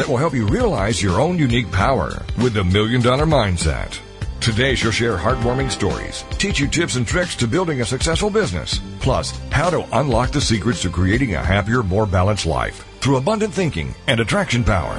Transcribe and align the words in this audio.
that 0.00 0.08
will 0.08 0.16
help 0.16 0.32
you 0.32 0.46
realize 0.46 1.02
your 1.02 1.20
own 1.20 1.38
unique 1.38 1.70
power 1.70 2.22
with 2.42 2.54
the 2.54 2.64
Million 2.64 3.02
Dollar 3.02 3.26
Mindset. 3.26 4.00
Today, 4.40 4.74
she'll 4.74 4.90
share 4.90 5.14
heartwarming 5.14 5.70
stories, 5.70 6.24
teach 6.38 6.58
you 6.58 6.68
tips 6.68 6.96
and 6.96 7.06
tricks 7.06 7.36
to 7.36 7.46
building 7.46 7.82
a 7.82 7.84
successful 7.84 8.30
business, 8.30 8.80
plus 9.00 9.38
how 9.50 9.68
to 9.68 9.86
unlock 9.98 10.30
the 10.30 10.40
secrets 10.40 10.80
to 10.80 10.88
creating 10.88 11.34
a 11.34 11.44
happier, 11.44 11.82
more 11.82 12.06
balanced 12.06 12.46
life 12.46 12.82
through 13.00 13.16
abundant 13.16 13.52
thinking 13.52 13.94
and 14.06 14.20
attraction 14.20 14.64
power. 14.64 14.96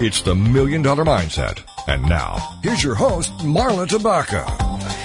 It's 0.00 0.22
the 0.22 0.34
Million 0.34 0.80
Dollar 0.80 1.04
Mindset. 1.04 1.62
And 1.86 2.02
now, 2.08 2.58
here's 2.62 2.82
your 2.82 2.94
host, 2.94 3.36
Marla 3.40 3.86
Tabaka. 3.86 5.01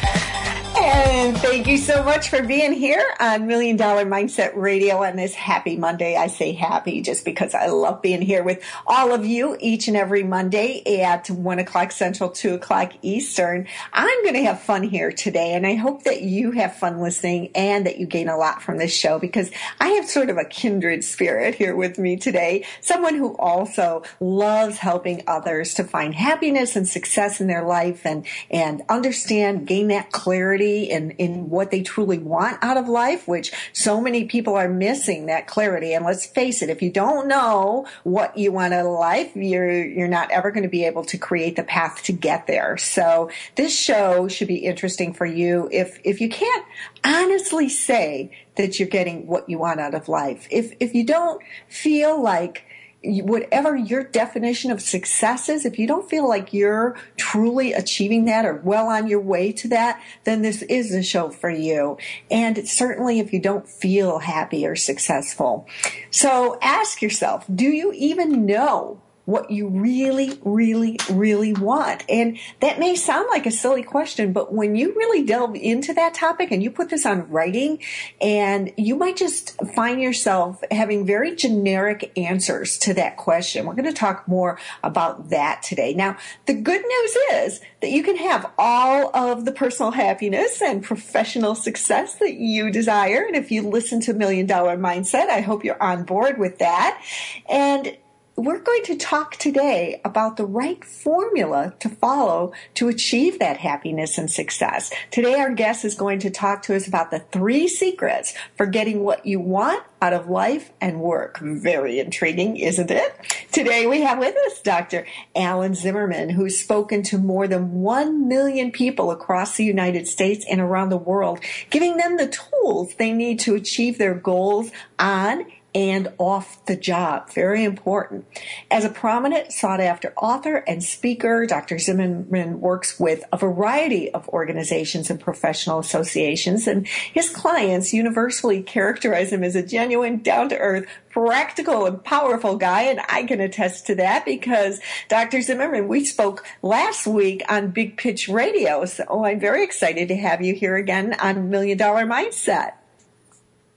And 1.28 1.38
thank 1.40 1.68
you 1.68 1.78
so 1.78 2.04
much 2.04 2.30
for 2.30 2.42
being 2.42 2.72
here 2.72 3.04
on 3.20 3.48
Million 3.48 3.76
Dollar 3.76 4.06
Mindset 4.06 4.56
Radio 4.56 5.04
on 5.04 5.18
this 5.18 5.34
happy 5.34 5.76
Monday. 5.76 6.16
I 6.16 6.28
say 6.28 6.54
happy 6.54 7.02
just 7.02 7.26
because 7.26 7.54
I 7.54 7.66
love 7.66 8.02
being 8.02 8.22
here 8.22 8.44
with 8.44 8.64
all 8.88 9.12
of 9.12 9.26
you 9.26 9.58
each 9.60 9.90
and 9.90 9.98
every 9.98 10.24
Monday 10.24 11.02
at 11.04 11.30
one 11.30 11.60
o'clock 11.60 11.92
central, 11.92 12.30
two 12.30 12.54
o'clock 12.54 12.94
Eastern. 13.02 13.68
I'm 13.92 14.24
going 14.24 14.36
to 14.36 14.44
have 14.44 14.62
fun 14.62 14.84
here 14.84 15.12
today 15.12 15.52
and 15.52 15.68
I 15.68 15.76
hope 15.76 16.04
that 16.04 16.22
you 16.22 16.52
have 16.52 16.78
fun 16.78 17.02
listening 17.02 17.52
and 17.54 17.86
that 17.88 17.98
you 17.98 18.06
gain 18.06 18.30
a 18.30 18.38
lot 18.38 18.62
from 18.62 18.78
this 18.78 18.96
show 18.96 19.20
because 19.20 19.52
I 19.82 19.90
have 19.90 20.08
sort 20.08 20.30
of 20.30 20.38
a 20.38 20.46
kindred 20.46 21.04
spirit 21.04 21.56
here 21.56 21.76
with 21.76 22.00
me 22.00 22.16
today. 22.16 22.66
Someone 22.80 23.16
who 23.16 23.36
also 23.36 24.04
loves 24.22 24.78
helping 24.78 25.24
others 25.28 25.74
to 25.74 25.84
find 25.84 26.16
happiness 26.16 26.78
and 26.78 26.88
success 26.88 27.42
in 27.42 27.48
their 27.48 27.66
life 27.66 28.06
and, 28.06 28.26
and 28.50 28.82
understand, 28.88 29.68
gain 29.68 29.90
that 29.90 30.14
clarity 30.14 30.84
in, 30.84 31.17
in 31.18 31.50
what 31.50 31.72
they 31.72 31.82
truly 31.82 32.18
want 32.18 32.58
out 32.62 32.78
of 32.78 32.88
life, 32.88 33.28
which 33.28 33.52
so 33.74 34.00
many 34.02 34.26
people 34.26 34.56
are 34.56 34.70
missing 34.70 35.26
that 35.26 35.48
clarity. 35.48 35.94
And 35.94 36.06
let's 36.06 36.26
face 36.26 36.62
it, 36.62 36.70
if 36.70 36.82
you 36.82 36.92
don't 36.92 37.28
know 37.28 37.86
what 38.04 38.38
you 38.38 38.52
want 38.52 38.74
out 38.74 38.86
of 38.86 38.92
life, 38.92 39.36
you're, 39.36 39.86
you're 39.86 40.08
not 40.08 40.32
ever 40.32 40.52
going 40.52 40.64
to 40.64 40.70
be 40.70 40.86
able 40.86 41.04
to 41.06 41.18
create 41.18 41.56
the 41.56 41.64
path 41.64 42.04
to 42.04 42.14
get 42.14 42.48
there. 42.48 42.78
So 42.78 43.30
this 43.56 43.78
show 43.78 44.28
should 44.28 44.48
be 44.48 44.58
interesting 44.58 45.14
for 45.14 45.26
you 45.26 45.70
if, 45.72 46.00
if 46.04 46.22
you 46.22 46.30
can't 46.30 46.66
honestly 47.04 47.70
say 47.70 48.32
that 48.56 48.80
you're 48.80 48.88
getting 48.88 49.28
what 49.28 49.50
you 49.50 49.60
want 49.60 49.80
out 49.80 49.94
of 49.94 50.10
life. 50.10 50.48
If, 50.50 50.74
if 50.80 50.94
you 50.94 51.06
don't 51.06 51.42
feel 51.68 52.22
like 52.22 52.64
whatever 53.04 53.76
your 53.76 54.04
definition 54.04 54.72
of 54.72 54.82
success 54.82 55.50
is, 55.50 55.66
if 55.66 55.78
you 55.78 55.88
don't 55.88 56.10
feel 56.10 56.28
like 56.28 56.54
you're 56.54 56.98
truly 57.16 57.74
achieving 57.74 58.26
that 58.26 58.46
or 58.46 58.56
well 58.64 58.88
on 58.88 59.08
your 59.08 59.22
way 59.22 59.52
to 59.54 59.68
that, 59.70 60.02
then 60.24 60.42
this 60.42 60.62
is 60.64 60.92
the 60.92 61.04
show 61.04 61.30
for 61.30 61.50
you. 61.50 61.98
And 62.32 62.68
certainly 62.68 63.20
if 63.20 63.34
you 63.34 63.40
don't 63.40 63.68
feel 63.68 64.20
happy 64.20 64.66
or 64.66 64.76
successful. 64.76 65.68
So 66.12 66.58
ask 66.62 67.02
yourself, 67.02 67.46
do 67.54 67.66
you 67.66 67.94
even 67.94 68.46
know 68.46 69.02
what 69.28 69.52
you 69.52 69.68
really, 69.68 70.40
really, 70.46 70.98
really 71.12 71.52
want. 71.52 72.02
And 72.08 72.40
that 72.62 72.80
may 72.80 72.96
sound 72.96 73.28
like 73.30 73.46
a 73.46 73.52
silly 73.52 73.84
question, 73.84 74.32
but 74.32 74.54
when 74.54 74.78
you 74.78 74.94
really 74.96 75.26
delve 75.26 75.54
into 75.54 75.94
that 75.96 76.14
topic 76.14 76.50
and 76.50 76.64
you 76.64 76.72
put 76.72 76.88
this 76.90 77.06
on 77.06 77.30
writing 77.30 77.80
and 78.22 78.72
you 78.78 78.96
might 78.96 79.18
just 79.18 79.62
find 79.76 80.02
yourself 80.02 80.64
having 80.72 81.06
very 81.06 81.36
generic 81.36 82.10
answers 82.16 82.78
to 82.78 82.94
that 82.94 83.18
question. 83.18 83.66
We're 83.66 83.74
going 83.74 83.84
to 83.84 83.92
talk 83.92 84.30
more 84.30 84.58
about 84.82 85.30
that 85.30 85.62
today. 85.62 85.94
Now, 85.94 86.16
the 86.46 86.54
good 86.54 86.82
news 86.82 87.18
is 87.34 87.60
that 87.82 87.92
you 87.92 88.04
can 88.04 88.16
have 88.16 88.50
all 88.58 89.14
of 89.14 89.44
the 89.44 89.52
personal 89.52 89.92
happiness 89.92 90.62
and 90.62 90.82
professional 90.82 91.54
success 91.54 92.16
that 92.16 92.36
you 92.36 92.72
desire. 92.72 93.26
And 93.28 93.36
if 93.36 93.52
you 93.52 93.68
listen 93.68 94.00
to 94.02 94.14
Million 94.14 94.46
Dollar 94.46 94.78
Mindset, 94.78 95.28
I 95.28 95.42
hope 95.42 95.66
you're 95.66 95.84
on 95.84 96.06
board 96.06 96.38
with 96.38 96.60
that. 96.60 97.04
And 97.50 97.98
we're 98.38 98.60
going 98.60 98.84
to 98.84 98.96
talk 98.96 99.36
today 99.38 100.00
about 100.06 100.38
the 100.38 100.46
right 100.46 100.86
formula 100.86 101.74
to 101.80 101.90
follow 101.90 102.54
to 102.76 102.88
achieve 102.88 103.40
that 103.40 103.58
happiness 103.58 104.20
and 104.20 104.32
success. 104.32 104.92
Today, 105.10 105.34
our 105.40 105.52
guest 105.52 105.84
is 105.84 105.96
going 105.96 106.20
to 106.20 106.30
talk 106.30 106.62
to 106.62 106.76
us 106.76 106.88
about 106.88 107.10
the 107.10 107.20
three 107.20 107.68
secrets 107.68 108.36
for 108.56 108.68
getting 108.68 109.04
what 109.04 109.26
you 109.26 109.40
want 109.40 109.84
out 110.04 110.14
of 110.14 110.30
life 110.30 110.72
and 110.80 111.02
work. 111.02 111.40
Very 111.40 112.00
intriguing, 112.00 112.58
isn't 112.58 112.92
it? 112.92 113.16
Today, 113.52 113.88
we 113.88 114.02
have 114.02 114.20
with 114.20 114.36
us 114.46 114.62
Dr. 114.62 115.08
Alan 115.36 115.74
Zimmerman, 115.74 116.30
who's 116.30 116.60
spoken 116.60 117.02
to 117.04 117.18
more 117.18 117.48
than 117.48 117.82
1 117.82 118.28
million 118.28 118.72
people 118.72 119.10
across 119.10 119.58
the 119.58 119.66
United 119.66 120.08
States 120.08 120.46
and 120.48 120.62
around 120.62 120.90
the 120.90 120.98
world, 120.98 121.40
giving 121.72 121.98
them 121.98 122.18
the 122.18 122.28
tools 122.28 122.94
they 123.00 123.12
need 123.12 123.40
to 123.40 123.56
achieve 123.56 123.98
their 123.98 124.14
goals 124.14 124.70
on 125.00 125.44
and 125.78 126.12
off 126.18 126.66
the 126.66 126.76
job. 126.76 127.32
Very 127.32 127.64
important. 127.64 128.26
As 128.72 128.84
a 128.84 128.90
prominent, 128.90 129.54
sought 129.54 129.80
after 129.80 130.12
author 130.18 130.56
and 130.68 130.84
speaker, 130.84 131.46
Dr. 131.46 131.78
Zimmerman 131.78 132.60
works 132.60 133.00
with 133.00 133.24
a 133.32 133.38
variety 133.38 134.12
of 134.12 134.28
organizations 134.30 135.12
and 135.12 135.20
professional 135.20 135.78
associations, 135.78 136.66
and 136.66 136.88
his 136.88 137.30
clients 137.30 137.94
universally 137.94 138.64
characterize 138.64 139.32
him 139.32 139.44
as 139.44 139.56
a 139.56 139.62
genuine, 139.62 140.24
down 140.24 140.50
to 140.50 140.58
earth, 140.58 140.88
practical 141.12 141.86
and 141.86 142.04
powerful 142.04 142.58
guy, 142.58 142.82
and 142.82 143.00
I 143.08 143.26
can 143.26 143.40
attest 143.40 143.86
to 143.86 143.96
that 143.96 144.26
because 144.26 144.80
Dr. 145.10 145.42
Zimmerman, 145.42 145.88
we 145.88 146.06
spoke 146.06 146.44
last 146.64 147.06
week 147.06 147.44
on 147.50 147.70
Big 147.70 147.98
Pitch 147.98 148.28
Radio, 148.28 148.84
so 148.86 149.24
I'm 149.24 149.40
very 149.40 149.64
excited 149.64 150.08
to 150.08 150.16
have 150.16 150.42
you 150.42 150.56
here 150.56 150.76
again 150.76 151.16
on 151.20 151.52
Million 151.52 151.78
Dollar 151.78 152.08
Mindset. 152.08 152.72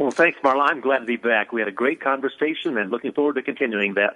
Well, 0.00 0.10
thanks, 0.10 0.38
Marla. 0.42 0.70
I'm 0.70 0.80
glad 0.80 1.00
to 1.00 1.04
be 1.04 1.16
back. 1.16 1.52
We 1.52 1.60
had 1.60 1.68
a 1.68 1.72
great 1.72 2.00
conversation 2.00 2.78
and 2.78 2.90
looking 2.90 3.12
forward 3.12 3.34
to 3.34 3.42
continuing 3.42 3.94
that. 3.94 4.14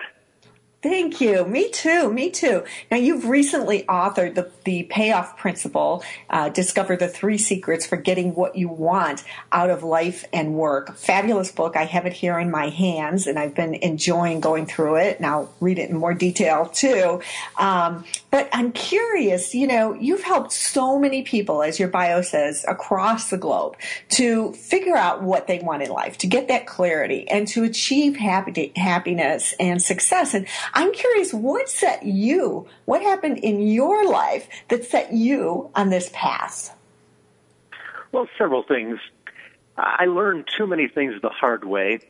Thank 0.83 1.21
you. 1.21 1.45
Me 1.45 1.71
too. 1.71 2.11
Me 2.13 2.31
too. 2.31 2.65
Now, 2.91 2.97
you've 2.97 3.27
recently 3.27 3.85
authored 3.85 4.35
the, 4.35 4.51
the 4.65 4.83
payoff 4.85 5.37
principle, 5.39 6.03
uh, 6.29 6.51
discover 6.51 6.97
the 6.97 7.09
three 7.09 7.37
secrets 7.37 7.87
for 7.87 7.97
getting 7.97 8.35
what 8.35 8.57
you 8.57 8.69
want 8.69 9.25
out 9.53 9.69
of 9.69 9.83
life 9.83 10.27
and 10.33 10.55
work. 10.55 10.95
Fabulous 10.97 11.51
book. 11.53 11.77
I 11.77 11.85
have 11.85 12.07
it 12.07 12.15
here 12.15 12.39
in 12.39 12.51
my 12.51 12.69
hands 12.69 13.27
and 13.27 13.39
I've 13.39 13.55
been 13.55 13.75
enjoying 13.75 14.41
going 14.41 14.67
through 14.67 14.97
it. 14.97 15.19
And 15.19 15.27
I'll 15.27 15.53
read 15.61 15.79
it 15.79 15.89
in 15.89 15.97
more 15.97 16.13
detail 16.15 16.67
too. 16.67 17.21
Um, 17.59 18.05
but 18.35 18.49
I'm 18.53 18.73
curious, 18.73 19.55
you 19.55 19.69
know, 19.69 19.95
you've 19.95 20.25
helped 20.25 20.51
so 20.51 20.99
many 20.99 21.23
people, 21.23 21.63
as 21.63 21.79
your 21.79 21.87
bio 21.87 22.21
says, 22.21 22.65
across 22.67 23.31
the 23.31 23.37
globe 23.37 23.77
to 24.09 24.53
figure 24.55 24.97
out 24.97 25.23
what 25.23 25.47
they 25.47 25.61
want 25.61 25.85
in 25.85 25.91
life, 25.91 26.19
to 26.19 26.27
get 26.27 26.49
that 26.49 26.67
clarity 26.67 27.29
and 27.31 27.47
to 27.47 27.63
achieve 27.63 28.17
happy, 28.17 28.73
happiness 28.75 29.55
and 29.61 29.81
success. 29.81 30.35
And 30.35 30.49
I'm 30.73 30.93
curious, 30.93 31.33
what 31.33 31.69
set 31.69 32.03
you, 32.03 32.67
what 32.87 33.03
happened 33.03 33.39
in 33.39 33.69
your 33.69 34.05
life 34.05 34.49
that 34.69 34.85
set 34.85 35.13
you 35.13 35.71
on 35.77 35.91
this 35.91 36.11
path? 36.13 36.77
Well, 38.11 38.29
several 38.37 38.65
things. 38.65 38.99
I 39.77 40.07
learned 40.07 40.49
too 40.59 40.67
many 40.67 40.89
things 40.89 41.15
the 41.23 41.29
hard 41.29 41.65
way. 41.65 42.01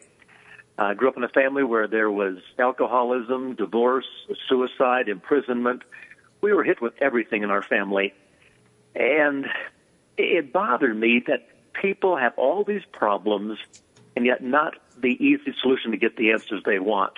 I 0.79 0.95
grew 0.95 1.09
up 1.09 1.19
in 1.19 1.23
a 1.23 1.29
family 1.29 1.65
where 1.65 1.87
there 1.87 2.11
was 2.11 2.39
alcoholism, 2.59 3.57
divorce, 3.57 4.07
suicide, 4.49 5.11
imprisonment. 5.11 5.83
We 6.45 6.53
were 6.53 6.63
hit 6.63 6.83
with 6.83 6.93
everything 7.01 7.43
in 7.43 7.51
our 7.51 7.63
family. 7.63 8.13
And 8.95 9.47
it 10.19 10.53
bothered 10.53 10.95
me 10.95 11.25
that 11.27 11.49
people 11.73 12.19
have 12.19 12.35
all 12.37 12.65
these 12.65 12.83
problems 12.93 13.59
and 14.15 14.27
yet 14.27 14.43
not 14.43 14.75
the 15.01 15.17
easy 15.25 15.55
solution 15.63 15.93
to 15.93 15.97
get 15.97 16.19
the 16.19 16.33
answers 16.33 16.63
they 16.67 16.79
want. 16.79 17.15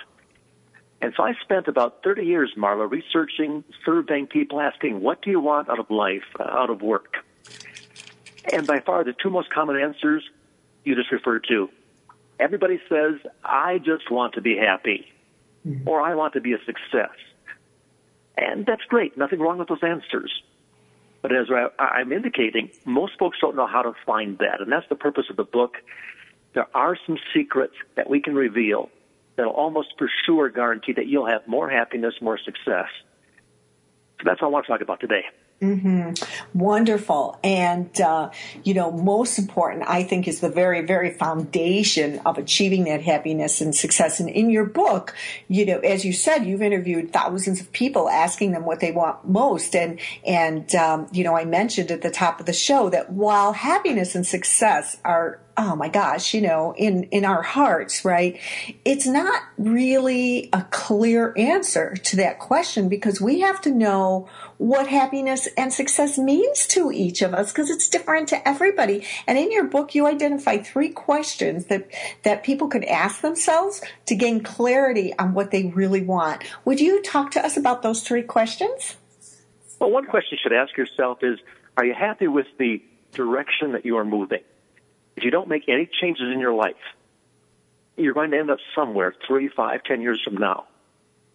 And 1.01 1.13
so 1.17 1.23
I 1.23 1.33
spent 1.43 1.67
about 1.67 2.03
30 2.03 2.23
years, 2.23 2.53
Marla, 2.57 2.89
researching, 2.89 3.65
surveying 3.83 4.27
people, 4.27 4.61
asking, 4.61 5.01
what 5.01 5.21
do 5.21 5.29
you 5.29 5.41
want 5.41 5.69
out 5.69 5.79
of 5.79 5.91
life, 5.91 6.23
uh, 6.39 6.43
out 6.43 6.69
of 6.69 6.81
work? 6.81 7.17
And 8.53 8.65
by 8.65 8.79
far, 8.79 9.03
the 9.03 9.11
two 9.11 9.29
most 9.29 9.49
common 9.49 9.75
answers 9.75 10.23
you 10.85 10.95
just 10.95 11.11
referred 11.11 11.45
to. 11.49 11.69
Everybody 12.39 12.79
says, 12.87 13.15
I 13.43 13.79
just 13.79 14.09
want 14.09 14.35
to 14.35 14.41
be 14.41 14.55
happy, 14.55 15.11
mm-hmm. 15.67 15.85
or 15.85 15.99
I 15.99 16.15
want 16.15 16.31
to 16.35 16.39
be 16.39 16.53
a 16.53 16.59
success. 16.65 17.11
And 18.37 18.65
that's 18.65 18.83
great. 18.83 19.17
Nothing 19.17 19.39
wrong 19.39 19.57
with 19.57 19.67
those 19.67 19.83
answers. 19.83 20.31
But 21.21 21.35
as 21.35 21.47
I, 21.49 22.01
am 22.01 22.11
indicating, 22.11 22.69
most 22.85 23.13
folks 23.17 23.37
don't 23.41 23.55
know 23.55 23.67
how 23.67 23.81
to 23.81 23.93
find 24.05 24.37
that. 24.37 24.61
And 24.61 24.71
that's 24.71 24.87
the 24.87 24.95
purpose 24.95 25.25
of 25.29 25.35
the 25.35 25.43
book. 25.43 25.77
There 26.53 26.67
are 26.73 26.97
some 27.05 27.17
secrets 27.33 27.73
that 27.95 28.09
we 28.09 28.21
can 28.21 28.35
reveal 28.35 28.89
that'll 29.35 29.51
almost 29.51 29.89
for 29.97 30.09
sure 30.25 30.49
guarantee 30.49 30.93
that 30.93 31.07
you'll 31.07 31.27
have 31.27 31.47
more 31.47 31.69
happiness, 31.69 32.15
more 32.21 32.37
success. 32.37 32.89
So 34.19 34.23
that's 34.25 34.41
all 34.41 34.49
I 34.49 34.51
want 34.51 34.65
to 34.65 34.71
talk 34.71 34.81
about 34.81 34.99
today. 34.99 35.25
Mm-hmm. 35.61 36.57
Wonderful. 36.57 37.39
And, 37.43 37.99
uh, 37.99 38.29
you 38.63 38.75
know, 38.75 38.91
most 38.91 39.39
important, 39.39 39.85
I 39.87 40.03
think, 40.03 40.27
is 40.27 40.39
the 40.39 40.49
very, 40.49 40.85
very 40.85 41.11
foundation 41.11 42.21
of 42.27 42.37
achieving 42.37 42.83
that 42.83 43.01
happiness 43.01 43.59
and 43.59 43.75
success. 43.75 44.19
And 44.19 44.29
in 44.29 44.51
your 44.51 44.65
book, 44.65 45.15
you 45.47 45.65
know, 45.65 45.79
as 45.79 46.05
you 46.05 46.13
said, 46.13 46.45
you've 46.45 46.61
interviewed 46.61 47.11
thousands 47.11 47.59
of 47.59 47.71
people 47.71 48.07
asking 48.07 48.51
them 48.51 48.65
what 48.65 48.81
they 48.81 48.91
want 48.91 49.27
most. 49.27 49.75
And, 49.75 49.99
and, 50.23 50.73
um, 50.75 51.07
you 51.11 51.23
know, 51.23 51.35
I 51.35 51.45
mentioned 51.45 51.89
at 51.89 52.03
the 52.03 52.11
top 52.11 52.39
of 52.39 52.45
the 52.45 52.53
show 52.53 52.91
that 52.91 53.11
while 53.11 53.53
happiness 53.53 54.13
and 54.13 54.27
success 54.27 54.97
are 55.03 55.39
oh 55.57 55.75
my 55.75 55.89
gosh, 55.89 56.35
you 56.35 56.41
know, 56.41 56.73
in, 56.77 57.05
in 57.05 57.25
our 57.25 57.41
hearts, 57.41 58.05
right? 58.05 58.39
It's 58.85 59.07
not 59.07 59.41
really 59.57 60.49
a 60.53 60.61
clear 60.69 61.33
answer 61.35 61.95
to 61.95 62.15
that 62.17 62.37
question 62.37 62.89
because 62.89 63.19
we 63.19 63.39
have 63.39 63.59
to 63.61 63.71
know 63.71 64.29
what 64.57 64.87
happiness 64.87 65.47
and 65.57 65.73
success 65.73 66.17
means 66.19 66.67
to 66.67 66.91
each 66.91 67.23
of 67.23 67.33
us 67.33 67.51
because 67.51 67.71
it's 67.71 67.89
different 67.89 68.29
to 68.29 68.47
everybody. 68.47 69.05
And 69.25 69.37
in 69.37 69.51
your 69.51 69.63
book, 69.63 69.95
you 69.95 70.05
identify 70.05 70.59
three 70.59 70.89
questions 70.89 71.65
that, 71.65 71.87
that 72.23 72.43
people 72.43 72.67
could 72.67 72.83
ask 72.85 73.21
themselves 73.21 73.81
to 74.05 74.15
gain 74.15 74.43
clarity 74.43 75.17
on 75.17 75.33
what 75.33 75.49
they 75.49 75.65
really 75.65 76.01
want. 76.01 76.43
Would 76.65 76.79
you 76.79 77.01
talk 77.01 77.31
to 77.31 77.43
us 77.43 77.57
about 77.57 77.81
those 77.81 78.01
three 78.01 78.23
questions? 78.23 78.95
Well, 79.79 79.89
one 79.89 80.05
question 80.05 80.37
you 80.37 80.39
should 80.41 80.53
ask 80.53 80.77
yourself 80.77 81.19
is, 81.23 81.39
are 81.77 81.85
you 81.85 81.95
happy 81.95 82.27
with 82.27 82.47
the 82.59 82.81
direction 83.13 83.71
that 83.71 83.85
you 83.85 83.97
are 83.97 84.05
moving? 84.05 84.41
If 85.17 85.23
you 85.23 85.31
don't 85.31 85.49
make 85.49 85.63
any 85.67 85.89
changes 85.99 86.31
in 86.31 86.39
your 86.39 86.53
life, 86.53 86.75
you're 87.97 88.13
going 88.13 88.29
to 88.31 88.37
end 88.37 88.51
up 88.51 88.59
somewhere 88.75 89.15
three, 89.27 89.49
five, 89.49 89.83
ten 89.83 89.99
years 89.99 90.21
from 90.23 90.37
now. 90.37 90.65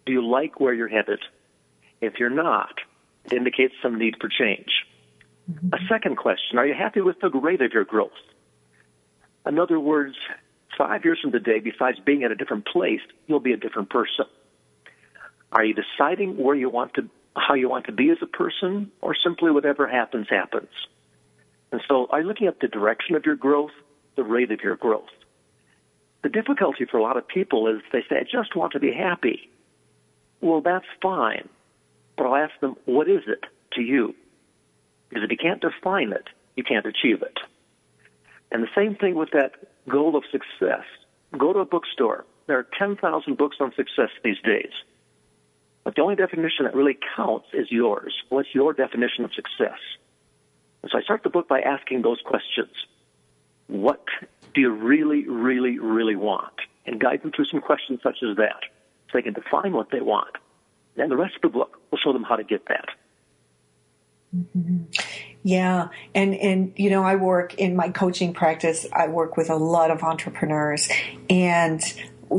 Do 0.05 0.13
you 0.13 0.25
like 0.25 0.61
where 0.61 0.73
you're 0.73 0.87
headed? 0.87 1.19
If 1.99 2.13
you're 2.17 2.29
not, 2.29 2.75
it 3.25 3.33
indicates 3.33 3.73
some 3.83 3.99
need 3.99 4.15
for 4.19 4.29
change. 4.29 4.69
Mm-hmm. 5.51 5.73
A 5.73 5.77
second 5.89 6.15
question, 6.15 6.57
are 6.57 6.65
you 6.65 6.73
happy 6.73 7.01
with 7.01 7.19
the 7.19 7.29
rate 7.29 7.61
of 7.61 7.73
your 7.73 7.83
growth? 7.83 8.11
In 9.45 9.59
other 9.59 9.79
words, 9.79 10.15
five 10.77 11.03
years 11.03 11.19
from 11.21 11.33
today, 11.33 11.59
besides 11.59 11.99
being 12.05 12.23
at 12.23 12.31
a 12.31 12.35
different 12.35 12.65
place, 12.65 13.01
you'll 13.27 13.41
be 13.41 13.51
a 13.51 13.57
different 13.57 13.89
person. 13.89 14.25
Are 15.51 15.65
you 15.65 15.75
deciding 15.75 16.37
where 16.37 16.55
you 16.55 16.69
want 16.69 16.93
to, 16.93 17.09
how 17.35 17.55
you 17.55 17.67
want 17.67 17.87
to 17.87 17.91
be 17.91 18.09
as 18.09 18.17
a 18.21 18.27
person, 18.27 18.91
or 19.01 19.13
simply 19.21 19.51
whatever 19.51 19.87
happens, 19.87 20.27
happens? 20.29 20.69
And 21.73 21.81
so 21.87 22.05
are 22.11 22.21
you 22.21 22.27
looking 22.27 22.45
at 22.45 22.59
the 22.59 22.67
direction 22.67 23.15
of 23.15 23.25
your 23.25 23.35
growth, 23.35 23.71
the 24.15 24.23
rate 24.23 24.51
of 24.51 24.61
your 24.61 24.75
growth? 24.75 25.09
The 26.21 26.29
difficulty 26.29 26.85
for 26.85 26.99
a 26.99 27.01
lot 27.01 27.17
of 27.17 27.27
people 27.27 27.67
is 27.67 27.81
they 27.91 28.03
say, 28.07 28.17
I 28.17 28.23
just 28.31 28.55
want 28.55 28.73
to 28.73 28.79
be 28.79 28.93
happy. 28.93 29.49
Well, 30.39 30.61
that's 30.61 30.85
fine. 31.01 31.49
But 32.15 32.27
I'll 32.27 32.35
ask 32.35 32.53
them, 32.61 32.75
what 32.85 33.09
is 33.09 33.23
it 33.25 33.45
to 33.73 33.81
you? 33.81 34.13
Because 35.09 35.23
if 35.23 35.31
you 35.31 35.37
can't 35.37 35.61
define 35.61 36.11
it, 36.11 36.27
you 36.55 36.63
can't 36.63 36.85
achieve 36.85 37.23
it. 37.23 37.39
And 38.51 38.61
the 38.61 38.69
same 38.75 38.95
thing 38.95 39.15
with 39.15 39.31
that 39.31 39.53
goal 39.89 40.15
of 40.15 40.25
success. 40.31 40.85
Go 41.35 41.53
to 41.53 41.59
a 41.59 41.65
bookstore. 41.65 42.23
There 42.45 42.59
are 42.59 42.67
10,000 42.77 43.35
books 43.35 43.57
on 43.59 43.73
success 43.75 44.09
these 44.23 44.39
days. 44.43 44.71
But 45.83 45.95
the 45.95 46.03
only 46.03 46.17
definition 46.17 46.65
that 46.65 46.75
really 46.75 46.99
counts 47.15 47.47
is 47.51 47.71
yours. 47.71 48.13
What's 48.29 48.53
your 48.53 48.73
definition 48.73 49.25
of 49.25 49.33
success? 49.33 49.79
And 50.83 50.91
so 50.91 50.97
I 50.99 51.01
start 51.01 51.23
the 51.23 51.29
book 51.29 51.47
by 51.47 51.61
asking 51.61 52.01
those 52.01 52.19
questions. 52.25 52.71
What 53.67 54.03
do 54.53 54.61
you 54.61 54.71
really, 54.71 55.27
really, 55.27 55.79
really 55.79 56.15
want? 56.15 56.53
And 56.85 56.99
guide 56.99 57.23
them 57.23 57.31
through 57.31 57.45
some 57.45 57.61
questions 57.61 58.01
such 58.03 58.17
as 58.29 58.35
that 58.37 58.59
so 59.07 59.17
they 59.17 59.21
can 59.21 59.33
define 59.33 59.71
what 59.71 59.89
they 59.89 60.01
want. 60.01 60.35
Then 60.95 61.09
the 61.09 61.15
rest 61.15 61.35
of 61.37 61.41
the 61.41 61.49
book 61.49 61.79
will 61.89 61.97
show 61.97 62.13
them 62.13 62.23
how 62.23 62.35
to 62.35 62.43
get 62.43 62.67
that. 62.67 62.89
Mm-hmm. 64.35 64.83
Yeah, 65.43 65.89
and 66.15 66.33
and 66.35 66.73
you 66.75 66.89
know, 66.89 67.03
I 67.03 67.15
work 67.15 67.55
in 67.55 67.75
my 67.75 67.89
coaching 67.89 68.33
practice. 68.33 68.85
I 68.91 69.07
work 69.07 69.37
with 69.37 69.49
a 69.49 69.55
lot 69.55 69.91
of 69.91 70.01
entrepreneurs, 70.01 70.89
and 71.29 71.81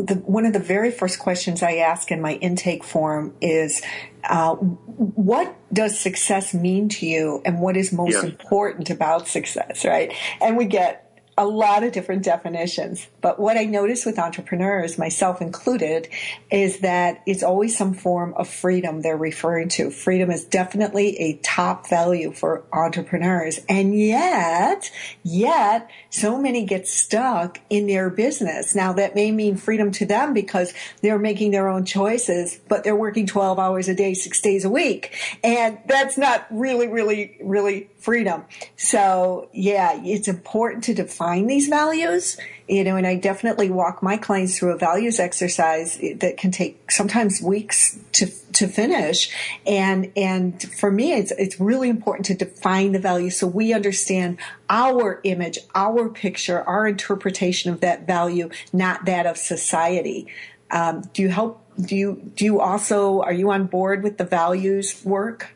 the, 0.03 0.15
one 0.15 0.47
of 0.47 0.53
the 0.53 0.59
very 0.59 0.91
first 0.91 1.19
questions 1.19 1.63
I 1.63 1.77
ask 1.77 2.11
in 2.11 2.21
my 2.21 2.35
intake 2.35 2.85
form 2.85 3.35
is, 3.41 3.83
uh, 4.25 4.55
what 4.55 5.55
does 5.73 5.99
success 5.99 6.55
mean 6.55 6.89
to 6.89 7.07
you 7.07 7.43
and 7.45 7.61
what 7.61 7.77
is 7.77 7.93
most 7.93 8.15
yeah. 8.15 8.31
important 8.31 8.91
about 8.91 9.29
success, 9.29 9.85
right? 9.85 10.13
And 10.41 10.57
we 10.57 10.65
get 10.65 11.04
a 11.37 11.47
lot 11.47 11.83
of 11.83 11.93
different 11.93 12.23
definitions. 12.23 13.09
But 13.21 13.41
what 13.41 13.57
I 13.57 13.65
notice 13.65 14.07
with 14.07 14.19
entrepreneurs, 14.19 14.99
myself 14.99 15.41
included, 15.41 16.09
is 16.51 16.81
that 16.81 17.23
it's 17.27 17.43
always 17.43 17.77
some 17.77 17.93
form 17.93 18.35
of 18.35 18.49
freedom 18.49 19.01
they're 19.01 19.17
referring 19.17 19.69
to. 19.71 19.91
Freedom 19.91 20.31
is 20.31 20.45
definitely 20.45 21.19
a 21.19 21.37
top 21.39 21.89
value 21.89 22.33
for 22.33 22.65
entrepreneurs. 22.73 23.61
And 23.69 23.99
yet, 23.99 24.91
yet, 25.25 25.91
so 26.09 26.39
many 26.39 26.65
get 26.65 26.87
stuck 26.87 27.59
in 27.69 27.89
their 27.89 28.11
business. 28.11 28.75
Now 28.75 28.93
that 28.93 29.17
may 29.17 29.33
mean 29.33 29.57
freedom 29.57 29.91
to 29.93 30.07
them 30.07 30.35
because 30.35 30.73
they're 31.03 31.19
making 31.19 31.51
their 31.51 31.69
own 31.69 31.85
choices, 31.85 32.61
but 32.69 32.85
they're 32.85 32.95
working 32.95 33.27
12 33.27 33.59
hours 33.59 33.89
a 33.89 33.95
day, 33.95 34.15
six 34.15 34.41
days 34.41 34.65
a 34.65 34.71
week. 34.71 35.17
And 35.43 35.79
that's 35.87 36.17
not 36.17 36.47
really, 36.51 36.87
really, 36.87 37.39
really 37.43 37.91
freedom. 37.99 38.45
So 38.77 39.49
yeah, 39.53 40.01
it's 40.05 40.29
important 40.29 40.85
to 40.85 40.95
define 40.95 41.24
these 41.47 41.69
values, 41.69 42.37
you 42.69 42.85
know, 42.85 42.97
and 42.97 43.07
I 43.07 43.17
definitely 43.17 43.71
walk 43.71 44.03
my 44.03 44.17
clients 44.17 44.59
through 44.59 44.73
a 44.73 44.79
values 44.79 45.19
exercise 45.19 45.99
that 45.99 46.37
can 46.37 46.51
take 46.51 46.91
sometimes 46.91 47.41
weeks 47.43 47.99
to, 48.13 48.27
to 48.53 48.69
finish. 48.69 49.31
And, 49.67 50.13
and 50.17 50.63
for 50.63 50.91
me, 50.91 51.13
it's, 51.13 51.33
it's 51.33 51.59
really 51.61 51.89
important 51.89 52.27
to 52.27 52.35
define 52.35 52.93
the 52.93 52.99
value 52.99 53.31
so 53.31 53.47
we 53.47 53.73
understand 53.73 54.39
our 54.69 55.21
image, 55.25 55.59
our 55.75 56.09
picture, 56.09 56.63
our 56.63 56.87
interpretation 56.87 57.73
of 57.73 57.81
that 57.81 58.07
value, 58.07 58.51
not 58.73 59.05
that 59.07 59.27
of 59.27 59.37
society. 59.37 60.27
Um, 60.71 61.03
do 61.13 61.23
you 61.23 61.29
help? 61.29 61.61
Do 61.81 61.97
you, 61.97 62.31
do 62.37 62.45
you 62.45 62.61
also, 62.61 63.21
are 63.23 63.33
you 63.33 63.51
on 63.51 63.67
board 63.67 64.05
with 64.05 64.17
the 64.17 64.25
values 64.25 65.05
work? 65.05 65.55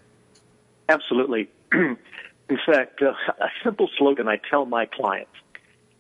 Absolutely. 0.89 1.49
In 1.73 2.59
fact, 2.67 3.03
uh, 3.03 3.13
a 3.41 3.49
simple 3.63 3.89
slogan 3.99 4.29
I 4.29 4.41
tell 4.51 4.67
my 4.67 4.87
clients 4.87 5.31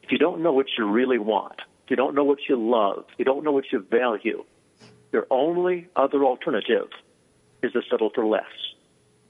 if 0.08 0.12
you 0.12 0.16
don't 0.16 0.40
know 0.42 0.54
what 0.54 0.68
you 0.78 0.86
really 0.86 1.18
want, 1.18 1.60
if 1.84 1.90
you 1.90 1.96
don't 1.96 2.14
know 2.14 2.24
what 2.24 2.38
you 2.48 2.56
love, 2.56 3.04
if 3.12 3.18
you 3.18 3.26
don't 3.26 3.44
know 3.44 3.52
what 3.52 3.70
you 3.70 3.80
value, 3.90 4.42
your 5.12 5.26
only 5.30 5.86
other 5.96 6.24
alternative 6.24 6.88
is 7.62 7.72
to 7.72 7.82
settle 7.90 8.08
for 8.14 8.24
less. 8.24 8.44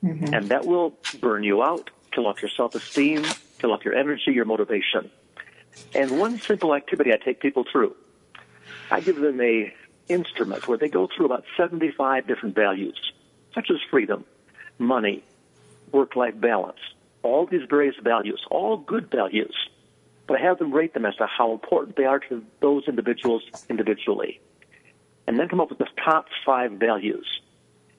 Mm-hmm. 0.05 0.33
And 0.33 0.49
that 0.51 0.67
will 0.67 0.95
burn 1.21 1.43
you 1.43 1.65
out, 1.65 1.91
kill 2.13 2.29
off 2.29 2.41
your 2.41 2.49
self 2.49 2.77
esteem, 2.77 3.25
kill 3.59 3.73
off 3.73 3.85
your 3.85 3.95
energy, 3.95 4.31
your 4.31 4.45
motivation. 4.45 5.11
And 5.97 6.21
one 6.21 6.39
simple 6.39 6.73
activity 6.77 7.13
I 7.13 7.17
take 7.17 7.41
people 7.41 7.65
through, 7.73 7.97
I 8.93 9.01
give 9.01 9.17
them 9.17 9.41
a 9.41 9.75
instrument 10.09 10.69
where 10.69 10.79
they 10.79 10.89
go 10.89 11.09
through 11.09 11.27
about 11.27 11.43
75 11.57 12.29
different 12.29 12.55
values, 12.55 13.13
such 13.53 13.69
as 13.69 13.79
freedom, 13.91 14.25
money, 14.79 15.25
work 15.91 16.15
life 16.15 16.41
balance, 16.41 16.79
all 17.25 17.47
these 17.47 17.67
various 17.69 17.97
values, 18.01 18.41
all 18.49 18.77
good 18.77 19.11
values, 19.11 19.57
but 20.29 20.39
I 20.39 20.45
have 20.45 20.59
them 20.59 20.73
rate 20.73 20.95
them 20.95 21.07
as 21.07 21.17
to 21.17 21.27
how 21.27 21.53
important 21.53 21.97
they 21.97 22.05
are 22.05 22.21
to 22.21 22.45
those 22.61 22.87
individuals 22.87 23.43
individually. 23.69 24.41
And 25.27 25.39
then 25.39 25.49
come 25.49 25.61
up 25.61 25.71
with 25.71 25.79
the 25.79 25.89
top 26.05 26.27
five 26.47 26.73
values 26.73 27.27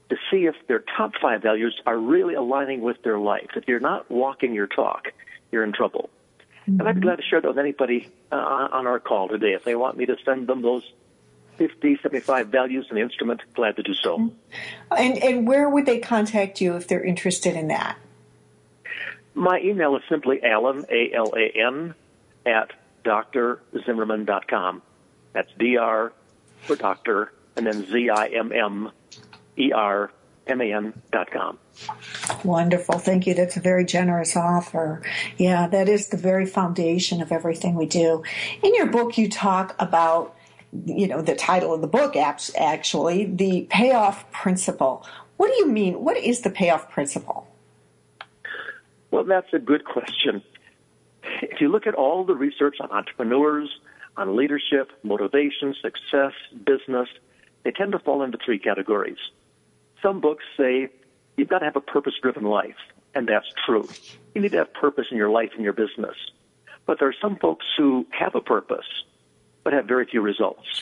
to 0.09 0.15
see 0.31 0.45
if 0.45 0.55
their 0.67 0.83
top 0.97 1.13
five 1.21 1.41
values 1.41 1.79
are 1.85 1.97
really 1.97 2.35
aligning 2.35 2.81
with 2.81 3.01
their 3.03 3.19
life. 3.19 3.49
If 3.55 3.67
you're 3.67 3.79
not 3.79 4.09
walking 4.09 4.53
your 4.53 4.67
talk, 4.67 5.09
you're 5.51 5.63
in 5.63 5.73
trouble. 5.73 6.09
Mm-hmm. 6.61 6.79
And 6.79 6.89
I'd 6.89 6.95
be 6.95 7.01
glad 7.01 7.17
to 7.17 7.23
share 7.23 7.41
that 7.41 7.47
with 7.47 7.59
anybody 7.59 8.09
uh, 8.31 8.35
on 8.35 8.87
our 8.87 8.99
call 8.99 9.27
today. 9.27 9.53
If 9.53 9.63
they 9.63 9.75
want 9.75 9.97
me 9.97 10.05
to 10.05 10.15
send 10.23 10.47
them 10.47 10.61
those 10.61 10.83
50, 11.57 11.99
75 12.01 12.47
values 12.47 12.87
in 12.89 12.95
the 12.95 13.01
instrument, 13.01 13.41
glad 13.53 13.75
to 13.75 13.83
do 13.83 13.93
so. 13.93 14.17
Mm-hmm. 14.17 14.93
And, 14.97 15.17
and 15.17 15.47
where 15.47 15.69
would 15.69 15.85
they 15.85 15.99
contact 15.99 16.61
you 16.61 16.75
if 16.75 16.87
they're 16.87 17.03
interested 17.03 17.55
in 17.55 17.67
that? 17.67 17.97
My 19.33 19.59
email 19.59 19.95
is 19.95 20.01
simply 20.09 20.43
Alan, 20.43 20.85
A-L-A-N, 20.89 21.95
at 22.49 22.71
drzimmerman.com. 23.05 24.81
That's 25.33 25.51
D-R 25.57 26.11
for 26.63 26.75
doctor, 26.75 27.31
and 27.55 27.65
then 27.65 27.85
Z-I-M-M-E-R-M-A-N 27.85 28.91
dot 31.11 31.31
com. 31.31 31.59
Wonderful. 32.43 32.99
Thank 32.99 33.27
you. 33.27 33.33
That's 33.33 33.55
a 33.55 33.61
very 33.61 33.85
generous 33.85 34.35
offer. 34.35 35.01
Yeah, 35.37 35.67
that 35.67 35.87
is 35.87 36.09
the 36.09 36.17
very 36.17 36.45
foundation 36.45 37.21
of 37.21 37.31
everything 37.31 37.75
we 37.75 37.85
do. 37.85 38.23
In 38.63 38.73
your 38.75 38.87
book, 38.87 39.17
you 39.17 39.29
talk 39.29 39.75
about, 39.79 40.35
you 40.85 41.07
know, 41.07 41.21
the 41.21 41.35
title 41.35 41.73
of 41.73 41.81
the 41.81 41.87
book, 41.87 42.15
actually, 42.15 43.25
the 43.25 43.67
payoff 43.69 44.29
principle. 44.31 45.05
What 45.37 45.51
do 45.51 45.57
you 45.57 45.67
mean? 45.67 46.03
What 46.03 46.17
is 46.17 46.41
the 46.41 46.49
payoff 46.49 46.89
principle? 46.89 47.47
Well, 49.11 49.23
that's 49.23 49.53
a 49.53 49.59
good 49.59 49.85
question. 49.85 50.43
If 51.41 51.61
you 51.61 51.69
look 51.69 51.87
at 51.87 51.95
all 51.95 52.25
the 52.25 52.35
research 52.35 52.77
on 52.79 52.91
entrepreneurs, 52.91 53.69
on 54.17 54.35
leadership, 54.35 54.91
motivation, 55.03 55.75
success, 55.81 56.33
business, 56.65 57.07
they 57.63 57.71
tend 57.71 57.93
to 57.93 57.99
fall 57.99 58.23
into 58.23 58.37
three 58.43 58.59
categories. 58.59 59.17
Some 60.01 60.19
books 60.19 60.43
say 60.57 60.89
you've 61.37 61.47
got 61.47 61.59
to 61.59 61.65
have 61.65 61.75
a 61.75 61.81
purpose 61.81 62.13
driven 62.21 62.43
life, 62.43 62.75
and 63.15 63.27
that's 63.27 63.47
true. 63.65 63.87
You 64.35 64.41
need 64.41 64.51
to 64.51 64.57
have 64.59 64.73
purpose 64.73 65.07
in 65.11 65.17
your 65.17 65.29
life 65.29 65.51
and 65.55 65.63
your 65.63 65.73
business. 65.73 66.15
But 66.85 66.99
there 66.99 67.07
are 67.07 67.15
some 67.21 67.37
folks 67.37 67.65
who 67.77 68.05
have 68.11 68.35
a 68.35 68.41
purpose, 68.41 68.87
but 69.63 69.73
have 69.73 69.85
very 69.85 70.05
few 70.05 70.21
results. 70.21 70.81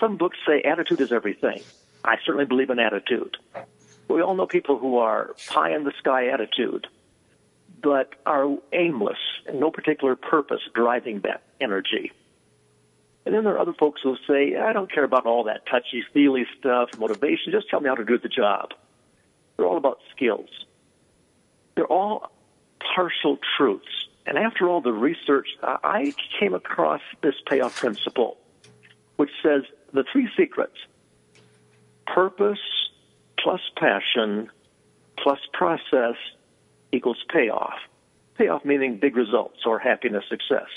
Some 0.00 0.16
books 0.16 0.38
say 0.46 0.62
attitude 0.62 1.00
is 1.00 1.12
everything. 1.12 1.62
I 2.04 2.16
certainly 2.24 2.46
believe 2.46 2.70
in 2.70 2.78
attitude. 2.78 3.36
We 4.08 4.22
all 4.22 4.34
know 4.34 4.46
people 4.46 4.78
who 4.78 4.98
are 4.98 5.34
pie 5.46 5.74
in 5.74 5.84
the 5.84 5.92
sky 5.98 6.28
attitude, 6.28 6.86
but 7.82 8.14
are 8.26 8.56
aimless 8.72 9.18
and 9.46 9.60
no 9.60 9.70
particular 9.70 10.16
purpose 10.16 10.60
driving 10.74 11.20
that 11.20 11.42
energy. 11.60 12.12
And 13.24 13.34
then 13.34 13.44
there 13.44 13.54
are 13.54 13.58
other 13.58 13.74
folks 13.74 14.00
who 14.02 14.16
say, 14.26 14.56
I 14.56 14.72
don't 14.72 14.90
care 14.90 15.04
about 15.04 15.26
all 15.26 15.44
that 15.44 15.66
touchy 15.66 16.02
feely 16.14 16.46
stuff, 16.58 16.90
motivation, 16.98 17.52
just 17.52 17.68
tell 17.68 17.80
me 17.80 17.88
how 17.88 17.94
to 17.94 18.04
do 18.04 18.18
the 18.18 18.28
job. 18.28 18.70
They're 19.56 19.66
all 19.66 19.76
about 19.76 19.98
skills. 20.14 20.48
They're 21.74 21.86
all 21.86 22.30
partial 22.94 23.38
truths. 23.56 24.08
And 24.26 24.38
after 24.38 24.68
all 24.68 24.80
the 24.80 24.92
research, 24.92 25.48
I 25.62 26.14
came 26.38 26.54
across 26.54 27.00
this 27.22 27.34
payoff 27.46 27.76
principle, 27.76 28.36
which 29.16 29.30
says 29.42 29.62
the 29.92 30.04
three 30.10 30.28
secrets 30.36 30.76
purpose 32.06 32.58
plus 33.38 33.60
passion 33.76 34.50
plus 35.22 35.38
process 35.52 36.16
equals 36.92 37.22
payoff. 37.32 37.74
Payoff 38.36 38.64
meaning 38.64 38.98
big 38.98 39.16
results 39.16 39.58
or 39.66 39.78
happiness, 39.78 40.24
success. 40.28 40.68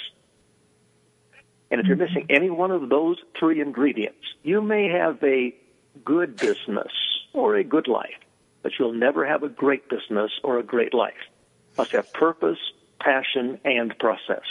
And 1.69 1.79
if 1.79 1.87
you're 1.87 1.95
mm-hmm. 1.95 2.13
missing 2.13 2.25
any 2.29 2.49
one 2.49 2.71
of 2.71 2.89
those 2.89 3.17
three 3.39 3.61
ingredients, 3.61 4.25
you 4.43 4.61
may 4.61 4.89
have 4.89 5.23
a 5.23 5.55
good 6.03 6.37
business 6.37 6.91
or 7.33 7.55
a 7.55 7.63
good 7.63 7.87
life, 7.87 8.19
but 8.61 8.73
you'll 8.77 8.93
never 8.93 9.25
have 9.25 9.43
a 9.43 9.49
great 9.49 9.89
business 9.89 10.31
or 10.43 10.59
a 10.59 10.63
great 10.63 10.93
life. 10.93 11.13
Must 11.77 11.91
have 11.91 12.11
purpose, 12.11 12.59
passion, 12.99 13.59
and 13.63 13.97
process. 13.97 14.43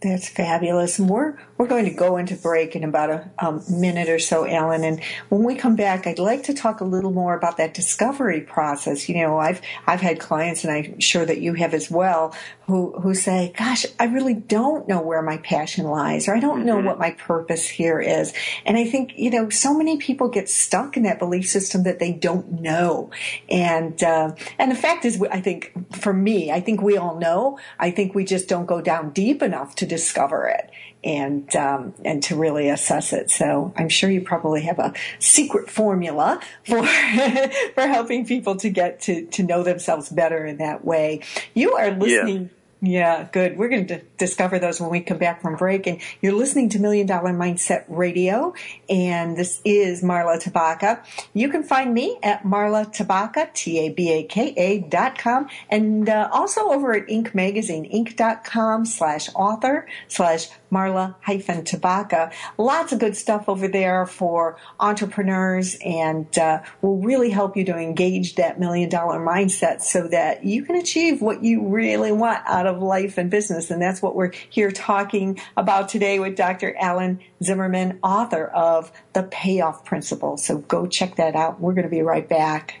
That's 0.00 0.28
fabulous. 0.28 0.98
And 0.98 1.08
we're, 1.08 1.38
we're 1.60 1.66
going 1.66 1.84
to 1.84 1.90
go 1.90 2.16
into 2.16 2.34
break 2.36 2.74
in 2.74 2.84
about 2.84 3.10
a 3.10 3.30
um, 3.38 3.62
minute 3.68 4.08
or 4.08 4.18
so, 4.18 4.46
Alan. 4.46 4.82
And 4.82 4.98
when 5.28 5.44
we 5.44 5.54
come 5.54 5.76
back, 5.76 6.06
I'd 6.06 6.18
like 6.18 6.44
to 6.44 6.54
talk 6.54 6.80
a 6.80 6.86
little 6.86 7.12
more 7.12 7.36
about 7.36 7.58
that 7.58 7.74
discovery 7.74 8.40
process. 8.40 9.10
You 9.10 9.16
know, 9.16 9.36
I've, 9.36 9.60
I've 9.86 10.00
had 10.00 10.20
clients 10.20 10.64
and 10.64 10.72
I'm 10.72 10.98
sure 11.00 11.26
that 11.26 11.42
you 11.42 11.52
have 11.52 11.74
as 11.74 11.90
well 11.90 12.34
who, 12.62 12.98
who 13.00 13.12
say, 13.12 13.52
gosh, 13.58 13.84
I 13.98 14.04
really 14.04 14.32
don't 14.32 14.88
know 14.88 15.02
where 15.02 15.20
my 15.20 15.36
passion 15.36 15.84
lies 15.84 16.28
or 16.28 16.34
I 16.34 16.40
don't 16.40 16.64
know 16.64 16.76
mm-hmm. 16.76 16.86
what 16.86 16.98
my 16.98 17.10
purpose 17.10 17.68
here 17.68 18.00
is. 18.00 18.32
And 18.64 18.78
I 18.78 18.86
think, 18.86 19.12
you 19.18 19.28
know, 19.28 19.50
so 19.50 19.76
many 19.76 19.98
people 19.98 20.28
get 20.28 20.48
stuck 20.48 20.96
in 20.96 21.02
that 21.02 21.18
belief 21.18 21.46
system 21.46 21.82
that 21.82 21.98
they 21.98 22.10
don't 22.10 22.62
know. 22.62 23.10
And, 23.50 24.02
uh, 24.02 24.34
and 24.58 24.70
the 24.70 24.76
fact 24.76 25.04
is, 25.04 25.22
I 25.30 25.42
think 25.42 25.74
for 25.94 26.14
me, 26.14 26.50
I 26.50 26.60
think 26.60 26.80
we 26.80 26.96
all 26.96 27.18
know. 27.18 27.58
I 27.78 27.90
think 27.90 28.14
we 28.14 28.24
just 28.24 28.48
don't 28.48 28.64
go 28.64 28.80
down 28.80 29.10
deep 29.10 29.42
enough 29.42 29.74
to 29.74 29.84
discover 29.84 30.48
it 30.48 30.70
and 31.02 31.54
um, 31.56 31.94
and 32.04 32.22
to 32.24 32.36
really 32.36 32.68
assess 32.68 33.12
it. 33.12 33.30
So 33.30 33.72
I'm 33.76 33.88
sure 33.88 34.10
you 34.10 34.20
probably 34.20 34.62
have 34.62 34.78
a 34.78 34.92
secret 35.18 35.70
formula 35.70 36.40
for 36.64 36.84
for 37.74 37.86
helping 37.86 38.26
people 38.26 38.56
to 38.56 38.70
get 38.70 39.00
to 39.02 39.26
to 39.26 39.42
know 39.42 39.62
themselves 39.62 40.08
better 40.08 40.44
in 40.44 40.58
that 40.58 40.84
way. 40.84 41.20
You 41.54 41.74
are 41.74 41.90
listening. 41.90 42.42
Yeah 42.42 42.56
yeah, 42.82 43.28
good. 43.30 43.58
We're 43.58 43.68
going 43.68 43.86
to 43.88 44.00
discover 44.16 44.58
those 44.58 44.80
when 44.80 44.90
we 44.90 45.00
come 45.00 45.18
back 45.18 45.42
from 45.42 45.56
break. 45.56 45.86
And 45.86 46.00
you're 46.22 46.32
listening 46.32 46.70
to 46.70 46.78
Million 46.78 47.06
Dollar 47.06 47.32
Mindset 47.32 47.84
Radio, 47.88 48.54
and 48.88 49.36
this 49.36 49.60
is 49.66 50.02
Marla 50.02 50.42
Tabaka. 50.42 51.04
You 51.34 51.50
can 51.50 51.62
find 51.62 51.92
me 51.92 52.18
at 52.22 52.42
Marla 52.42 52.86
Tabaka, 52.86 53.52
T-A-B-A-K-A 53.52 54.78
dot 54.88 55.18
com, 55.18 55.48
and 55.68 56.08
uh, 56.08 56.30
also 56.32 56.70
over 56.70 56.94
at 56.94 57.06
Inc. 57.08 57.34
Magazine, 57.34 57.84
inc.com 57.90 58.86
slash 58.86 59.28
author 59.34 59.86
slash 60.08 60.48
Marla 60.72 61.16
hyphen 61.20 61.64
Tabaka. 61.64 62.32
Lots 62.56 62.92
of 62.92 62.98
good 62.98 63.16
stuff 63.16 63.48
over 63.48 63.68
there 63.68 64.06
for 64.06 64.56
entrepreneurs 64.78 65.76
and 65.84 66.26
uh, 66.38 66.62
will 66.80 66.98
really 66.98 67.30
help 67.30 67.56
you 67.56 67.64
to 67.64 67.76
engage 67.76 68.36
that 68.36 68.58
million 68.58 68.88
dollar 68.88 69.18
mindset 69.18 69.82
so 69.82 70.08
that 70.08 70.44
you 70.44 70.62
can 70.62 70.76
achieve 70.76 71.20
what 71.20 71.42
you 71.42 71.66
really 71.66 72.12
want 72.12 72.40
out 72.46 72.66
of 72.66 72.69
life 72.78 73.18
and 73.18 73.30
business. 73.30 73.70
And 73.70 73.80
that's 73.80 74.02
what 74.02 74.14
we're 74.14 74.32
here 74.48 74.70
talking 74.70 75.38
about 75.56 75.88
today 75.88 76.18
with 76.18 76.36
Dr. 76.36 76.76
Alan 76.78 77.20
Zimmerman, 77.42 77.98
author 78.02 78.46
of 78.46 78.92
The 79.12 79.24
Payoff 79.24 79.84
Principle. 79.84 80.36
So 80.36 80.58
go 80.58 80.86
check 80.86 81.16
that 81.16 81.34
out. 81.34 81.60
We're 81.60 81.74
going 81.74 81.84
to 81.84 81.90
be 81.90 82.02
right 82.02 82.28
back. 82.28 82.80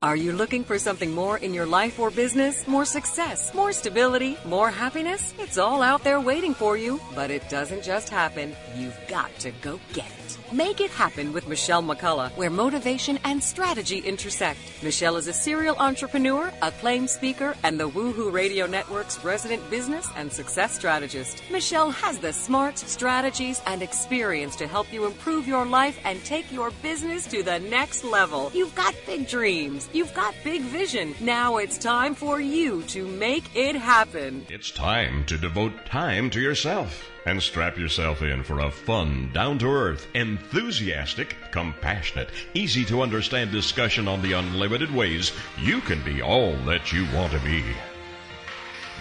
Are 0.00 0.14
you 0.14 0.32
looking 0.32 0.62
for 0.62 0.78
something 0.78 1.12
more 1.12 1.38
in 1.38 1.52
your 1.52 1.66
life 1.66 1.98
or 1.98 2.12
business? 2.12 2.68
More 2.68 2.84
success, 2.84 3.52
more 3.52 3.72
stability, 3.72 4.38
more 4.44 4.70
happiness? 4.70 5.34
It's 5.40 5.58
all 5.58 5.82
out 5.82 6.04
there 6.04 6.20
waiting 6.20 6.54
for 6.54 6.76
you, 6.76 7.00
but 7.16 7.32
it 7.32 7.50
doesn't 7.50 7.82
just 7.82 8.08
happen. 8.08 8.54
You've 8.76 8.96
got 9.08 9.36
to 9.40 9.50
go 9.60 9.80
get 9.94 10.06
it. 10.06 10.38
Make 10.52 10.80
It 10.80 10.90
Happen 10.90 11.32
with 11.32 11.48
Michelle 11.48 11.82
McCullough, 11.82 12.30
where 12.36 12.48
motivation 12.48 13.18
and 13.24 13.42
strategy 13.42 13.98
intersect. 13.98 14.60
Michelle 14.82 15.16
is 15.16 15.26
a 15.26 15.32
serial 15.32 15.76
entrepreneur, 15.78 16.52
acclaimed 16.62 17.10
speaker, 17.10 17.56
and 17.64 17.78
the 17.78 17.88
Woohoo 17.88 18.32
Radio 18.32 18.66
Network's 18.66 19.22
resident 19.24 19.68
business 19.68 20.08
and 20.16 20.32
success 20.32 20.76
strategist. 20.76 21.42
Michelle 21.50 21.90
has 21.90 22.18
the 22.18 22.32
smarts, 22.32 22.88
strategies, 22.90 23.60
and 23.66 23.82
experience 23.82 24.54
to 24.56 24.66
help 24.66 24.92
you 24.92 25.06
improve 25.06 25.48
your 25.48 25.66
life 25.66 25.98
and 26.04 26.22
take 26.24 26.50
your 26.52 26.70
business 26.82 27.26
to 27.26 27.42
the 27.42 27.58
next 27.58 28.04
level. 28.04 28.50
You've 28.54 28.74
got 28.74 28.94
big 29.06 29.28
dreams. 29.28 29.87
You've 29.92 30.12
got 30.12 30.34
big 30.44 30.62
vision. 30.62 31.14
Now 31.18 31.56
it's 31.56 31.78
time 31.78 32.14
for 32.14 32.40
you 32.40 32.82
to 32.84 33.06
make 33.06 33.44
it 33.56 33.74
happen. 33.74 34.44
It's 34.50 34.70
time 34.70 35.24
to 35.26 35.38
devote 35.38 35.86
time 35.86 36.28
to 36.30 36.40
yourself 36.40 37.10
and 37.24 37.42
strap 37.42 37.78
yourself 37.78 38.22
in 38.22 38.42
for 38.42 38.60
a 38.60 38.70
fun, 38.70 39.30
down 39.32 39.58
to 39.58 39.66
earth, 39.66 40.06
enthusiastic, 40.14 41.36
compassionate, 41.50 42.30
easy 42.54 42.84
to 42.86 43.02
understand 43.02 43.50
discussion 43.50 44.08
on 44.08 44.20
the 44.22 44.32
unlimited 44.32 44.94
ways 44.94 45.32
you 45.58 45.80
can 45.80 46.02
be 46.04 46.20
all 46.20 46.56
that 46.64 46.92
you 46.92 47.06
want 47.14 47.32
to 47.32 47.38
be. 47.40 47.64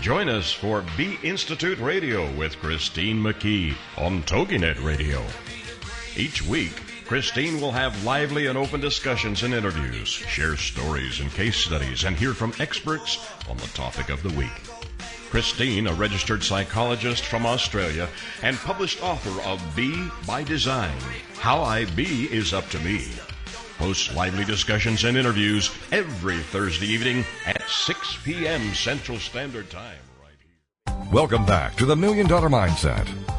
Join 0.01 0.29
us 0.29 0.53
for 0.53 0.85
B 0.95 1.17
Institute 1.23 1.79
Radio 1.79 2.31
with 2.35 2.57
Christine 2.59 3.17
McKee 3.17 3.75
on 3.97 4.23
TogiNet 4.23 4.83
Radio. 4.83 5.23
Each 6.15 6.41
week, 6.41 6.73
Christine 7.07 7.61
will 7.61 7.71
have 7.71 8.03
lively 8.03 8.47
and 8.47 8.57
open 8.57 8.81
discussions 8.81 9.43
and 9.43 9.53
interviews, 9.53 10.09
share 10.09 10.57
stories 10.57 11.21
and 11.21 11.31
case 11.31 11.55
studies, 11.55 12.03
and 12.03 12.17
hear 12.17 12.33
from 12.33 12.51
experts 12.59 13.25
on 13.49 13.55
the 13.55 13.67
topic 13.67 14.09
of 14.09 14.21
the 14.23 14.37
week. 14.37 14.51
Christine, 15.29 15.87
a 15.87 15.93
registered 15.93 16.43
psychologist 16.43 17.23
from 17.23 17.45
Australia 17.45 18.09
and 18.43 18.57
published 18.57 19.01
author 19.01 19.41
of 19.47 19.63
Be 19.73 20.09
by 20.25 20.43
Design 20.43 20.97
How 21.35 21.61
I 21.61 21.85
Be 21.85 22.25
is 22.25 22.53
Up 22.53 22.67
to 22.71 22.79
Me, 22.79 23.07
hosts 23.79 24.13
lively 24.13 24.43
discussions 24.43 25.05
and 25.05 25.15
interviews 25.15 25.71
every 25.93 26.39
Thursday 26.39 26.87
evening 26.87 27.23
at 27.45 27.61
6 27.69 28.17
p.m. 28.25 28.73
Central 28.73 29.17
Standard 29.17 29.69
Time. 29.69 29.99
Welcome 31.09 31.45
back 31.45 31.77
to 31.77 31.85
the 31.85 31.95
Million 31.95 32.27
Dollar 32.27 32.49
Mindset. 32.49 33.07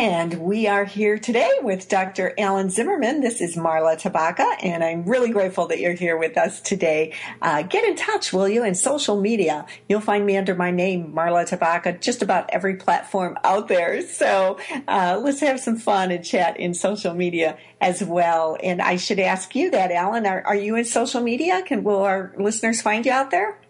And 0.00 0.40
we 0.40 0.66
are 0.66 0.86
here 0.86 1.18
today 1.18 1.50
with 1.60 1.90
Dr. 1.90 2.32
Alan 2.38 2.70
Zimmerman. 2.70 3.20
This 3.20 3.42
is 3.42 3.54
Marla 3.54 4.00
Tabaka, 4.00 4.56
and 4.62 4.82
I'm 4.82 5.04
really 5.04 5.28
grateful 5.28 5.66
that 5.66 5.78
you're 5.78 5.92
here 5.92 6.16
with 6.16 6.38
us 6.38 6.62
today. 6.62 7.12
Uh, 7.42 7.60
get 7.60 7.84
in 7.84 7.96
touch, 7.96 8.32
will 8.32 8.48
you, 8.48 8.64
in 8.64 8.74
social 8.74 9.20
media. 9.20 9.66
You'll 9.90 10.00
find 10.00 10.24
me 10.24 10.38
under 10.38 10.54
my 10.54 10.70
name, 10.70 11.12
Marla 11.12 11.46
Tabaka, 11.46 12.00
just 12.00 12.22
about 12.22 12.48
every 12.48 12.76
platform 12.76 13.36
out 13.44 13.68
there. 13.68 14.00
So 14.00 14.58
uh, 14.88 15.20
let's 15.22 15.40
have 15.40 15.60
some 15.60 15.76
fun 15.76 16.10
and 16.12 16.24
chat 16.24 16.58
in 16.58 16.72
social 16.72 17.12
media 17.12 17.58
as 17.78 18.02
well. 18.02 18.56
And 18.62 18.80
I 18.80 18.96
should 18.96 19.20
ask 19.20 19.54
you 19.54 19.70
that, 19.72 19.92
Alan. 19.92 20.24
Are, 20.24 20.42
are 20.46 20.56
you 20.56 20.76
in 20.76 20.86
social 20.86 21.20
media? 21.20 21.60
Can 21.60 21.84
will 21.84 22.04
our 22.04 22.32
listeners 22.38 22.80
find 22.80 23.04
you 23.04 23.12
out 23.12 23.30
there? 23.30 23.60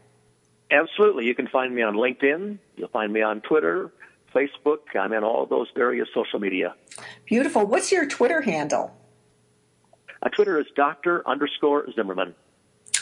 Absolutely. 0.71 1.27
You 1.27 1.35
can 1.35 1.49
find 1.49 1.75
me 1.75 1.83
on 1.83 1.97
LinkedIn. 1.97 2.59
You'll 2.77 2.89
find 2.89 3.13
me 3.13 3.21
on 3.21 3.41
Twitter, 3.41 3.91
Facebook. 4.35 4.79
I'm 4.99 5.13
in 5.13 5.25
all 5.25 5.47
those 5.47 5.69
various 5.75 6.09
social 6.15 6.39
media. 6.39 6.75
Beautiful. 7.27 7.67
What's 7.67 7.93
your 7.93 8.07
Twitter 8.07 8.41
handle? 8.41 8.97
Uh, 10.23 10.29
Twitter 10.29 10.61
is 10.61 10.67
Dr. 10.77 11.27
underscore 11.29 11.87
Zimmerman. 11.95 12.35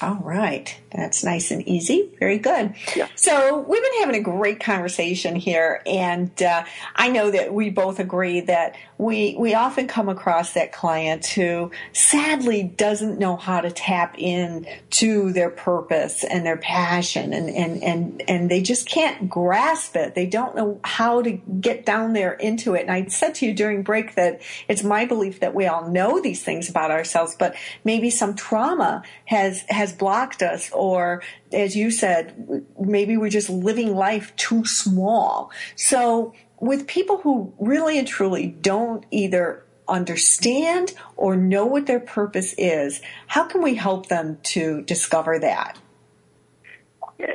All 0.01 0.19
right. 0.23 0.79
That's 0.93 1.25
nice 1.25 1.51
and 1.51 1.67
easy. 1.69 2.09
Very 2.19 2.39
good. 2.39 2.75
Yes. 2.97 3.11
So 3.17 3.59
we've 3.69 3.83
been 3.83 4.01
having 4.01 4.15
a 4.15 4.23
great 4.23 4.61
conversation 4.61 5.37
here, 5.37 5.83
and 5.87 6.31
uh, 6.43 6.65
I 6.97 7.09
know 7.11 7.31
that 7.31 7.53
we 7.53 7.71
both 7.71 7.99
agree 7.99 8.41
that 8.43 8.77
we 8.97 9.37
we 9.39 9.55
often 9.55 9.87
come 9.87 10.09
across 10.09 10.55
that 10.55 10.73
client 10.73 11.27
who 11.27 11.71
sadly 11.93 12.63
doesn't 12.63 13.19
know 13.19 13.37
how 13.37 13.61
to 13.61 13.71
tap 13.71 14.15
in 14.19 14.67
to 14.91 15.33
their 15.33 15.51
purpose 15.51 16.25
and 16.25 16.47
their 16.47 16.57
passion, 16.57 17.33
and 17.33 17.51
and 17.51 17.83
and 17.83 18.23
and 18.29 18.51
they 18.51 18.63
just 18.63 18.89
can't 18.89 19.29
grasp 19.29 19.95
it. 19.97 20.15
They 20.15 20.27
don't 20.27 20.57
know 20.57 20.81
how 20.85 21.23
to 21.23 21.33
get 21.33 21.85
down 21.85 22.15
there 22.15 22.33
into 22.33 22.75
it. 22.75 22.83
And 22.83 22.91
I 22.91 23.07
said 23.09 23.35
to 23.37 23.47
you 23.47 23.53
during 23.53 23.83
break 23.83 24.15
that 24.15 24.41
it's 24.69 24.83
my 24.83 25.05
belief 25.05 25.41
that 25.41 25.55
we 25.55 25.67
all 25.67 25.91
know 25.91 26.21
these 26.21 26.43
things 26.43 26.71
about 26.71 26.91
ourselves, 26.91 27.37
but 27.39 27.55
maybe 27.85 28.11
some 28.11 28.35
trauma 28.35 29.03
has 29.27 29.65
has 29.69 29.88
blocked 29.93 30.43
us 30.43 30.71
or 30.73 31.23
as 31.53 31.77
you 31.77 31.91
said 31.91 32.67
maybe 32.79 33.17
we're 33.17 33.31
just 33.31 33.51
living 33.51 33.95
life 33.95 34.35
too 34.37 34.65
small 34.65 35.51
so 35.77 36.35
with 36.61 36.87
people 36.87 37.19
who 37.19 37.53
really 37.59 37.99
and 37.99 38.09
truly 38.09 38.47
don't 38.47 39.05
either 39.11 39.65
understand 39.89 40.93
or 41.17 41.37
know 41.37 41.65
what 41.65 41.87
their 41.87 42.01
purpose 42.01 42.55
is 42.59 43.01
how 43.27 43.45
can 43.45 43.63
we 43.63 43.75
help 43.75 44.09
them 44.09 44.39
to 44.43 44.83
discover 44.83 45.39
that 45.39 45.79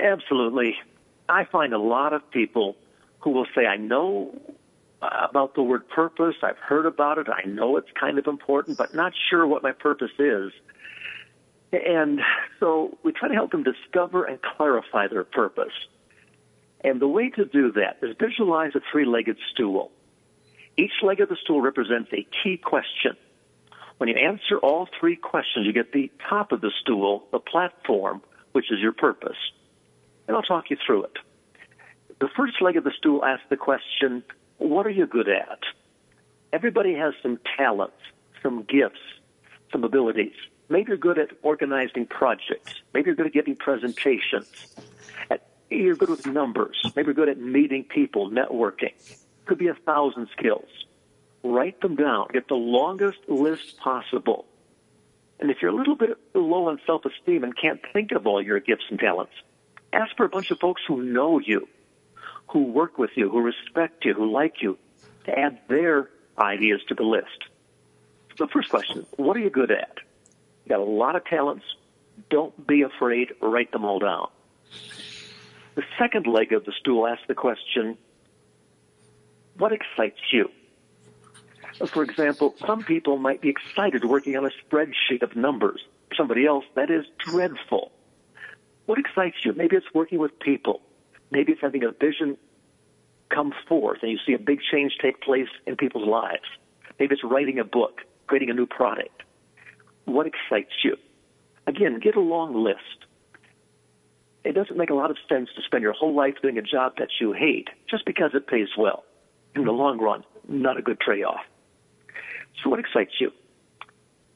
absolutely 0.02 0.76
i 1.30 1.44
find 1.46 1.74
a 1.74 1.80
lot 1.80 2.14
of 2.14 2.30
people 2.32 2.76
who 3.20 3.32
will 3.32 3.48
say 3.56 3.66
i 3.66 3.78
know 3.78 4.34
uh, 5.04 5.28
about 5.30 5.54
the 5.54 5.62
word 5.62 5.90
purpose. 5.90 6.36
I've 6.42 6.58
heard 6.60 6.86
about 6.86 7.18
it. 7.18 7.28
I 7.28 7.46
know 7.46 7.76
it's 7.76 7.90
kind 8.00 8.18
of 8.18 8.26
important, 8.26 8.78
but 8.78 8.96
not 8.96 9.12
sure 9.30 9.46
what 9.46 9.62
my 9.62 9.74
purpose 9.74 10.12
is. 10.18 10.54
And 11.74 12.22
so 12.60 12.98
we 13.04 13.12
try 13.12 13.30
to 13.30 13.34
help 13.34 13.52
them 13.52 13.64
discover 13.64 14.26
and 14.26 14.40
clarify 14.42 15.08
their 15.08 15.24
purpose. 15.24 15.74
And 16.82 17.02
the 17.02 17.08
way 17.08 17.30
to 17.32 17.46
do 17.46 17.72
that 17.74 17.98
is 18.02 18.16
visualize 18.20 18.74
a 18.76 18.82
three-legged 18.92 19.38
stool. 19.52 19.92
Each 20.78 20.92
leg 21.02 21.20
of 21.20 21.30
the 21.30 21.38
stool 21.42 21.62
represents 21.62 22.12
a 22.14 22.28
key 22.44 22.58
question. 22.58 23.18
When 23.98 24.10
you 24.10 24.16
answer 24.16 24.58
all 24.58 24.88
three 25.00 25.16
questions, 25.16 25.66
you 25.66 25.74
get 25.74 25.94
the 25.94 26.12
top 26.30 26.52
of 26.52 26.62
the 26.62 26.72
stool, 26.82 27.24
the 27.32 27.40
platform, 27.40 28.22
which 28.52 28.72
is 28.72 28.80
your 28.80 28.92
purpose. 28.92 29.38
And 30.28 30.36
I'll 30.36 30.44
talk 30.44 30.70
you 30.70 30.78
through 30.86 31.06
it. 31.06 31.18
The 32.20 32.30
first 32.36 32.62
leg 32.62 32.78
of 32.78 32.84
the 32.84 32.92
stool 32.98 33.24
asks 33.24 33.46
the 33.50 33.58
question, 33.58 34.24
what 34.58 34.86
are 34.86 34.92
you 34.92 35.08
good 35.08 35.30
at? 35.30 35.60
Everybody 36.52 36.94
has 36.96 37.14
some 37.22 37.40
talents, 37.58 37.98
some 38.42 38.64
gifts, 38.64 39.00
some 39.72 39.84
abilities. 39.84 40.36
Maybe 40.74 40.88
you're 40.88 40.98
good 40.98 41.20
at 41.20 41.30
organizing 41.44 42.08
projects. 42.08 42.74
Maybe 42.96 43.06
you're 43.06 43.16
good 43.16 43.28
at 43.28 43.34
giving 43.34 43.56
presentations. 43.56 44.76
You're 45.70 45.96
good 45.96 46.10
with 46.10 46.26
numbers. 46.26 46.82
Maybe 46.96 47.06
you're 47.06 47.14
good 47.14 47.30
at 47.30 47.38
meeting 47.38 47.84
people, 47.84 48.32
networking. 48.32 48.94
Could 49.46 49.60
be 49.60 49.68
a 49.68 49.76
thousand 49.76 50.30
skills. 50.36 50.68
Write 51.44 51.80
them 51.82 51.96
down. 51.96 52.30
Get 52.34 52.48
the 52.48 52.56
longest 52.56 53.20
list 53.28 53.78
possible. 53.78 54.48
And 55.40 55.52
if 55.52 55.62
you're 55.62 55.70
a 55.70 55.76
little 55.76 55.96
bit 55.96 56.18
low 56.34 56.70
on 56.70 56.80
self-esteem 56.88 57.44
and 57.44 57.56
can't 57.56 57.80
think 57.94 58.12
of 58.12 58.26
all 58.26 58.42
your 58.42 58.60
gifts 58.60 58.86
and 58.90 59.00
talents, 59.00 59.34
ask 59.94 60.18
for 60.18 60.26
a 60.26 60.30
bunch 60.30 60.50
of 60.50 60.58
folks 60.58 60.82
who 60.88 61.04
know 61.04 61.38
you, 61.38 61.68
who 62.48 62.64
work 62.64 62.98
with 62.98 63.12
you, 63.16 63.30
who 63.30 63.42
respect 63.42 64.06
you, 64.06 64.16
who 64.16 64.32
like 64.32 64.64
you, 64.64 64.80
to 65.26 65.38
add 65.38 65.60
their 65.68 66.10
ideas 66.40 66.82
to 66.88 66.96
the 66.96 67.04
list. 67.04 67.44
So 68.38 68.46
the 68.46 68.52
first 68.52 68.70
question, 68.70 69.06
what 69.18 69.38
are 69.38 69.42
you 69.42 69.52
good 69.52 69.70
at? 69.70 70.00
Got 70.68 70.80
a 70.80 70.84
lot 70.84 71.16
of 71.16 71.26
talents. 71.26 71.66
Don't 72.30 72.68
be 72.68 72.84
afraid. 72.84 73.34
Write 73.42 73.72
them 73.72 73.86
all 73.86 74.00
down. 74.00 74.30
The 75.76 75.84
second 75.98 76.28
leg 76.28 76.54
of 76.54 76.66
the 76.66 76.72
stool 76.80 77.08
asks 77.08 77.24
the 77.28 77.34
question, 77.34 77.98
what 79.58 79.72
excites 79.72 80.20
you? 80.32 80.50
For 81.88 82.04
example, 82.04 82.56
some 82.66 82.84
people 82.84 83.18
might 83.18 83.42
be 83.42 83.50
excited 83.50 84.06
working 84.06 84.38
on 84.38 84.46
a 84.46 84.50
spreadsheet 84.50 85.24
of 85.24 85.36
numbers. 85.36 85.82
Somebody 86.16 86.46
else, 86.46 86.66
that 86.76 86.92
is 86.92 87.06
dreadful. 87.18 87.92
What 88.86 89.00
excites 89.00 89.38
you? 89.44 89.54
Maybe 89.54 89.76
it's 89.76 89.94
working 89.94 90.20
with 90.20 90.38
people. 90.40 90.82
Maybe 91.32 91.54
it's 91.54 91.62
having 91.62 91.84
a 91.84 91.92
vision 91.92 92.38
come 93.30 93.54
forth 93.68 94.00
and 94.04 94.12
you 94.12 94.20
see 94.26 94.34
a 94.34 94.40
big 94.40 94.60
change 94.72 94.98
take 95.02 95.20
place 95.22 95.48
in 95.66 95.76
people's 95.76 96.08
lives. 96.08 96.44
Maybe 97.00 97.16
it's 97.16 97.24
writing 97.24 97.58
a 97.58 97.64
book, 97.64 98.02
creating 98.28 98.52
a 98.52 98.54
new 98.54 98.68
product. 98.68 99.23
What 100.06 100.28
excites 100.28 100.74
you? 100.84 100.98
Again, 101.66 102.00
get 102.00 102.16
a 102.16 102.22
long 102.22 102.64
list. 102.64 103.06
It 104.44 104.54
doesn't 104.54 104.78
make 104.78 104.90
a 104.90 104.94
lot 104.94 105.10
of 105.10 105.18
sense 105.30 105.50
to 105.56 105.62
spend 105.64 105.84
your 105.84 105.94
whole 105.94 106.14
life 106.14 106.36
doing 106.42 106.58
a 106.58 106.62
job 106.62 106.94
that 106.98 107.08
you 107.22 107.32
hate 107.32 107.70
just 107.90 108.06
because 108.06 108.32
it 108.34 108.48
pays 108.48 108.68
well. 108.78 109.06
In 109.56 109.66
the 109.66 109.72
long 109.72 110.00
run, 110.00 110.24
not 110.48 110.78
a 110.78 110.82
good 110.82 111.00
trade-off. 111.00 111.46
So 112.62 112.70
what 112.70 112.80
excites 112.80 113.14
you? 113.20 113.32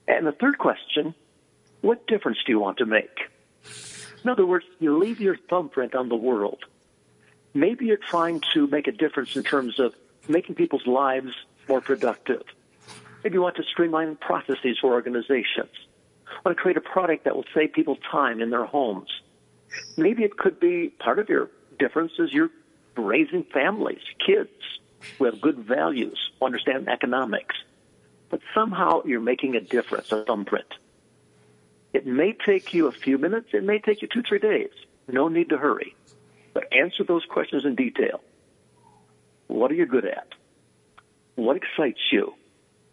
And 0.07 0.25
the 0.25 0.31
third 0.31 0.57
question, 0.57 1.13
what 1.81 2.07
difference 2.07 2.37
do 2.45 2.51
you 2.53 2.59
want 2.59 2.77
to 2.77 2.85
make? 2.85 3.19
In 4.23 4.29
other 4.29 4.45
words, 4.45 4.65
you 4.79 4.97
leave 4.97 5.19
your 5.19 5.35
thumbprint 5.49 5.95
on 5.95 6.07
the 6.07 6.15
world. 6.15 6.63
Maybe 7.53 7.85
you're 7.85 7.97
trying 7.97 8.41
to 8.53 8.67
make 8.67 8.87
a 8.87 8.91
difference 8.91 9.35
in 9.35 9.43
terms 9.43 9.79
of 9.79 9.93
making 10.27 10.55
people's 10.55 10.87
lives 10.87 11.33
more 11.67 11.81
productive. 11.81 12.43
Maybe 13.23 13.35
you 13.35 13.41
want 13.41 13.55
to 13.57 13.63
streamline 13.63 14.15
processes 14.17 14.77
for 14.79 14.93
organizations. 14.93 15.71
Want 16.45 16.55
to 16.57 16.61
create 16.61 16.77
a 16.77 16.81
product 16.81 17.25
that 17.25 17.35
will 17.35 17.45
save 17.53 17.73
people 17.73 17.97
time 18.11 18.41
in 18.41 18.49
their 18.49 18.65
homes. 18.65 19.09
Maybe 19.97 20.23
it 20.23 20.37
could 20.37 20.59
be 20.59 20.89
part 20.89 21.19
of 21.19 21.29
your 21.29 21.49
difference 21.79 22.13
is 22.19 22.31
you're 22.31 22.49
raising 22.95 23.43
families, 23.43 24.01
kids 24.25 24.49
who 25.17 25.25
have 25.25 25.41
good 25.41 25.57
values, 25.57 26.31
understand 26.41 26.87
economics. 26.89 27.55
But 28.29 28.41
somehow 28.53 29.03
you're 29.05 29.21
making 29.21 29.55
a 29.55 29.61
difference, 29.61 30.11
a 30.11 30.25
thumbprint. 30.25 30.73
It 31.93 32.05
may 32.05 32.33
take 32.33 32.73
you 32.73 32.87
a 32.87 32.91
few 32.91 33.17
minutes. 33.17 33.49
It 33.53 33.63
may 33.63 33.79
take 33.79 34.01
you 34.01 34.07
two, 34.07 34.21
three 34.21 34.39
days. 34.39 34.69
No 35.07 35.29
need 35.29 35.49
to 35.49 35.57
hurry. 35.57 35.95
But 36.53 36.73
answer 36.73 37.03
those 37.03 37.25
questions 37.25 37.65
in 37.65 37.75
detail. 37.75 38.21
What 39.47 39.71
are 39.71 39.75
you 39.75 39.85
good 39.85 40.05
at? 40.05 40.27
What 41.35 41.57
excites 41.57 42.01
you? 42.11 42.33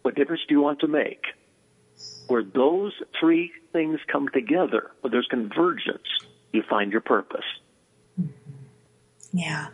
What 0.05 0.13
difference 0.13 0.43
do 0.47 0.53
you 0.53 0.61
want 0.61 0.81
to 0.81 0.87
make? 0.87 1.23
Where 2.27 2.43
those 2.43 2.93
three 3.19 3.51
things 3.73 3.99
come 4.11 4.29
together, 4.29 4.91
where 5.01 5.09
there's 5.09 5.25
convergence, 5.27 6.05
you 6.51 6.61
find 6.69 6.91
your 6.91 7.01
purpose. 7.01 7.43
Yeah. 9.35 9.67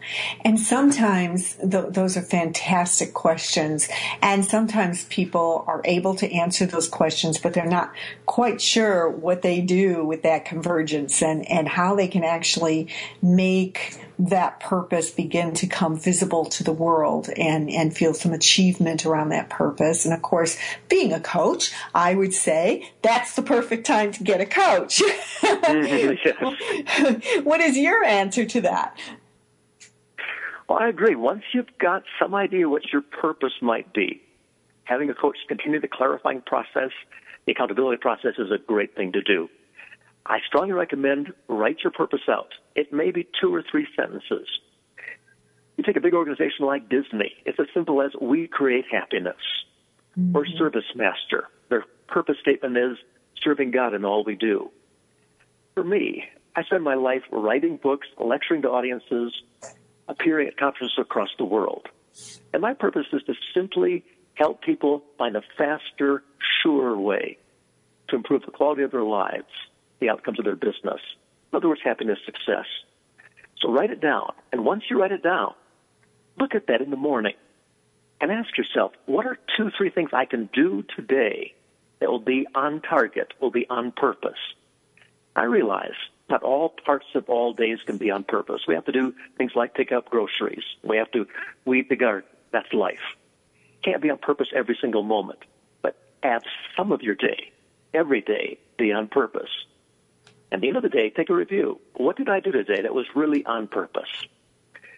And 0.43 0.59
sometimes 0.59 1.53
th- 1.53 1.89
those 1.89 2.17
are 2.17 2.23
fantastic 2.23 3.13
questions. 3.13 3.87
And 4.19 4.43
sometimes 4.43 5.05
people 5.05 5.63
are 5.67 5.83
able 5.85 6.15
to 6.15 6.33
answer 6.33 6.65
those 6.65 6.87
questions, 6.87 7.37
but 7.37 7.53
they're 7.53 7.67
not 7.67 7.93
quite 8.25 8.59
sure 8.59 9.07
what 9.07 9.43
they 9.43 9.61
do 9.61 10.03
with 10.03 10.23
that 10.23 10.45
convergence 10.45 11.21
and, 11.21 11.47
and 11.47 11.67
how 11.67 11.93
they 11.93 12.07
can 12.07 12.23
actually 12.23 12.87
make 13.21 13.99
that 14.17 14.59
purpose 14.59 15.11
begin 15.11 15.53
to 15.53 15.67
come 15.67 15.95
visible 15.95 16.45
to 16.45 16.63
the 16.63 16.73
world 16.73 17.29
and, 17.37 17.69
and 17.69 17.95
feel 17.95 18.15
some 18.15 18.33
achievement 18.33 19.05
around 19.05 19.29
that 19.29 19.51
purpose. 19.51 20.05
And 20.05 20.13
of 20.13 20.23
course, 20.23 20.57
being 20.89 21.13
a 21.13 21.19
coach, 21.19 21.71
I 21.93 22.15
would 22.15 22.33
say 22.33 22.89
that's 23.03 23.35
the 23.35 23.43
perfect 23.43 23.85
time 23.85 24.11
to 24.13 24.23
get 24.23 24.41
a 24.41 24.47
coach. 24.47 25.03
Mm-hmm. 25.41 27.43
what 27.43 27.61
is 27.61 27.77
your 27.77 28.03
answer 28.03 28.45
to 28.45 28.61
that? 28.61 28.97
Well, 30.71 30.79
I 30.79 30.87
agree. 30.87 31.15
Once 31.15 31.43
you've 31.53 31.77
got 31.79 32.03
some 32.17 32.33
idea 32.33 32.69
what 32.69 32.93
your 32.93 33.01
purpose 33.01 33.51
might 33.61 33.93
be, 33.93 34.21
having 34.85 35.09
a 35.09 35.13
coach 35.13 35.35
continue 35.49 35.81
the 35.81 35.89
clarifying 35.89 36.39
process, 36.39 36.91
the 37.45 37.51
accountability 37.51 37.97
process 37.97 38.35
is 38.37 38.51
a 38.51 38.57
great 38.57 38.95
thing 38.95 39.11
to 39.11 39.21
do. 39.21 39.49
I 40.25 40.37
strongly 40.47 40.71
recommend 40.71 41.33
write 41.49 41.79
your 41.83 41.91
purpose 41.91 42.21
out. 42.29 42.53
It 42.73 42.93
may 42.93 43.11
be 43.11 43.27
two 43.41 43.53
or 43.53 43.61
three 43.69 43.85
sentences. 43.97 44.47
You 45.75 45.83
take 45.83 45.97
a 45.97 45.99
big 45.99 46.13
organization 46.13 46.65
like 46.65 46.87
Disney. 46.87 47.33
It's 47.45 47.59
as 47.59 47.67
simple 47.73 48.01
as 48.01 48.11
we 48.21 48.47
create 48.47 48.85
happiness. 48.89 49.35
Mm-hmm. 50.17 50.37
Or 50.37 50.45
Service 50.57 50.85
Master. 50.95 51.49
Their 51.67 51.83
purpose 52.07 52.37
statement 52.39 52.77
is 52.77 52.97
serving 53.43 53.71
God 53.71 53.93
in 53.93 54.05
all 54.05 54.23
we 54.23 54.35
do. 54.35 54.71
For 55.73 55.83
me, 55.83 56.23
I 56.55 56.63
spend 56.63 56.85
my 56.85 56.95
life 56.95 57.23
writing 57.29 57.75
books, 57.75 58.07
lecturing 58.17 58.61
to 58.61 58.69
audiences, 58.69 59.33
appearing 60.11 60.47
at 60.47 60.57
conferences 60.57 60.97
across 60.99 61.29
the 61.37 61.45
world. 61.45 61.87
And 62.53 62.61
my 62.61 62.73
purpose 62.73 63.07
is 63.13 63.23
to 63.23 63.33
simply 63.53 64.03
help 64.35 64.61
people 64.61 65.03
find 65.17 65.35
a 65.35 65.41
faster, 65.57 66.23
sure 66.61 66.97
way 66.97 67.37
to 68.09 68.15
improve 68.17 68.43
the 68.45 68.51
quality 68.51 68.83
of 68.83 68.91
their 68.91 69.03
lives, 69.03 69.47
the 69.99 70.09
outcomes 70.09 70.37
of 70.37 70.45
their 70.45 70.55
business. 70.55 70.99
In 71.51 71.57
other 71.57 71.69
words, 71.69 71.81
happiness, 71.83 72.19
success. 72.25 72.65
So 73.59 73.71
write 73.71 73.91
it 73.91 74.01
down. 74.01 74.33
And 74.51 74.65
once 74.65 74.83
you 74.89 74.99
write 74.99 75.11
it 75.11 75.23
down, 75.23 75.53
look 76.37 76.55
at 76.55 76.67
that 76.67 76.81
in 76.81 76.89
the 76.89 76.97
morning 76.97 77.35
and 78.19 78.31
ask 78.31 78.57
yourself, 78.57 78.91
what 79.05 79.25
are 79.25 79.37
two, 79.57 79.69
three 79.77 79.89
things 79.89 80.09
I 80.13 80.25
can 80.25 80.49
do 80.53 80.83
today 80.95 81.53
that 81.99 82.09
will 82.09 82.19
be 82.19 82.47
on 82.53 82.81
target, 82.81 83.33
will 83.39 83.51
be 83.51 83.65
on 83.69 83.91
purpose? 83.91 84.39
I 85.35 85.43
realize 85.43 85.95
not 86.31 86.43
all 86.43 86.69
parts 86.69 87.05
of 87.13 87.29
all 87.29 87.53
days 87.53 87.79
can 87.85 87.97
be 87.97 88.09
on 88.09 88.23
purpose. 88.23 88.61
We 88.67 88.75
have 88.75 88.85
to 88.85 88.91
do 88.91 89.13
things 89.37 89.51
like 89.55 89.75
pick 89.75 89.91
up 89.91 90.09
groceries. 90.09 90.63
We 90.83 90.97
have 90.97 91.11
to 91.11 91.27
weed 91.65 91.89
the 91.89 91.95
garden. 91.95 92.29
That's 92.51 92.71
life. 92.73 93.15
Can't 93.83 94.01
be 94.01 94.09
on 94.09 94.17
purpose 94.17 94.47
every 94.55 94.77
single 94.79 95.03
moment, 95.03 95.39
but 95.81 95.97
add 96.23 96.43
some 96.77 96.91
of 96.91 97.01
your 97.01 97.15
day, 97.15 97.51
every 97.93 98.21
day, 98.21 98.59
be 98.77 98.91
on 98.91 99.07
purpose. 99.07 99.49
At 100.51 100.61
the 100.61 100.67
end 100.67 100.77
of 100.77 100.83
the 100.83 100.89
day, 100.89 101.09
take 101.09 101.29
a 101.29 101.35
review. 101.35 101.79
What 101.95 102.17
did 102.17 102.29
I 102.29 102.39
do 102.39 102.51
today 102.51 102.81
that 102.81 102.93
was 102.93 103.05
really 103.15 103.45
on 103.45 103.67
purpose? 103.67 104.09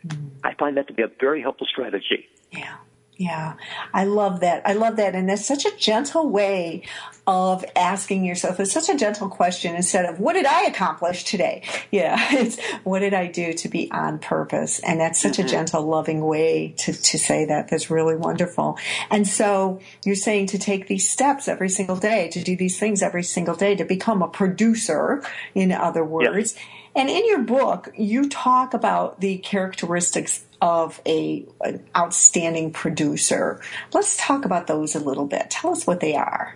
Mm-hmm. 0.06 0.28
I 0.44 0.54
find 0.56 0.78
that 0.78 0.88
to 0.88 0.94
be 0.94 1.04
a 1.04 1.12
very 1.20 1.42
helpful 1.42 1.68
strategy. 1.68 2.28
Yeah. 2.52 2.76
Yeah, 3.24 3.54
I 3.94 4.04
love 4.04 4.42
that. 4.42 4.64
I 4.66 4.74
love 4.74 4.98
that. 4.98 5.16
And 5.16 5.30
that's 5.30 5.46
such 5.46 5.66
a 5.66 5.74
gentle 5.78 6.30
way 6.30 6.84
of 7.26 7.64
asking 7.74 8.26
yourself. 8.26 8.60
It's 8.60 8.74
such 8.74 8.90
a 8.90 8.98
gentle 8.98 9.30
question 9.30 9.78
instead 9.78 10.04
of, 10.04 10.20
what 10.20 10.34
did 10.34 10.46
I 10.46 10.64
accomplish 10.64 11.24
today? 11.24 11.64
Yeah, 11.92 12.18
it's, 12.32 12.60
what 12.84 13.00
did 13.00 13.14
I 13.14 13.28
do 13.28 13.54
to 13.54 13.70
be 13.70 13.92
on 13.92 14.18
purpose? 14.18 14.80
And 14.80 15.00
that's 15.00 15.22
such 15.22 15.34
mm-hmm. 15.34 15.46
a 15.46 15.50
gentle, 15.50 15.84
loving 15.84 16.26
way 16.26 16.74
to, 16.80 16.92
to 16.92 17.20
say 17.20 17.46
that. 17.46 17.70
That's 17.70 17.92
really 17.92 18.16
wonderful. 18.16 18.80
And 19.12 19.28
so 19.28 19.80
you're 20.04 20.16
saying 20.16 20.48
to 20.48 20.58
take 20.58 20.88
these 20.88 21.08
steps 21.08 21.48
every 21.48 21.70
single 21.70 21.96
day, 21.96 22.30
to 22.30 22.44
do 22.44 22.58
these 22.58 22.80
things 22.80 23.04
every 23.04 23.22
single 23.22 23.56
day, 23.56 23.76
to 23.76 23.86
become 23.86 24.24
a 24.24 24.28
producer, 24.28 25.24
in 25.54 25.72
other 25.72 26.04
words. 26.04 26.56
And 26.96 27.10
in 27.10 27.28
your 27.28 27.44
book, 27.44 27.92
you 27.96 28.28
talk 28.28 28.74
about 28.74 29.20
the 29.20 29.38
characteristics 29.38 30.46
of 30.64 31.02
a 31.06 31.46
an 31.62 31.86
outstanding 31.96 32.72
producer. 32.72 33.62
Let's 33.92 34.16
talk 34.16 34.46
about 34.46 34.66
those 34.66 34.96
a 34.96 35.00
little 35.00 35.26
bit. 35.26 35.50
Tell 35.50 35.72
us 35.72 35.86
what 35.86 36.00
they 36.00 36.16
are. 36.16 36.56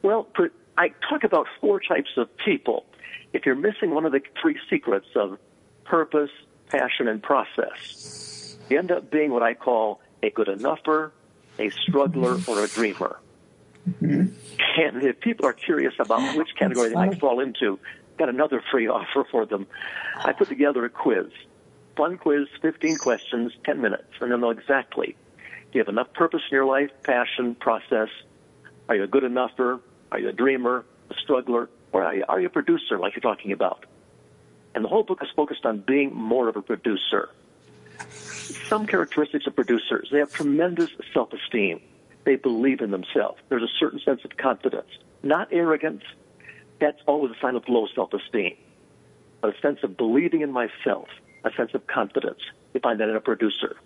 Well, 0.00 0.26
I 0.78 0.88
talk 1.10 1.22
about 1.22 1.46
four 1.60 1.80
types 1.80 2.08
of 2.16 2.34
people. 2.38 2.86
If 3.34 3.44
you're 3.44 3.54
missing 3.54 3.90
one 3.90 4.06
of 4.06 4.12
the 4.12 4.22
three 4.40 4.58
secrets 4.70 5.08
of 5.14 5.38
purpose, 5.84 6.30
passion, 6.70 7.08
and 7.08 7.22
process, 7.22 8.56
you 8.70 8.78
end 8.78 8.90
up 8.90 9.10
being 9.10 9.30
what 9.30 9.42
I 9.42 9.52
call 9.52 10.00
a 10.22 10.30
good 10.30 10.48
enougher, 10.48 11.12
a 11.58 11.68
struggler, 11.68 12.38
or 12.48 12.64
a 12.64 12.68
dreamer. 12.68 13.18
Mm-hmm. 13.86 14.34
And 14.80 15.02
if 15.02 15.20
people 15.20 15.44
are 15.44 15.52
curious 15.52 15.92
about 15.98 16.38
which 16.38 16.48
category 16.58 16.88
they 16.88 16.94
might 16.94 17.20
fall 17.20 17.40
into, 17.40 17.78
got 18.16 18.30
another 18.30 18.62
free 18.70 18.88
offer 18.88 19.26
for 19.30 19.44
them. 19.44 19.66
I 20.16 20.32
put 20.32 20.48
together 20.48 20.86
a 20.86 20.88
quiz 20.88 21.26
fun 21.98 22.16
quiz, 22.16 22.46
15 22.62 22.96
questions, 22.96 23.52
10 23.64 23.80
minutes, 23.80 24.04
and 24.20 24.30
they'll 24.30 24.38
know 24.38 24.50
exactly. 24.50 25.16
Do 25.36 25.78
you 25.78 25.80
have 25.80 25.88
enough 25.88 26.12
purpose 26.14 26.42
in 26.48 26.54
your 26.54 26.64
life, 26.64 26.90
passion, 27.02 27.56
process? 27.56 28.08
Are 28.88 28.94
you 28.94 29.02
a 29.02 29.08
good 29.08 29.24
enougher? 29.24 29.80
Are 30.12 30.20
you 30.20 30.28
a 30.28 30.32
dreamer, 30.32 30.86
a 31.10 31.14
struggler, 31.14 31.68
or 31.92 32.04
are 32.04 32.14
you, 32.14 32.24
are 32.28 32.40
you 32.40 32.46
a 32.46 32.50
producer 32.50 32.98
like 32.98 33.16
you're 33.16 33.20
talking 33.20 33.50
about? 33.50 33.84
And 34.74 34.84
the 34.84 34.88
whole 34.88 35.02
book 35.02 35.18
is 35.22 35.28
focused 35.34 35.66
on 35.66 35.80
being 35.80 36.14
more 36.14 36.48
of 36.48 36.56
a 36.56 36.62
producer. 36.62 37.30
Some 38.68 38.86
characteristics 38.86 39.48
of 39.48 39.56
producers, 39.56 40.08
they 40.12 40.18
have 40.18 40.32
tremendous 40.32 40.90
self-esteem. 41.12 41.80
They 42.22 42.36
believe 42.36 42.80
in 42.80 42.92
themselves. 42.92 43.40
There's 43.48 43.64
a 43.64 43.74
certain 43.80 43.98
sense 43.98 44.24
of 44.24 44.36
confidence. 44.36 44.88
Not 45.24 45.48
arrogance. 45.50 46.04
That's 46.80 47.00
always 47.06 47.32
a 47.32 47.40
sign 47.40 47.56
of 47.56 47.68
low 47.68 47.88
self-esteem. 47.92 48.56
But 49.40 49.56
a 49.56 49.60
sense 49.60 49.80
of 49.82 49.96
believing 49.96 50.42
in 50.42 50.52
myself 50.52 51.08
a 51.44 51.52
sense 51.52 51.74
of 51.74 51.86
confidence. 51.86 52.40
You 52.74 52.80
find 52.80 53.00
that 53.00 53.08
in 53.08 53.16
a 53.16 53.20
producer. 53.20 53.76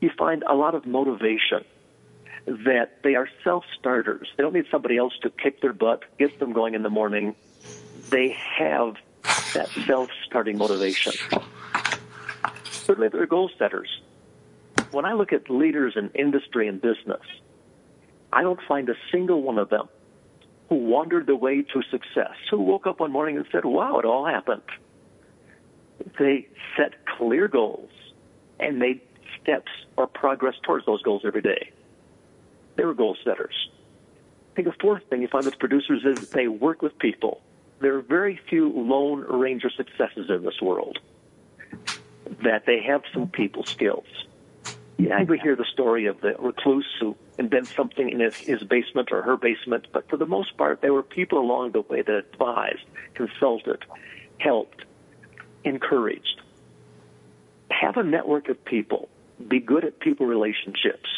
You 0.00 0.10
find 0.16 0.42
a 0.48 0.54
lot 0.54 0.74
of 0.74 0.86
motivation 0.86 1.64
that 2.46 3.02
they 3.02 3.14
are 3.14 3.28
self-starters. 3.42 4.28
They 4.36 4.42
don't 4.42 4.54
need 4.54 4.66
somebody 4.70 4.96
else 4.96 5.14
to 5.22 5.30
kick 5.30 5.60
their 5.60 5.72
butt, 5.72 6.04
get 6.18 6.38
them 6.38 6.52
going 6.52 6.74
in 6.74 6.82
the 6.82 6.90
morning. 6.90 7.34
They 8.10 8.30
have 8.30 8.96
that 9.54 9.68
self-starting 9.86 10.56
motivation. 10.56 11.12
Certainly 12.64 13.08
they're 13.08 13.26
goal 13.26 13.50
setters. 13.58 14.00
When 14.92 15.04
I 15.04 15.14
look 15.14 15.32
at 15.32 15.50
leaders 15.50 15.94
in 15.96 16.10
industry 16.10 16.68
and 16.68 16.80
business, 16.80 17.22
I 18.32 18.42
don't 18.42 18.60
find 18.68 18.88
a 18.88 18.94
single 19.10 19.42
one 19.42 19.58
of 19.58 19.70
them 19.70 19.88
who 20.68 20.76
wandered 20.76 21.26
the 21.26 21.34
way 21.34 21.62
to 21.62 21.82
success, 21.90 22.34
who 22.50 22.60
woke 22.60 22.86
up 22.86 23.00
one 23.00 23.10
morning 23.10 23.36
and 23.36 23.46
said, 23.50 23.64
wow, 23.64 23.98
it 23.98 24.04
all 24.04 24.24
happened 24.24 24.62
they 26.18 26.48
set 26.76 26.94
clear 27.06 27.48
goals 27.48 27.90
and 28.60 28.78
made 28.78 29.00
steps 29.40 29.70
or 29.96 30.06
progress 30.06 30.54
towards 30.62 30.86
those 30.86 31.02
goals 31.02 31.22
every 31.24 31.42
day. 31.42 31.70
They 32.76 32.84
were 32.84 32.94
goal 32.94 33.16
setters. 33.24 33.70
I 34.52 34.56
think 34.56 34.68
the 34.68 34.74
fourth 34.80 35.02
thing 35.08 35.22
you 35.22 35.28
find 35.28 35.44
with 35.44 35.58
producers 35.58 36.04
is 36.04 36.28
they 36.30 36.48
work 36.48 36.82
with 36.82 36.98
people. 36.98 37.42
There 37.80 37.94
are 37.96 38.02
very 38.02 38.40
few 38.48 38.70
lone 38.70 39.20
ranger 39.28 39.70
successes 39.70 40.30
in 40.30 40.42
this 40.42 40.60
world. 40.62 40.98
That 42.42 42.64
they 42.66 42.80
have 42.82 43.02
some 43.12 43.28
people 43.28 43.64
skills. 43.64 44.06
Yeah, 44.98 45.22
we 45.24 45.38
hear 45.38 45.56
the 45.56 45.66
story 45.66 46.06
of 46.06 46.20
the 46.22 46.34
recluse 46.38 46.86
who 46.98 47.16
invents 47.38 47.74
something 47.74 48.08
in 48.08 48.20
his, 48.20 48.34
his 48.36 48.62
basement 48.62 49.12
or 49.12 49.20
her 49.22 49.36
basement, 49.36 49.88
but 49.92 50.08
for 50.08 50.16
the 50.16 50.24
most 50.24 50.56
part, 50.56 50.80
there 50.80 50.94
were 50.94 51.02
people 51.02 51.38
along 51.38 51.72
the 51.72 51.82
way 51.82 52.00
that 52.00 52.14
advised, 52.32 52.84
consulted, 53.14 53.84
helped, 54.38 54.86
encouraged. 55.66 56.40
Have 57.70 57.96
a 57.96 58.02
network 58.02 58.48
of 58.48 58.64
people. 58.64 59.08
Be 59.46 59.60
good 59.60 59.84
at 59.84 60.00
people 60.00 60.26
relationships. 60.26 61.08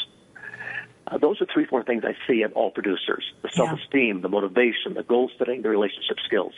Uh, 1.07 1.19
those 1.19 1.41
are 1.41 1.47
three, 1.53 1.65
four 1.65 1.85
things 1.85 2.03
I 2.05 2.17
see 2.27 2.43
in 2.43 2.53
all 2.53 2.71
producers 2.71 3.25
the 3.43 3.49
self 3.51 3.79
esteem, 3.81 4.17
yeah. 4.17 4.23
the 4.23 4.29
motivation, 4.29 4.95
the 4.95 5.03
goal 5.03 5.31
setting, 5.39 5.63
the 5.63 5.69
relationship 5.69 6.19
skills. 6.27 6.53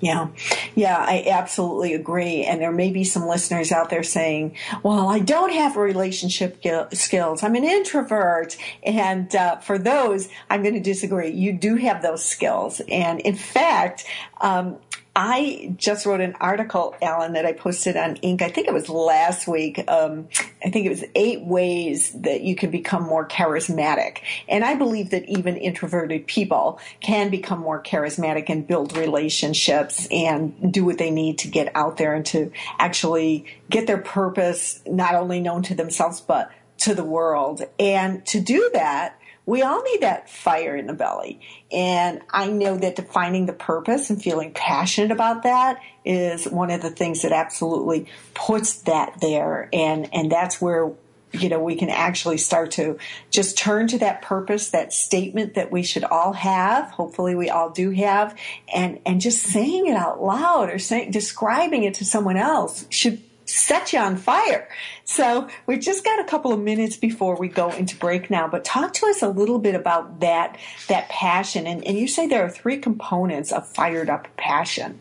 Yeah, 0.00 0.28
yeah, 0.74 0.98
I 0.98 1.24
absolutely 1.28 1.94
agree. 1.94 2.44
And 2.44 2.60
there 2.60 2.72
may 2.72 2.90
be 2.90 3.04
some 3.04 3.26
listeners 3.26 3.72
out 3.72 3.90
there 3.90 4.02
saying, 4.02 4.56
well, 4.82 5.08
I 5.08 5.18
don't 5.18 5.52
have 5.52 5.76
relationship 5.76 6.62
skills. 6.92 7.42
I'm 7.42 7.54
an 7.54 7.64
introvert. 7.64 8.56
And 8.82 9.34
uh, 9.34 9.56
for 9.56 9.78
those, 9.78 10.28
I'm 10.50 10.62
going 10.62 10.74
to 10.74 10.80
disagree. 10.80 11.30
You 11.30 11.52
do 11.52 11.76
have 11.76 12.02
those 12.02 12.24
skills. 12.24 12.80
And 12.88 13.20
in 13.20 13.34
fact, 13.34 14.04
um, 14.40 14.76
I 15.20 15.74
just 15.76 16.06
wrote 16.06 16.20
an 16.20 16.36
article, 16.40 16.94
Alan, 17.02 17.32
that 17.32 17.44
I 17.44 17.52
posted 17.52 17.96
on 17.96 18.18
Inc. 18.18 18.40
I 18.40 18.50
think 18.50 18.68
it 18.68 18.72
was 18.72 18.88
last 18.88 19.48
week. 19.48 19.82
Um, 19.90 20.28
I 20.64 20.70
think 20.70 20.86
it 20.86 20.90
was 20.90 21.02
eight 21.16 21.42
ways 21.42 22.12
that 22.12 22.42
you 22.42 22.54
can 22.54 22.70
become 22.70 23.02
more 23.02 23.26
charismatic. 23.26 24.18
And 24.48 24.64
I 24.64 24.76
believe 24.76 25.10
that 25.10 25.28
even 25.28 25.56
introverted 25.56 26.28
people 26.28 26.78
can 27.00 27.30
become 27.30 27.58
more 27.58 27.82
charismatic 27.82 28.48
and 28.48 28.64
build 28.64 28.96
relationships 28.96 30.06
and 30.12 30.72
do 30.72 30.84
what 30.84 30.98
they 30.98 31.10
need 31.10 31.38
to 31.38 31.48
get 31.48 31.74
out 31.74 31.96
there 31.96 32.14
and 32.14 32.24
to 32.26 32.52
actually 32.78 33.44
get 33.68 33.88
their 33.88 33.98
purpose 33.98 34.80
not 34.86 35.16
only 35.16 35.40
known 35.40 35.64
to 35.64 35.74
themselves, 35.74 36.20
but 36.20 36.52
to 36.76 36.94
the 36.94 37.04
world. 37.04 37.62
And 37.80 38.24
to 38.26 38.40
do 38.40 38.70
that, 38.72 39.17
we 39.48 39.62
all 39.62 39.82
need 39.82 40.02
that 40.02 40.28
fire 40.28 40.76
in 40.76 40.86
the 40.86 40.92
belly. 40.92 41.40
And 41.72 42.20
I 42.28 42.48
know 42.48 42.76
that 42.76 42.96
defining 42.96 43.46
the 43.46 43.54
purpose 43.54 44.10
and 44.10 44.22
feeling 44.22 44.52
passionate 44.52 45.10
about 45.10 45.44
that 45.44 45.80
is 46.04 46.44
one 46.44 46.70
of 46.70 46.82
the 46.82 46.90
things 46.90 47.22
that 47.22 47.32
absolutely 47.32 48.08
puts 48.34 48.82
that 48.82 49.22
there. 49.22 49.70
And, 49.72 50.12
and 50.12 50.30
that's 50.30 50.60
where 50.60 50.92
you 51.32 51.48
know, 51.48 51.60
we 51.60 51.76
can 51.76 51.88
actually 51.90 52.38
start 52.38 52.72
to 52.72 52.98
just 53.30 53.56
turn 53.56 53.86
to 53.88 53.98
that 53.98 54.22
purpose, 54.22 54.70
that 54.70 54.92
statement 54.92 55.54
that 55.54 55.70
we 55.70 55.82
should 55.82 56.04
all 56.04 56.32
have. 56.32 56.90
Hopefully 56.90 57.34
we 57.34 57.50
all 57.50 57.70
do 57.70 57.90
have 57.90 58.38
and, 58.72 58.98
and 59.04 59.20
just 59.20 59.42
saying 59.42 59.86
it 59.86 59.96
out 59.96 60.22
loud 60.22 60.70
or 60.70 60.78
saying, 60.78 61.10
describing 61.10 61.84
it 61.84 61.94
to 61.94 62.04
someone 62.04 62.38
else 62.38 62.86
should 62.88 63.22
set 63.48 63.92
you 63.92 63.98
on 63.98 64.16
fire. 64.16 64.68
So 65.08 65.48
we've 65.64 65.80
just 65.80 66.04
got 66.04 66.20
a 66.20 66.24
couple 66.24 66.52
of 66.52 66.60
minutes 66.60 66.98
before 66.98 67.34
we 67.36 67.48
go 67.48 67.70
into 67.70 67.96
break 67.96 68.28
now, 68.28 68.46
but 68.46 68.62
talk 68.62 68.92
to 68.92 69.06
us 69.06 69.22
a 69.22 69.28
little 69.28 69.58
bit 69.58 69.74
about 69.74 70.20
that, 70.20 70.58
that 70.88 71.08
passion. 71.08 71.66
And, 71.66 71.82
and 71.86 71.96
you 71.98 72.06
say 72.06 72.26
there 72.26 72.44
are 72.44 72.50
three 72.50 72.76
components 72.76 73.50
of 73.50 73.66
fired 73.66 74.10
up 74.10 74.28
passion. 74.36 75.00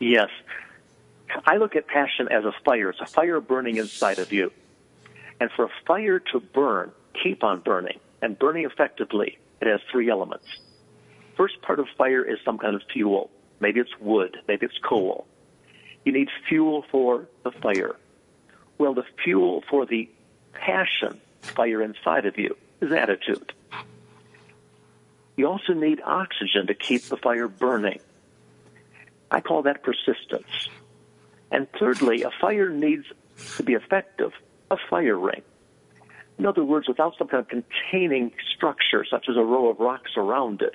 Yes. 0.00 0.28
I 1.46 1.56
look 1.58 1.76
at 1.76 1.86
passion 1.86 2.26
as 2.32 2.44
a 2.44 2.52
fire. 2.64 2.90
It's 2.90 3.00
a 3.00 3.06
fire 3.06 3.40
burning 3.40 3.76
inside 3.76 4.18
of 4.18 4.32
you. 4.32 4.52
And 5.40 5.52
for 5.54 5.66
a 5.66 5.70
fire 5.86 6.18
to 6.32 6.40
burn, 6.40 6.90
keep 7.22 7.44
on 7.44 7.60
burning, 7.60 8.00
and 8.22 8.36
burning 8.36 8.64
effectively, 8.64 9.38
it 9.60 9.68
has 9.68 9.80
three 9.92 10.10
elements. 10.10 10.46
First 11.36 11.62
part 11.62 11.78
of 11.78 11.86
fire 11.96 12.24
is 12.24 12.38
some 12.44 12.58
kind 12.58 12.74
of 12.74 12.82
fuel. 12.92 13.30
Maybe 13.60 13.78
it's 13.78 13.96
wood, 14.00 14.36
maybe 14.48 14.66
it's 14.66 14.78
coal. 14.84 15.28
You 16.04 16.12
need 16.12 16.28
fuel 16.48 16.84
for 16.90 17.28
the 17.44 17.52
fire. 17.52 17.94
Well, 18.78 18.94
the 18.94 19.04
fuel 19.22 19.62
for 19.68 19.86
the 19.86 20.08
passion 20.52 21.20
fire 21.42 21.82
inside 21.82 22.26
of 22.26 22.38
you 22.38 22.56
is 22.80 22.92
attitude. 22.92 23.52
You 25.36 25.48
also 25.48 25.72
need 25.72 26.00
oxygen 26.04 26.66
to 26.68 26.74
keep 26.74 27.02
the 27.04 27.16
fire 27.16 27.48
burning. 27.48 28.00
I 29.30 29.40
call 29.40 29.62
that 29.62 29.82
persistence. 29.82 30.68
And 31.50 31.66
thirdly, 31.78 32.22
a 32.22 32.30
fire 32.40 32.70
needs 32.70 33.04
to 33.56 33.62
be 33.62 33.74
effective, 33.74 34.32
a 34.70 34.76
fire 34.88 35.18
ring. 35.18 35.42
In 36.38 36.46
other 36.46 36.64
words, 36.64 36.88
without 36.88 37.16
some 37.16 37.28
kind 37.28 37.40
of 37.40 37.48
containing 37.48 38.32
structure, 38.56 39.04
such 39.08 39.28
as 39.28 39.36
a 39.36 39.42
row 39.42 39.68
of 39.68 39.78
rocks 39.78 40.12
around 40.16 40.62
it, 40.62 40.74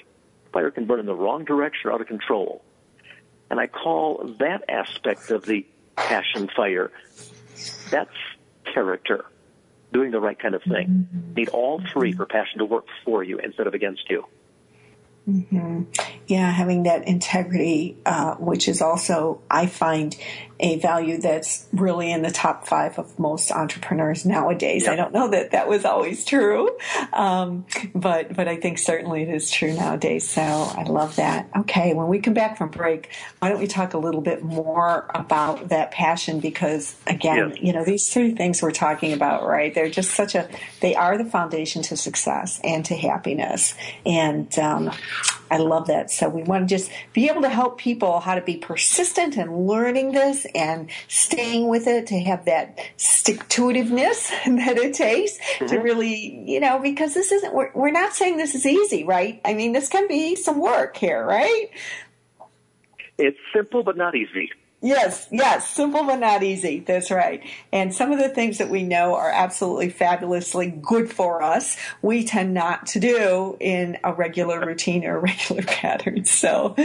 fire 0.54 0.72
can 0.72 0.86
burn 0.86 1.00
in 1.00 1.06
the 1.06 1.16
wrong 1.16 1.44
direction 1.44 1.90
or 1.90 1.94
out 1.94 2.02
of 2.02 2.08
control. 2.08 2.64
And 3.50 3.60
I 3.60 3.68
call 3.68 4.36
that 4.40 4.64
aspect 4.70 5.32
of 5.32 5.46
the 5.46 5.66
passion 5.96 6.50
fire, 6.56 6.92
that's 7.90 8.10
character, 8.74 9.26
doing 9.94 10.12
the 10.12 10.20
right 10.20 10.38
kind 10.38 10.56
of 10.56 10.64
thing. 10.64 11.08
Need 11.36 11.50
all 11.50 11.82
three 11.94 12.12
for 12.14 12.26
passion 12.26 12.60
to 12.60 12.66
work 12.66 12.86
for 13.06 13.24
you 13.24 13.40
instead 13.40 13.68
of 13.68 13.74
against 13.74 14.10
you. 14.10 14.26
Mm-hmm. 15.28 15.84
Yeah, 16.28 16.50
having 16.52 16.84
that 16.84 17.08
integrity, 17.08 17.98
uh, 18.06 18.36
which 18.36 18.68
is 18.68 18.82
also, 18.82 19.42
I 19.50 19.68
find, 19.68 20.16
a 20.60 20.78
value 20.80 21.18
that's 21.20 21.66
really 21.72 22.12
in 22.12 22.22
the 22.22 22.32
top 22.32 22.68
five 22.68 23.00
of 23.00 23.18
most 23.18 23.52
entrepreneurs 23.52 24.26
nowadays. 24.26 24.84
Yep. 24.84 24.92
I 24.92 24.96
don't 24.96 25.14
know 25.14 25.30
that 25.30 25.52
that 25.52 25.70
was 25.70 25.86
always 25.86 26.26
true, 26.26 26.70
um, 27.14 27.66
but 27.96 28.36
but 28.36 28.48
I 28.48 28.58
think 28.58 28.78
certainly 28.78 29.24
it 29.24 29.30
is 29.30 29.50
true 29.50 29.74
nowadays. 29.74 30.28
So 30.28 30.42
I 30.42 30.84
love 30.84 31.16
that. 31.16 31.50
Okay, 31.60 31.94
when 31.94 32.08
we 32.08 32.20
come 32.20 32.34
back 32.34 32.58
from 32.58 32.70
break, 32.70 33.10
why 33.40 33.50
don't 33.50 33.60
we 33.60 33.68
talk 33.68 33.94
a 33.94 33.98
little 33.98 34.22
bit 34.22 34.44
more 34.44 35.10
about 35.16 35.70
that 35.70 35.92
passion? 35.92 36.40
Because 36.40 36.96
again, 37.08 37.56
you 37.62 37.72
know, 37.72 37.86
these 37.86 38.12
three 38.12 38.32
things 38.32 38.62
we're 38.62 38.72
talking 38.72 39.14
about, 39.14 39.48
right? 39.48 39.74
They're 39.74 39.90
just 39.90 40.12
such 40.12 40.36
a 40.36 40.50
they 40.82 40.96
are 40.96 41.18
the 41.18 41.26
foundation 41.26 41.82
to 41.84 41.96
success 41.96 42.60
and 42.64 42.84
to 42.86 42.96
happiness, 42.96 43.76
and 44.06 44.58
um, 44.60 44.92
I 45.52 45.58
love 45.58 45.88
that. 45.88 46.12
So 46.12 46.30
we 46.30 46.44
want 46.44 46.70
to 46.70 46.76
just 46.76 46.92
be 47.14 47.30
able 47.30 47.42
to 47.42 47.50
help 47.50 47.80
people 47.80 48.20
how 48.20 48.36
to 48.36 48.42
be 48.42 48.58
persistent 48.58 49.38
in 49.38 49.66
learning 49.66 50.12
this 50.12 50.46
and 50.54 50.90
staying 51.08 51.68
with 51.68 51.88
it 51.88 52.08
to 52.08 52.20
have 52.20 52.46
that 52.46 52.80
stick 52.98 53.48
to 53.50 53.64
itiveness 53.64 54.30
that 54.46 54.78
it 54.78 54.94
takes 54.94 55.38
mm-hmm. 55.38 55.68
to 55.68 55.80
really, 55.80 56.44
you 56.46 56.60
know, 56.60 56.80
because 56.80 57.14
this 57.14 57.32
isn't, 57.32 57.54
we're, 57.54 57.72
we're 57.74 57.92
not 57.92 58.14
saying 58.14 58.38
this 58.38 58.54
is 58.54 58.66
easy, 58.66 59.04
right? 59.04 59.42
I 59.44 59.54
mean, 59.54 59.72
this 59.72 59.90
can 59.90 60.08
be 60.08 60.36
some 60.36 60.60
work 60.60 60.98
here, 60.98 61.26
right? 61.26 61.70
It's 63.18 63.40
simple, 63.54 63.84
but 63.84 63.98
not 63.98 64.16
easy. 64.16 64.52
Yes, 64.82 65.28
yes, 65.30 65.70
simple 65.70 66.06
but 66.06 66.20
not 66.20 66.42
easy. 66.42 66.80
That's 66.80 67.12
right. 67.12 67.44
And 67.74 67.94
some 67.94 68.14
of 68.14 68.20
the 68.20 68.30
things 68.30 68.60
that 68.60 68.70
we 68.70 68.84
know 68.84 69.16
are 69.16 69.30
absolutely 69.30 69.90
fabulously 69.90 70.68
good 70.68 71.12
for 71.12 71.44
us, 71.44 71.76
we 72.02 72.24
tend 72.24 72.54
not 72.54 72.88
to 72.88 73.00
do 73.02 73.58
in 73.60 73.98
a 74.06 74.14
regular 74.14 74.66
routine 74.66 75.04
or 75.04 75.20
regular 75.20 75.64
pattern. 75.64 76.24
So, 76.24 76.78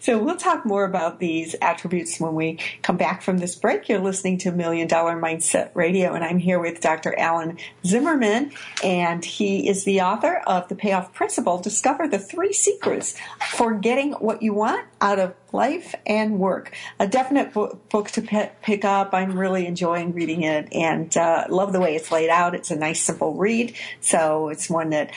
so 0.00 0.22
we'll 0.22 0.36
talk 0.36 0.66
more 0.66 0.84
about 0.84 1.18
these 1.18 1.56
attributes 1.62 2.20
when 2.20 2.34
we 2.34 2.58
come 2.82 2.98
back 2.98 3.22
from 3.22 3.38
this 3.38 3.54
break. 3.54 3.88
You're 3.88 4.00
listening 4.00 4.36
to 4.38 4.52
Million 4.52 4.86
Dollar 4.86 5.18
Mindset 5.18 5.70
Radio, 5.72 6.12
and 6.12 6.22
I'm 6.22 6.38
here 6.38 6.58
with 6.58 6.82
Dr. 6.82 7.18
Alan 7.18 7.56
Zimmerman, 7.86 8.52
and 8.84 9.24
he 9.24 9.66
is 9.66 9.84
the 9.84 10.02
author 10.02 10.42
of 10.46 10.68
The 10.68 10.74
Payoff 10.74 11.14
Principle. 11.14 11.58
Discover 11.58 12.08
the 12.08 12.18
three 12.18 12.52
secrets 12.52 13.16
for 13.52 13.72
getting 13.72 14.12
what 14.12 14.42
you 14.42 14.52
want 14.52 14.84
out 15.00 15.18
of 15.18 15.34
life 15.52 15.94
and 16.06 16.38
work. 16.38 16.74
A 16.98 17.06
definite 17.06 17.52
book 17.52 18.10
to 18.10 18.50
pick 18.62 18.84
up. 18.84 19.14
I'm 19.14 19.38
really 19.38 19.66
enjoying 19.66 20.12
reading 20.12 20.42
it 20.42 20.68
and 20.72 21.14
uh, 21.16 21.46
love 21.48 21.72
the 21.72 21.80
way 21.80 21.96
it's 21.96 22.12
laid 22.12 22.30
out. 22.30 22.54
It's 22.54 22.70
a 22.70 22.76
nice, 22.76 23.02
simple 23.02 23.34
read. 23.34 23.74
So 24.00 24.48
it's 24.48 24.68
one 24.68 24.90
that 24.90 25.10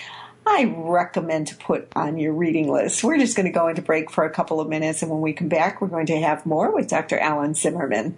I 0.46 0.66
recommend 0.66 1.48
to 1.48 1.56
put 1.56 1.88
on 1.96 2.18
your 2.18 2.34
reading 2.34 2.72
list. 2.72 3.04
We're 3.04 3.18
just 3.18 3.36
going 3.36 3.46
to 3.46 3.52
go 3.52 3.68
into 3.68 3.82
break 3.82 4.12
for 4.12 4.26
a 4.26 4.30
couple 4.30 4.60
of 4.60 4.68
minutes, 4.68 5.02
and 5.02 5.10
when 5.10 5.22
we 5.22 5.32
come 5.32 5.48
back, 5.48 5.82
we're 5.82 5.88
going 5.88 6.08
to 6.08 6.20
have 6.20 6.46
more 6.46 6.74
with 6.74 6.90
Dr. 6.90 7.18
Alan 7.18 7.54
Zimmerman. 7.54 8.18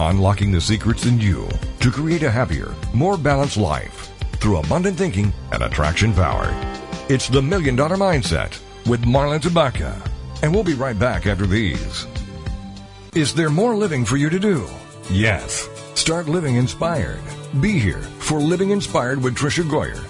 Unlocking 0.00 0.50
the 0.50 0.60
secrets 0.62 1.04
in 1.04 1.20
you 1.20 1.46
to 1.80 1.90
create 1.90 2.22
a 2.22 2.30
happier, 2.30 2.74
more 2.94 3.18
balanced 3.18 3.58
life 3.58 4.10
through 4.38 4.56
abundant 4.56 4.96
thinking 4.96 5.30
and 5.52 5.62
attraction 5.62 6.14
power. 6.14 6.48
It's 7.10 7.28
the 7.28 7.42
Million 7.42 7.76
Dollar 7.76 7.98
Mindset 7.98 8.58
with 8.86 9.04
Marla 9.04 9.38
Tabaka. 9.38 9.94
And 10.42 10.54
we'll 10.54 10.64
be 10.64 10.72
right 10.72 10.98
back 10.98 11.26
after 11.26 11.46
these. 11.46 12.06
Is 13.14 13.34
there 13.34 13.50
more 13.50 13.76
living 13.76 14.06
for 14.06 14.16
you 14.16 14.30
to 14.30 14.38
do? 14.38 14.66
Yes. 15.10 15.68
Start 15.92 16.30
living 16.30 16.56
inspired. 16.56 17.20
Be 17.60 17.78
here 17.78 18.00
for 18.00 18.38
Living 18.40 18.70
Inspired 18.70 19.22
with 19.22 19.34
Tricia 19.34 19.64
Goyer 19.64 20.09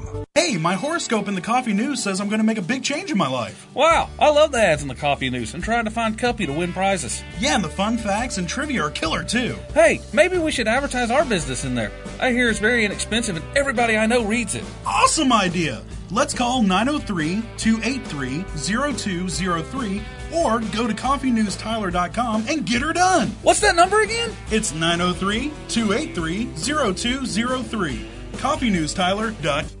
Hey, 0.51 0.57
my 0.57 0.73
horoscope 0.73 1.29
in 1.29 1.35
the 1.35 1.39
coffee 1.39 1.71
news 1.71 2.03
says 2.03 2.19
I'm 2.19 2.27
going 2.27 2.41
to 2.41 2.45
make 2.45 2.57
a 2.57 2.61
big 2.61 2.83
change 2.83 3.09
in 3.09 3.17
my 3.17 3.29
life. 3.29 3.73
Wow, 3.73 4.09
I 4.19 4.31
love 4.31 4.51
the 4.51 4.61
ads 4.61 4.81
in 4.81 4.89
the 4.89 4.95
coffee 4.95 5.29
news 5.29 5.53
and 5.53 5.63
trying 5.63 5.85
to 5.85 5.91
find 5.91 6.19
Cuppy 6.19 6.45
to 6.45 6.51
win 6.51 6.73
prizes. 6.73 7.23
Yeah, 7.39 7.55
and 7.55 7.63
the 7.63 7.69
fun 7.69 7.97
facts 7.97 8.37
and 8.37 8.49
trivia 8.49 8.83
are 8.83 8.91
killer 8.91 9.23
too. 9.23 9.55
Hey, 9.73 10.01
maybe 10.11 10.37
we 10.37 10.51
should 10.51 10.67
advertise 10.67 11.09
our 11.09 11.23
business 11.23 11.63
in 11.63 11.73
there. 11.73 11.89
I 12.19 12.31
hear 12.31 12.49
it's 12.49 12.59
very 12.59 12.83
inexpensive 12.83 13.37
and 13.37 13.45
everybody 13.57 13.95
I 13.95 14.07
know 14.07 14.25
reads 14.25 14.55
it. 14.55 14.65
Awesome 14.85 15.31
idea! 15.31 15.83
Let's 16.11 16.33
call 16.33 16.61
903 16.61 17.41
283 17.55 18.43
0203 18.57 20.01
or 20.35 20.59
go 20.59 20.85
to 20.85 20.93
coffeenewstyler.com 20.93 22.47
and 22.49 22.65
get 22.65 22.81
her 22.81 22.91
done. 22.91 23.29
What's 23.41 23.61
that 23.61 23.77
number 23.77 24.01
again? 24.01 24.35
It's 24.51 24.73
903 24.73 25.53
283 25.69 26.45
0203. 26.57 28.05
Coffeenewstyler.com. 28.33 29.80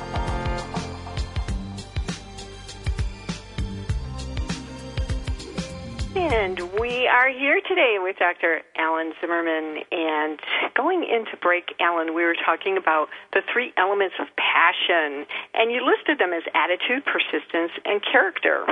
Today 7.71 7.95
with 8.03 8.17
Dr. 8.19 8.59
Alan 8.75 9.13
Zimmerman. 9.21 9.87
And 9.95 10.37
going 10.75 11.07
into 11.07 11.39
break, 11.39 11.71
Alan, 11.79 12.13
we 12.13 12.23
were 12.27 12.35
talking 12.35 12.75
about 12.75 13.07
the 13.31 13.39
three 13.47 13.71
elements 13.77 14.15
of 14.19 14.27
passion. 14.35 15.23
And 15.53 15.71
you 15.71 15.79
listed 15.79 16.19
them 16.19 16.35
as 16.35 16.43
attitude, 16.51 17.07
persistence, 17.07 17.71
and 17.85 18.03
character. 18.03 18.67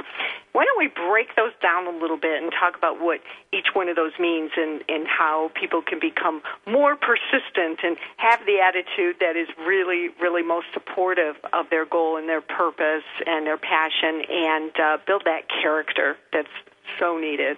Why 0.52 0.68
don't 0.68 0.76
we 0.78 0.92
break 0.92 1.32
those 1.40 1.56
down 1.64 1.88
a 1.88 1.96
little 1.96 2.20
bit 2.20 2.44
and 2.44 2.52
talk 2.52 2.76
about 2.76 3.00
what 3.00 3.22
each 3.54 3.72
one 3.72 3.88
of 3.88 3.96
those 3.96 4.12
means 4.20 4.52
and, 4.58 4.84
and 4.90 5.08
how 5.08 5.50
people 5.56 5.82
can 5.82 6.04
become 6.04 6.44
more 6.68 7.00
persistent 7.00 7.80
and 7.80 7.96
have 8.18 8.44
the 8.44 8.60
attitude 8.60 9.16
that 9.24 9.40
is 9.40 9.48
really, 9.64 10.12
really 10.20 10.44
most 10.44 10.68
supportive 10.74 11.40
of 11.54 11.72
their 11.72 11.86
goal 11.86 12.18
and 12.18 12.28
their 12.28 12.42
purpose 12.42 13.08
and 13.26 13.48
their 13.48 13.58
passion 13.58 14.28
and 14.28 14.76
uh, 14.76 14.98
build 15.08 15.24
that 15.24 15.48
character 15.48 16.18
that's 16.34 16.52
so 17.00 17.18
needed? 17.18 17.56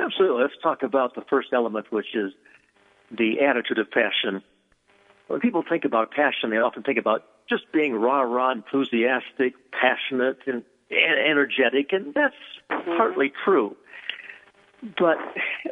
Absolutely. 0.00 0.42
Let's 0.42 0.54
talk 0.62 0.82
about 0.82 1.14
the 1.14 1.22
first 1.28 1.48
element, 1.52 1.92
which 1.92 2.14
is 2.14 2.32
the 3.10 3.40
attitude 3.40 3.78
of 3.78 3.90
passion. 3.90 4.42
When 5.28 5.40
people 5.40 5.62
think 5.68 5.84
about 5.84 6.10
passion, 6.10 6.50
they 6.50 6.56
often 6.56 6.82
think 6.82 6.98
about 6.98 7.24
just 7.48 7.70
being 7.72 7.94
rah 7.94 8.22
rah, 8.22 8.52
enthusiastic, 8.52 9.54
passionate, 9.72 10.38
and, 10.46 10.62
energetic, 10.90 11.92
and 11.92 12.14
that's 12.14 12.34
partly 12.68 13.32
true. 13.44 13.76
But 14.98 15.18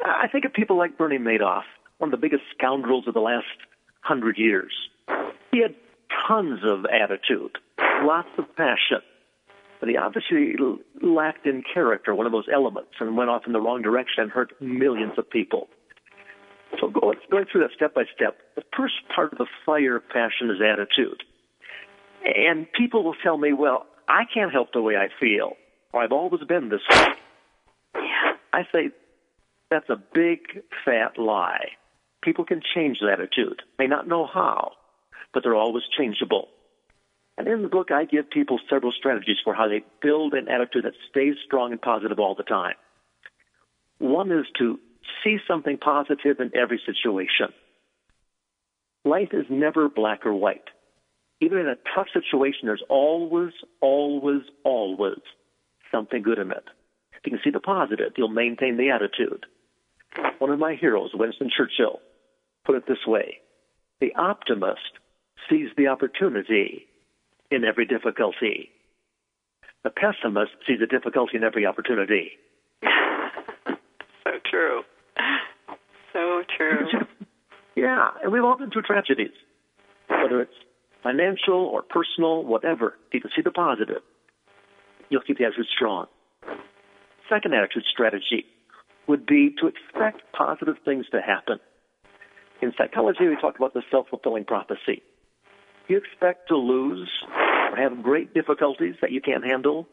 I 0.04 0.28
think 0.28 0.44
of 0.44 0.52
people 0.52 0.76
like 0.76 0.98
Bernie 0.98 1.18
Madoff, 1.18 1.62
one 1.98 2.12
of 2.12 2.20
the 2.20 2.20
biggest 2.20 2.42
scoundrels 2.56 3.08
of 3.08 3.14
the 3.14 3.20
last 3.20 3.46
hundred 4.02 4.38
years. 4.38 4.72
He 5.50 5.60
had 5.60 5.74
tons 6.26 6.60
of 6.64 6.84
attitude, 6.86 7.56
lots 8.02 8.28
of 8.36 8.44
passion. 8.56 9.00
But 9.80 9.88
he 9.88 9.96
obviously 9.96 10.54
lacked 11.00 11.46
in 11.46 11.62
character, 11.72 12.14
one 12.14 12.26
of 12.26 12.32
those 12.32 12.48
elements, 12.52 12.90
and 12.98 13.16
went 13.16 13.30
off 13.30 13.42
in 13.46 13.52
the 13.52 13.60
wrong 13.60 13.82
direction 13.82 14.24
and 14.24 14.30
hurt 14.30 14.52
millions 14.60 15.12
of 15.18 15.30
people. 15.30 15.68
So 16.80 16.88
go, 16.88 17.14
going 17.30 17.46
through 17.50 17.62
that 17.62 17.70
step 17.76 17.94
by 17.94 18.04
step, 18.14 18.38
the 18.56 18.62
first 18.76 18.94
part 19.14 19.32
of 19.32 19.38
the 19.38 19.46
fire 19.64 20.00
passion 20.00 20.50
is 20.50 20.60
attitude. 20.60 21.22
And 22.24 22.66
people 22.72 23.04
will 23.04 23.14
tell 23.22 23.38
me, 23.38 23.52
well, 23.52 23.86
I 24.08 24.24
can't 24.32 24.52
help 24.52 24.72
the 24.72 24.82
way 24.82 24.96
I 24.96 25.08
feel, 25.20 25.52
or 25.92 26.02
I've 26.02 26.12
always 26.12 26.42
been 26.42 26.68
this 26.68 26.80
way. 26.90 27.06
I 28.52 28.62
say, 28.72 28.90
that's 29.70 29.88
a 29.88 29.96
big, 29.96 30.40
fat 30.84 31.18
lie. 31.18 31.68
People 32.22 32.44
can 32.44 32.60
change 32.74 32.98
that 33.00 33.12
attitude. 33.12 33.62
May 33.78 33.86
not 33.86 34.08
know 34.08 34.26
how, 34.26 34.72
but 35.32 35.42
they're 35.42 35.54
always 35.54 35.84
changeable. 35.96 36.48
And 37.38 37.46
in 37.46 37.62
the 37.62 37.68
book, 37.68 37.92
I 37.92 38.04
give 38.04 38.28
people 38.30 38.58
several 38.68 38.90
strategies 38.90 39.36
for 39.44 39.54
how 39.54 39.68
they 39.68 39.84
build 40.02 40.34
an 40.34 40.48
attitude 40.48 40.84
that 40.84 40.94
stays 41.08 41.34
strong 41.46 41.70
and 41.70 41.80
positive 41.80 42.18
all 42.18 42.34
the 42.34 42.42
time. 42.42 42.74
One 43.98 44.32
is 44.32 44.44
to 44.58 44.80
see 45.22 45.38
something 45.46 45.78
positive 45.78 46.40
in 46.40 46.50
every 46.56 46.80
situation. 46.84 47.54
Life 49.04 49.28
is 49.32 49.46
never 49.48 49.88
black 49.88 50.26
or 50.26 50.34
white. 50.34 50.64
Even 51.40 51.58
in 51.58 51.68
a 51.68 51.76
tough 51.94 52.08
situation, 52.12 52.62
there's 52.64 52.82
always, 52.88 53.52
always, 53.80 54.42
always 54.64 55.20
something 55.92 56.22
good 56.22 56.40
in 56.40 56.50
it. 56.50 56.64
If 57.12 57.20
you 57.24 57.30
can 57.30 57.40
see 57.44 57.50
the 57.50 57.60
positive, 57.60 58.12
you'll 58.16 58.28
maintain 58.28 58.76
the 58.76 58.90
attitude. 58.90 59.46
One 60.38 60.50
of 60.50 60.58
my 60.58 60.74
heroes, 60.74 61.10
Winston 61.14 61.50
Churchill, 61.56 62.00
put 62.64 62.74
it 62.74 62.88
this 62.88 63.06
way 63.06 63.38
The 64.00 64.14
optimist 64.16 64.80
sees 65.48 65.68
the 65.76 65.86
opportunity 65.86 66.88
in 67.50 67.64
every 67.64 67.86
difficulty. 67.86 68.70
The 69.84 69.90
pessimist 69.90 70.52
sees 70.66 70.80
a 70.82 70.86
difficulty 70.86 71.36
in 71.36 71.44
every 71.44 71.66
opportunity. 71.66 72.32
so 72.82 74.32
true. 74.50 74.82
So 76.12 76.42
true. 76.56 76.86
yeah, 77.76 78.10
and 78.22 78.32
we've 78.32 78.44
all 78.44 78.58
been 78.58 78.70
through 78.70 78.82
tragedies, 78.82 79.32
whether 80.08 80.42
it's 80.42 80.54
financial 81.02 81.54
or 81.54 81.82
personal, 81.82 82.44
whatever. 82.44 82.94
If 83.08 83.14
you 83.14 83.20
can 83.20 83.30
see 83.36 83.42
the 83.42 83.50
positive, 83.50 84.02
you'll 85.10 85.22
keep 85.22 85.38
the 85.38 85.44
attitude 85.44 85.66
strong. 85.74 86.06
Second 87.28 87.54
attitude 87.54 87.84
strategy 87.90 88.46
would 89.06 89.26
be 89.26 89.54
to 89.60 89.68
expect 89.68 90.22
positive 90.36 90.76
things 90.84 91.06
to 91.12 91.20
happen. 91.20 91.58
In 92.60 92.72
psychology, 92.76 93.28
we 93.28 93.36
talk 93.36 93.56
about 93.56 93.74
the 93.74 93.82
self 93.90 94.08
fulfilling 94.08 94.44
prophecy 94.44 95.02
you 95.88 95.96
expect 95.96 96.48
to 96.48 96.56
lose 96.56 97.08
or 97.70 97.76
have 97.76 98.02
great 98.02 98.34
difficulties 98.34 98.94
that 99.00 99.10
you 99.10 99.20
can't 99.20 99.44
handle, 99.44 99.86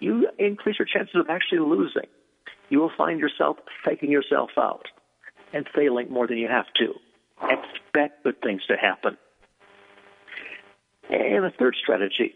you 0.00 0.28
increase 0.38 0.78
your 0.78 0.86
chances 0.86 1.16
of 1.16 1.28
actually 1.28 1.60
losing. 1.60 2.08
You 2.68 2.80
will 2.80 2.92
find 2.96 3.20
yourself 3.20 3.58
faking 3.84 4.10
yourself 4.10 4.50
out 4.56 4.86
and 5.52 5.66
failing 5.74 6.10
more 6.10 6.26
than 6.26 6.38
you 6.38 6.48
have 6.48 6.66
to. 6.76 6.94
Expect 7.42 8.24
good 8.24 8.40
things 8.42 8.62
to 8.68 8.76
happen. 8.76 9.16
And 11.10 11.44
a 11.44 11.50
third 11.50 11.76
strategy, 11.80 12.34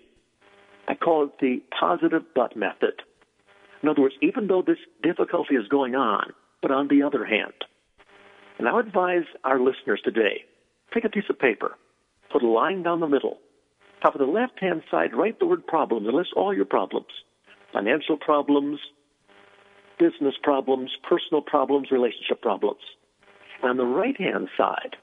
I 0.89 0.95
call 0.95 1.25
it 1.25 1.39
the 1.41 1.63
positive 1.79 2.23
but 2.35 2.57
method. 2.57 3.03
In 3.83 3.89
other 3.89 4.03
words, 4.03 4.15
even 4.21 4.47
though 4.47 4.63
this 4.63 4.79
difficulty 5.03 5.55
is 5.55 5.69
going 5.69 5.95
on, 5.95 6.33
but 6.61 6.71
on 6.71 6.89
the 6.89 7.03
other 7.03 7.25
hand, 7.25 7.53
and 8.59 8.69
I 8.69 8.73
would 8.73 8.87
advise 8.87 9.25
our 9.45 9.61
listeners 9.61 10.01
today, 10.05 10.45
take 10.93 11.05
a 11.05 11.09
piece 11.09 11.29
of 11.29 11.39
paper, 11.39 11.77
put 12.37 12.45
a 12.45 12.51
line 12.51 12.83
down 12.83 13.01
the 13.01 13.09
middle. 13.09 13.39
Top 14.03 14.15
of 14.15 14.19
the 14.19 14.27
left 14.27 14.61
hand 14.61 14.83
side, 14.91 15.15
write 15.15 15.39
the 15.39 15.47
word 15.47 15.67
problems 15.67 16.07
and 16.07 16.15
list 16.15 16.31
all 16.37 16.55
your 16.55 16.67
problems 16.67 17.07
financial 17.73 18.17
problems, 18.17 18.79
business 19.99 20.35
problems, 20.43 20.91
personal 21.09 21.43
problems, 21.43 21.89
relationship 21.91 22.41
problems. 22.41 22.81
And 23.63 23.71
on 23.71 23.77
the 23.77 23.85
right 23.85 24.19
hand 24.19 24.49
side, 24.57 24.97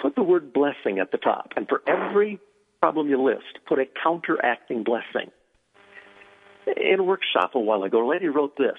put 0.00 0.14
the 0.16 0.22
word 0.22 0.52
blessing 0.52 0.98
at 1.00 1.12
the 1.12 1.18
top. 1.18 1.52
And 1.56 1.68
for 1.68 1.82
every 1.86 2.40
problem 2.80 3.08
you 3.08 3.22
list, 3.22 3.58
put 3.68 3.78
a 3.78 3.84
counteracting 4.02 4.82
blessing. 4.82 5.30
In 6.66 7.00
a 7.00 7.04
workshop 7.04 7.52
a 7.54 7.60
while 7.60 7.82
ago, 7.82 8.06
a 8.06 8.08
lady 8.08 8.28
wrote 8.28 8.56
this 8.56 8.78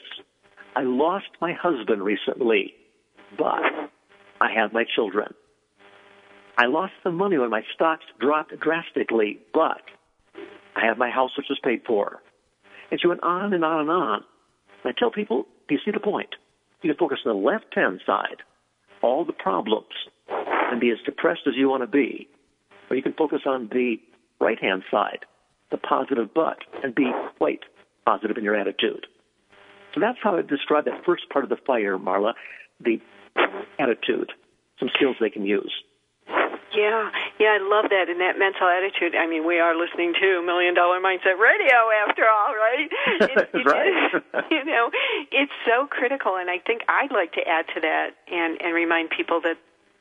I 0.75 0.81
lost 0.83 1.27
my 1.41 1.53
husband 1.53 2.03
recently, 2.03 2.73
but 3.37 3.61
I 4.41 4.51
have 4.55 4.73
my 4.73 4.83
children. 4.95 5.33
I 6.59 6.65
lost 6.65 6.91
some 7.03 7.15
money 7.15 7.37
when 7.37 7.49
my 7.49 7.61
stocks 7.73 8.03
dropped 8.19 8.51
drastically, 8.59 9.39
but 9.53 9.81
I 10.75 10.85
have 10.85 10.97
my 10.97 11.09
house 11.09 11.31
which 11.37 11.47
was 11.49 11.57
paid 11.63 11.83
for. 11.87 12.19
And 12.91 12.99
she 12.99 13.07
went 13.07 13.23
on 13.23 13.53
and 13.53 13.63
on 13.63 13.79
and 13.79 13.89
on. 13.89 14.23
And 14.83 14.93
I 14.93 14.99
tell 14.99 15.09
people, 15.09 15.45
do 15.69 15.75
you 15.75 15.79
see 15.85 15.91
the 15.91 16.01
point? 16.01 16.35
You 16.81 16.89
can 16.89 16.97
focus 16.97 17.19
on 17.25 17.33
the 17.33 17.41
left 17.41 17.73
hand 17.73 18.01
side, 18.05 18.43
all 19.01 19.23
the 19.23 19.31
problems, 19.31 19.87
and 20.27 20.81
be 20.81 20.91
as 20.91 20.97
depressed 21.05 21.43
as 21.47 21.53
you 21.55 21.69
want 21.69 21.83
to 21.83 21.87
be. 21.87 22.27
Or 22.89 22.97
you 22.97 23.03
can 23.03 23.13
focus 23.13 23.39
on 23.45 23.69
the 23.71 23.95
right 24.41 24.59
hand 24.59 24.83
side, 24.91 25.19
the 25.71 25.77
positive 25.77 26.33
but, 26.35 26.57
and 26.83 26.93
be 26.93 27.09
quite 27.37 27.61
positive 28.05 28.35
in 28.35 28.43
your 28.43 28.57
attitude. 28.57 29.07
So 29.93 30.01
that's 30.01 30.17
how 30.21 30.37
I 30.37 30.41
describe 30.41 30.83
that 30.85 31.05
first 31.05 31.29
part 31.29 31.45
of 31.45 31.49
the 31.49 31.57
fire, 31.65 31.97
Marla, 31.97 32.33
the 32.83 32.99
attitude, 33.79 34.33
some 34.77 34.89
skills 34.97 35.15
they 35.21 35.29
can 35.29 35.45
use. 35.45 35.71
Yeah, 36.75 37.09
yeah, 37.39 37.57
I 37.57 37.61
love 37.61 37.89
that 37.89 38.09
and 38.09 38.21
that 38.21 38.37
mental 38.37 38.67
attitude. 38.67 39.15
I 39.15 39.25
mean, 39.27 39.45
we 39.45 39.59
are 39.59 39.75
listening 39.75 40.13
to 40.21 40.41
Million 40.45 40.73
Dollar 40.75 40.99
Mindset 40.99 41.39
Radio 41.39 41.89
after 42.07 42.23
all, 42.27 42.53
right? 42.53 42.89
It, 43.19 43.49
it, 43.53 43.65
right. 43.65 44.45
you 44.51 44.63
know, 44.65 44.89
it's 45.31 45.51
so 45.65 45.87
critical, 45.87 46.37
and 46.37 46.49
I 46.49 46.59
think 46.59 46.81
I'd 46.87 47.11
like 47.11 47.33
to 47.33 47.41
add 47.47 47.65
to 47.75 47.81
that 47.81 48.11
and 48.31 48.61
and 48.61 48.73
remind 48.73 49.09
people 49.09 49.41
that 49.41 49.57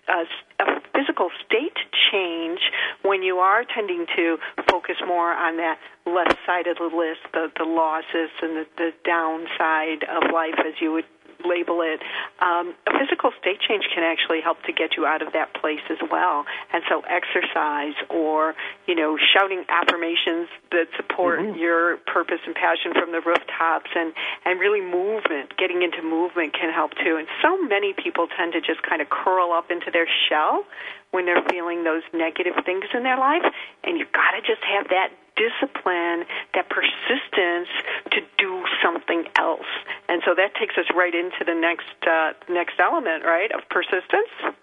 uh, 0.09 0.24
a, 0.61 0.64
a 0.64 0.81
physical 0.94 1.31
state 1.44 1.76
change 2.11 2.61
when 3.02 3.22
you 3.22 3.38
are 3.38 3.64
tending 3.64 4.07
to 4.16 4.38
focus 4.70 4.96
more 5.07 5.33
on 5.33 5.57
that 5.57 5.78
left 6.07 6.37
side 6.46 6.66
of 6.66 6.76
the 6.78 6.90
list, 6.94 7.20
the 7.33 7.50
the 7.57 7.64
losses 7.64 8.31
and 8.42 8.57
the, 8.57 8.66
the 8.76 8.90
downside 9.04 10.04
of 10.04 10.31
life, 10.33 10.59
as 10.61 10.74
you 10.81 10.92
would 10.92 11.07
label 11.44 11.83
it, 11.83 12.01
um, 12.40 12.74
a 12.87 12.98
physical 12.98 13.31
state 13.40 13.61
change 13.61 13.85
can 13.94 14.03
actually 14.03 14.40
help 14.40 14.62
to 14.64 14.72
get 14.72 14.96
you 14.96 15.07
out 15.07 15.22
of 15.22 15.33
that 15.33 15.55
place 15.55 15.83
as 15.90 15.98
well. 16.11 16.44
And 16.72 16.83
so, 16.88 17.03
exercise 17.07 17.94
or 18.11 18.55
you 18.87 18.94
know, 18.94 19.18
shouting 19.18 19.64
affirmations 19.68 20.49
that 20.72 20.89
support 20.97 21.41
mm-hmm. 21.41 21.59
your 21.59 21.99
purpose 22.07 22.41
and 22.47 22.55
passion 22.55 22.93
from 22.95 23.12
the 23.12 23.20
rooftops, 23.20 23.91
and 23.95 24.12
and 24.45 24.59
really 24.59 24.80
movement, 24.80 25.57
getting 25.57 25.82
into 25.82 26.03
movement 26.03 26.55
can 26.55 26.72
help 26.72 26.93
too. 27.05 27.16
And 27.16 27.28
so 27.43 27.61
many 27.62 27.93
people 27.93 28.26
tend 28.36 28.53
to 28.53 28.61
just 28.61 28.82
kind 28.82 29.03
of 29.03 29.11
curl 29.11 29.53
up 29.53 29.70
into 29.70 29.91
their 29.93 30.09
shell 30.28 30.64
when 31.11 31.24
they're 31.24 31.45
feeling 31.49 31.84
those 31.84 32.03
negative 32.12 32.53
things 32.64 32.84
in 32.93 33.03
their 33.03 33.16
life, 33.16 33.45
and 33.84 33.99
you've 33.99 34.12
got 34.12 34.32
to 34.36 34.41
just 34.41 34.62
have 34.64 34.89
that 34.89 35.09
discipline, 35.39 36.26
that 36.55 36.68
persistence 36.68 37.68
to 38.11 38.20
do 38.36 38.64
something 38.82 39.24
else. 39.39 39.70
And 40.09 40.22
so 40.26 40.34
that 40.34 40.55
takes 40.59 40.76
us 40.76 40.86
right 40.95 41.14
into 41.14 41.45
the 41.47 41.55
next 41.55 41.95
uh, 42.07 42.32
next 42.53 42.74
element, 42.80 43.24
right, 43.24 43.51
of 43.53 43.62
persistence. 43.70 44.57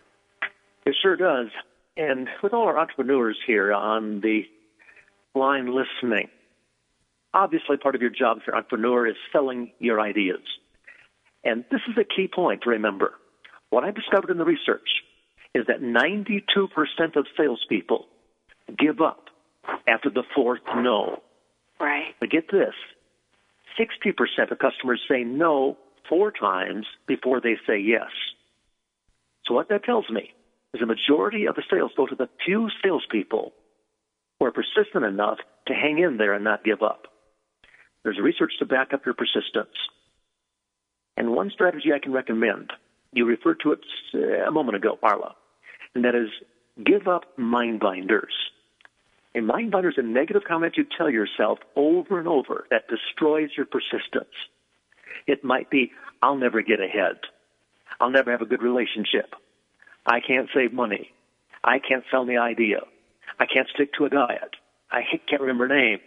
It 0.85 0.95
sure 1.01 1.15
does. 1.15 1.47
And 1.97 2.27
with 2.43 2.53
all 2.53 2.67
our 2.67 2.77
entrepreneurs 2.77 3.37
here 3.47 3.73
on 3.73 4.19
the 4.21 4.45
line 5.33 5.73
listening, 5.73 6.29
obviously 7.33 7.77
part 7.77 7.95
of 7.95 8.01
your 8.01 8.11
job 8.11 8.37
as 8.37 8.43
an 8.47 8.55
entrepreneur 8.55 9.07
is 9.07 9.15
selling 9.31 9.71
your 9.79 10.01
ideas. 10.01 10.41
And 11.43 11.63
this 11.71 11.81
is 11.87 11.97
a 11.97 12.03
key 12.03 12.27
point 12.27 12.63
to 12.63 12.71
remember. 12.71 13.13
What 13.69 13.83
I 13.83 13.91
discovered 13.91 14.31
in 14.31 14.37
the 14.37 14.45
research 14.45 14.89
is 15.53 15.67
that 15.67 15.81
92% 15.81 16.41
of 17.15 17.25
salespeople 17.37 18.05
give 18.77 18.99
up 18.99 19.24
after 19.87 20.09
the 20.09 20.23
fourth 20.35 20.61
no. 20.75 21.21
Right. 21.79 22.13
But 22.19 22.29
get 22.29 22.51
this 22.51 22.73
60% 23.79 24.51
of 24.51 24.59
customers 24.59 25.01
say 25.09 25.23
no 25.23 25.77
four 26.07 26.31
times 26.31 26.85
before 27.07 27.41
they 27.41 27.55
say 27.67 27.79
yes. 27.79 28.09
So 29.45 29.53
what 29.53 29.69
that 29.69 29.83
tells 29.83 30.09
me 30.09 30.33
is 30.73 30.79
the 30.79 30.85
majority 30.85 31.45
of 31.47 31.55
the 31.55 31.63
sales 31.69 31.91
go 31.95 32.05
to 32.05 32.15
the 32.15 32.29
few 32.45 32.69
salespeople 32.83 33.53
who 34.39 34.45
are 34.45 34.51
persistent 34.51 35.05
enough 35.05 35.37
to 35.67 35.73
hang 35.73 35.99
in 35.99 36.17
there 36.17 36.33
and 36.33 36.43
not 36.43 36.63
give 36.63 36.81
up. 36.81 37.07
There's 38.03 38.19
research 38.21 38.53
to 38.59 38.65
back 38.65 38.93
up 38.93 39.05
your 39.05 39.15
persistence. 39.15 39.75
And 41.17 41.31
one 41.31 41.49
strategy 41.49 41.91
I 41.93 41.99
can 41.99 42.11
recommend, 42.11 42.71
you 43.13 43.25
referred 43.25 43.61
to 43.61 43.71
it 43.71 43.79
a 44.45 44.51
moment 44.51 44.75
ago, 44.75 44.99
Marla, 45.01 45.33
and 45.93 46.03
that 46.03 46.13
is 46.13 46.29
give 46.85 47.07
up 47.07 47.23
mind 47.37 47.79
binders. 47.79 48.33
A 49.35 49.41
mind 49.41 49.71
binder 49.71 49.89
is 49.89 49.97
a 49.97 50.01
negative 50.01 50.43
comment 50.47 50.77
you 50.77 50.85
tell 50.97 51.09
yourself 51.09 51.59
over 51.75 52.19
and 52.19 52.27
over 52.27 52.65
that 52.71 52.87
destroys 52.87 53.49
your 53.57 53.65
persistence. 53.65 54.33
It 55.27 55.43
might 55.43 55.69
be, 55.69 55.91
I'll 56.21 56.37
never 56.37 56.61
get 56.61 56.79
ahead. 56.79 57.17
I'll 57.99 58.11
never 58.11 58.31
have 58.31 58.41
a 58.41 58.45
good 58.45 58.61
relationship. 58.61 59.33
I 60.05 60.21
can't 60.25 60.47
save 60.53 60.71
money. 60.71 61.11
I 61.65 61.79
can't 61.79 62.05
sell 62.09 62.25
the 62.25 62.37
idea. 62.37 62.81
I 63.37 63.45
can't 63.45 63.67
stick 63.73 63.91
to 63.97 64.05
a 64.05 64.09
diet. 64.09 64.55
I 64.89 65.01
can't 65.29 65.41
remember 65.41 65.67
names. 65.67 66.01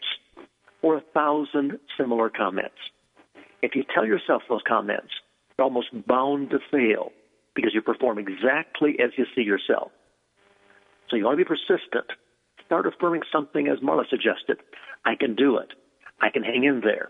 Or 0.81 0.97
a 0.97 1.03
thousand 1.13 1.79
similar 1.99 2.31
comments. 2.31 2.79
If 3.61 3.75
you 3.75 3.85
tell 3.95 4.07
yourself 4.07 4.43
those 4.49 4.63
comments, 4.67 5.11
you're 5.59 5.65
almost 5.65 5.89
bound 6.07 6.51
to 6.51 6.61
fail 6.71 7.13
because 7.55 7.75
you 7.75 7.83
perform 7.83 8.19
exactly 8.19 8.97
as 9.01 9.11
you 9.19 9.27
see 9.35 9.43
yourself. 9.43 9.91
So 11.11 11.17
you 11.17 11.25
want 11.25 11.39
to 11.39 11.45
be 11.45 11.49
persistent. 11.49 12.07
Start 12.69 12.87
affirming 12.87 13.23
something 13.33 13.67
as 13.67 13.79
Marla 13.79 14.05
suggested. 14.11 14.59
I 15.07 15.15
can 15.15 15.35
do 15.35 15.57
it. 15.57 15.73
I 16.21 16.29
can 16.29 16.43
hang 16.43 16.65
in 16.65 16.83
there. 16.85 17.09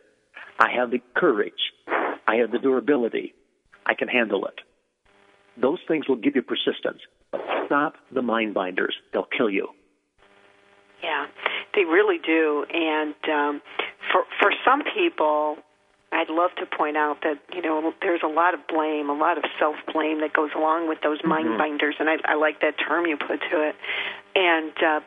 I 0.61 0.69
have 0.73 0.93
the 0.93 1.01
courage. 1.17 1.73
I 1.89 2.37
have 2.37 2.53
the 2.53 2.61
durability. 2.61 3.35
I 3.85 3.95
can 3.95 4.07
handle 4.07 4.47
it. 4.47 4.55
Those 5.61 5.79
things 5.89 6.09
will 6.09 6.17
give 6.17 6.37
you 6.37 6.43
persistence. 6.43 7.01
But 7.33 7.41
stop 7.67 7.95
the 8.15 8.23
mind 8.23 8.55
binders. 8.55 8.95
They'll 9.13 9.27
kill 9.37 9.51
you. 9.51 9.69
Yeah, 11.03 11.27
they 11.75 11.83
really 11.85 12.19
do. 12.25 12.65
And 12.73 13.15
um, 13.29 13.61
for 14.13 14.23
for 14.41 14.53
some 14.65 14.83
people, 14.95 15.57
I'd 16.13 16.31
love 16.31 16.51
to 16.59 16.67
point 16.67 16.97
out 16.97 17.19
that 17.23 17.37
you 17.55 17.63
know 17.63 17.93
there's 18.01 18.23
a 18.25 18.29
lot 18.29 18.55
of 18.55 18.61
blame, 18.69 19.11
a 19.11 19.15
lot 19.19 19.39
of 19.39 19.45
self 19.59 19.77
blame 19.93 20.21
that 20.21 20.33
goes 20.33 20.51
along 20.57 20.89
with 20.89 20.99
those 21.03 21.19
mind 21.25 21.47
Mm-hmm. 21.49 21.59
binders, 21.59 21.97
and 21.99 22.09
I, 22.09 22.17
I 22.25 22.35
like 22.35 22.61
that 22.63 22.75
term 22.79 23.07
you 23.07 23.17
put 23.17 23.41
to 23.51 23.69
it. 23.69 23.75
And 24.35 24.73
uh, 24.83 25.01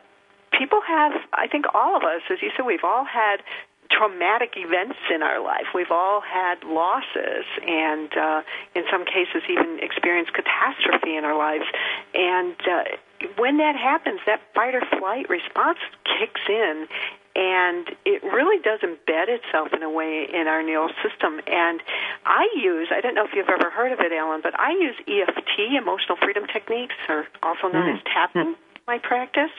people 0.57 0.81
have, 0.87 1.13
I 1.33 1.47
think, 1.47 1.65
all 1.73 1.95
of 1.95 2.03
us, 2.03 2.21
as 2.29 2.41
you 2.41 2.51
said, 2.55 2.65
we've 2.65 2.83
all 2.83 3.05
had 3.05 3.41
traumatic 3.91 4.53
events 4.55 4.97
in 5.13 5.21
our 5.21 5.43
life. 5.43 5.67
We've 5.75 5.91
all 5.91 6.21
had 6.21 6.63
losses, 6.63 7.45
and 7.67 8.09
uh, 8.17 8.41
in 8.75 8.83
some 8.89 9.05
cases, 9.05 9.43
even 9.49 9.79
experienced 9.81 10.33
catastrophe 10.33 11.15
in 11.15 11.25
our 11.25 11.37
lives. 11.37 11.65
And 12.13 12.55
uh, 12.61 12.83
when 13.37 13.57
that 13.57 13.75
happens, 13.75 14.19
that 14.25 14.41
fight 14.55 14.75
or 14.75 14.81
flight 14.97 15.29
response 15.29 15.79
kicks 16.05 16.41
in, 16.47 16.87
and 17.35 17.87
it 18.05 18.23
really 18.23 18.61
does 18.61 18.79
embed 18.81 19.29
itself 19.29 19.69
in 19.73 19.83
a 19.83 19.89
way 19.89 20.27
in 20.33 20.47
our 20.47 20.63
neural 20.63 20.91
system. 21.03 21.39
And 21.47 21.81
I 22.25 22.47
use, 22.55 22.89
I 22.91 22.99
don't 23.01 23.15
know 23.15 23.23
if 23.23 23.31
you've 23.33 23.49
ever 23.49 23.69
heard 23.69 23.91
of 23.91 23.99
it, 23.99 24.11
Alan, 24.11 24.41
but 24.43 24.57
I 24.59 24.71
use 24.71 24.95
EFT, 25.07 25.77
emotional 25.77 26.17
freedom 26.21 26.43
techniques, 26.51 26.95
or 27.07 27.27
also 27.43 27.67
known 27.67 27.95
as 27.95 28.01
tapping. 28.03 28.55
My 28.87 28.97
practice, 28.97 29.51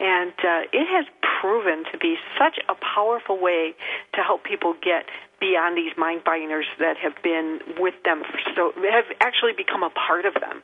and 0.00 0.32
uh, 0.38 0.62
it 0.72 0.86
has 0.86 1.06
proven 1.40 1.84
to 1.92 1.98
be 1.98 2.16
such 2.38 2.58
a 2.68 2.74
powerful 2.74 3.38
way 3.40 3.74
to 4.14 4.22
help 4.22 4.44
people 4.44 4.74
get 4.82 5.06
beyond 5.40 5.76
these 5.76 5.92
mind 5.98 6.22
binders 6.24 6.66
that 6.78 6.96
have 6.96 7.14
been 7.22 7.58
with 7.78 7.94
them 8.04 8.22
so 8.54 8.72
have 8.76 9.04
actually 9.20 9.52
become 9.56 9.82
a 9.82 9.90
part 9.90 10.24
of 10.24 10.34
them, 10.34 10.62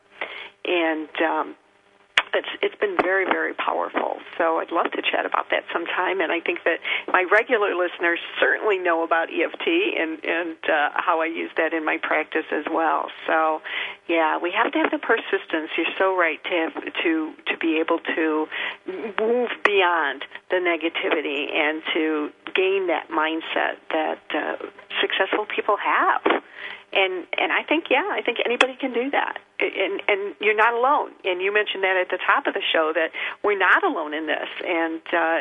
and 0.65 1.09
um, 1.21 1.57
it's 2.35 2.49
it's 2.63 2.75
been 2.77 2.97
very 3.03 3.25
very 3.25 3.55
powerful. 3.55 4.19
So 4.37 4.59
I'd 4.59 4.73
love 4.73 4.91
to 4.93 5.03
chat 5.03 5.27
about 5.27 5.51
that 5.51 5.65
sometime. 5.73 6.21
And 6.21 6.33
I 6.33 6.41
think 6.41 6.65
that 6.65 6.79
my 7.09 7.25
regular 7.31 7.75
listeners 7.75 8.19
certainly 8.41 8.79
know 8.79 9.03
about 9.03 9.29
EFT 9.29 9.67
and 9.99 10.25
and 10.25 10.57
uh, 10.65 10.91
how 10.95 11.21
I 11.21 11.27
use 11.27 11.51
that 11.57 11.73
in 11.73 11.85
my 11.85 11.99
practice 11.99 12.47
as 12.53 12.65
well. 12.71 13.11
So 13.27 13.61
yeah, 14.09 14.39
we 14.39 14.53
have 14.53 14.73
to 14.73 14.79
have 14.79 14.91
the 14.91 14.99
persistence. 14.99 15.71
You're 15.77 15.95
so 15.99 16.17
right 16.17 16.43
to 16.45 16.51
have, 16.51 16.75
to 17.03 17.33
to 17.47 17.57
be 17.59 17.79
able 17.79 17.99
to 18.17 18.47
move 18.87 19.51
beyond 19.65 20.25
the 20.51 20.57
negativity 20.57 21.53
and 21.53 21.83
to 21.95 22.31
gain 22.55 22.87
that 22.89 23.09
mindset 23.11 23.77
that 23.91 24.23
uh, 24.35 24.57
successful 25.01 25.47
people 25.47 25.77
have 25.77 26.43
and 26.93 27.27
and 27.37 27.53
I 27.53 27.63
think 27.69 27.85
yeah, 27.91 28.09
I 28.11 28.23
think 28.25 28.39
anybody 28.45 28.77
can 28.81 28.93
do 28.93 29.11
that. 29.11 29.39
And 29.61 30.01
and 30.09 30.35
you're 30.41 30.57
not 30.57 30.75
alone. 30.75 31.13
And 31.25 31.41
you 31.43 31.53
mentioned 31.53 31.83
that 31.85 31.97
at 31.97 32.09
the 32.11 32.19
top 32.25 32.47
of 32.47 32.55
the 32.55 32.63
show 32.73 32.93
that 32.95 33.11
we're 33.43 33.59
not 33.59 33.85
alone 33.85 34.15
in 34.15 34.27
this, 34.27 34.49
and 34.65 35.01
uh, 35.13 35.39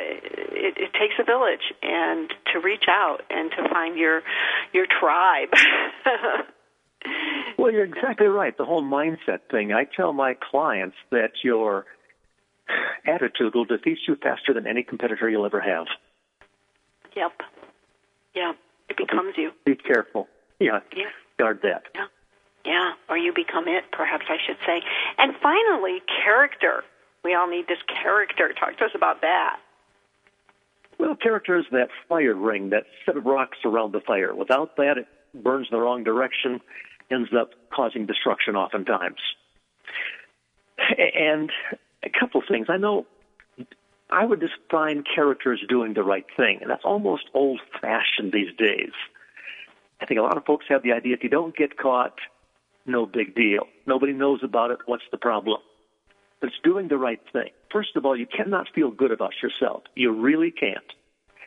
it, 0.51 0.77
it 0.77 0.93
takes 0.93 1.15
a 1.19 1.23
village 1.23 1.73
and 1.81 2.29
to 2.53 2.59
reach 2.59 2.85
out 2.89 3.21
and 3.29 3.51
to 3.51 3.69
find 3.69 3.97
your 3.97 4.21
your 4.73 4.85
tribe. 4.87 5.49
Well, 7.57 7.71
you're 7.71 7.85
exactly 7.85 8.27
right. 8.27 8.55
The 8.57 8.65
whole 8.65 8.83
mindset 8.83 9.39
thing. 9.49 9.71
I 9.73 9.85
tell 9.85 10.13
my 10.13 10.35
clients 10.51 10.95
that 11.11 11.31
your 11.43 11.85
attitude 13.05 13.55
will 13.55 13.65
defeat 13.65 13.99
you 14.07 14.15
faster 14.15 14.53
than 14.53 14.67
any 14.67 14.83
competitor 14.83 15.29
you'll 15.29 15.45
ever 15.45 15.61
have. 15.61 15.87
yep. 17.15 17.31
Yeah. 18.35 18.53
It 18.89 18.97
becomes 18.97 19.33
you. 19.37 19.51
Be 19.65 19.75
careful. 19.75 20.27
Yeah. 20.59 20.79
Yeah. 20.95 21.05
Guard 21.39 21.59
that. 21.63 21.83
Yeah. 21.95 22.05
Yeah. 22.65 22.91
Or 23.09 23.17
you 23.17 23.33
become 23.33 23.67
it, 23.67 23.85
perhaps 23.91 24.25
I 24.29 24.37
should 24.45 24.57
say. 24.65 24.81
And 25.17 25.33
finally, 25.41 26.01
character. 26.23 26.83
We 27.23 27.33
all 27.33 27.49
need 27.49 27.67
this 27.67 27.81
character. 27.87 28.53
Talk 28.59 28.77
to 28.77 28.85
us 28.85 28.91
about 28.95 29.21
that. 29.21 29.59
Well, 30.99 31.15
character 31.15 31.57
is 31.57 31.65
that 31.71 31.89
fire 32.09 32.33
ring, 32.33 32.71
that 32.71 32.85
set 33.05 33.17
of 33.17 33.25
rocks 33.25 33.59
around 33.63 33.93
the 33.93 34.01
fire. 34.01 34.33
Without 34.33 34.75
that, 34.77 34.97
it 34.97 35.07
burns 35.33 35.67
in 35.71 35.77
the 35.77 35.81
wrong 35.81 36.03
direction, 36.03 36.59
ends 37.11 37.29
up 37.39 37.51
causing 37.71 38.05
destruction 38.05 38.55
oftentimes. 38.55 39.19
And 40.99 41.51
a 42.03 42.09
couple 42.09 42.41
things. 42.47 42.67
I 42.69 42.77
know 42.77 43.05
I 44.09 44.25
would 44.25 44.39
define 44.39 45.03
character 45.03 45.53
as 45.53 45.59
doing 45.67 45.93
the 45.93 46.03
right 46.03 46.25
thing, 46.35 46.59
and 46.61 46.69
that's 46.69 46.85
almost 46.85 47.25
old 47.33 47.59
fashioned 47.81 48.31
these 48.31 48.55
days. 48.57 48.91
I 49.99 50.05
think 50.05 50.19
a 50.19 50.23
lot 50.23 50.37
of 50.37 50.45
folks 50.45 50.65
have 50.69 50.83
the 50.83 50.91
idea 50.91 51.15
if 51.15 51.23
you 51.23 51.29
don't 51.29 51.55
get 51.55 51.77
caught, 51.77 52.19
no 52.85 53.05
big 53.05 53.35
deal. 53.35 53.67
Nobody 53.85 54.13
knows 54.13 54.41
about 54.43 54.71
it. 54.71 54.79
What's 54.85 55.03
the 55.11 55.17
problem? 55.17 55.59
But 56.39 56.47
it's 56.47 56.59
doing 56.63 56.87
the 56.87 56.97
right 56.97 57.19
thing. 57.33 57.49
First 57.71 57.95
of 57.95 58.05
all, 58.05 58.15
you 58.15 58.27
cannot 58.27 58.67
feel 58.73 58.91
good 58.91 59.11
about 59.11 59.33
yourself. 59.41 59.83
You 59.95 60.11
really 60.11 60.51
can't. 60.51 60.93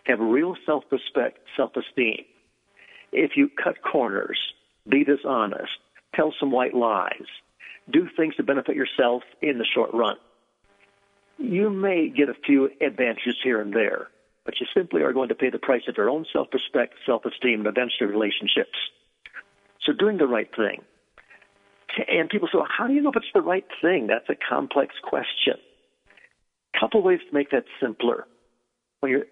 Have 0.04 0.18
real 0.18 0.56
self 0.66 0.84
respect, 0.90 1.38
self 1.56 1.72
esteem. 1.76 2.24
If 3.12 3.32
you 3.36 3.48
cut 3.48 3.82
corners, 3.82 4.38
be 4.88 5.04
dishonest, 5.04 5.78
tell 6.14 6.34
some 6.38 6.50
white 6.50 6.74
lies, 6.74 7.26
do 7.90 8.08
things 8.16 8.34
to 8.36 8.42
benefit 8.42 8.76
yourself 8.76 9.22
in 9.42 9.58
the 9.58 9.64
short 9.64 9.90
run, 9.92 10.16
you 11.38 11.70
may 11.70 12.08
get 12.08 12.28
a 12.28 12.34
few 12.46 12.70
advantages 12.80 13.36
here 13.42 13.60
and 13.60 13.72
there, 13.72 14.08
but 14.44 14.54
you 14.60 14.66
simply 14.74 15.02
are 15.02 15.12
going 15.12 15.28
to 15.28 15.34
pay 15.34 15.50
the 15.50 15.58
price 15.58 15.82
of 15.88 15.96
your 15.96 16.08
own 16.10 16.24
self 16.32 16.48
respect, 16.52 16.94
self 17.06 17.24
esteem, 17.24 17.60
and 17.60 17.66
eventually 17.66 18.10
relationships. 18.10 18.76
So 19.84 19.92
doing 19.92 20.18
the 20.18 20.26
right 20.26 20.48
thing. 20.54 20.82
And 22.08 22.28
people 22.28 22.48
say, 22.48 22.58
well, 22.58 22.68
how 22.68 22.86
do 22.86 22.92
you 22.92 23.02
know 23.02 23.10
if 23.10 23.16
it's 23.16 23.26
the 23.34 23.40
right 23.40 23.66
thing? 23.82 24.06
That's 24.06 24.28
a 24.28 24.36
complex 24.48 24.94
question. 25.02 25.54
Couple 26.78 27.02
ways 27.02 27.18
to 27.28 27.34
make 27.34 27.50
that 27.50 27.64
simpler. 27.80 28.26
When 29.00 29.10
you're 29.10 29.26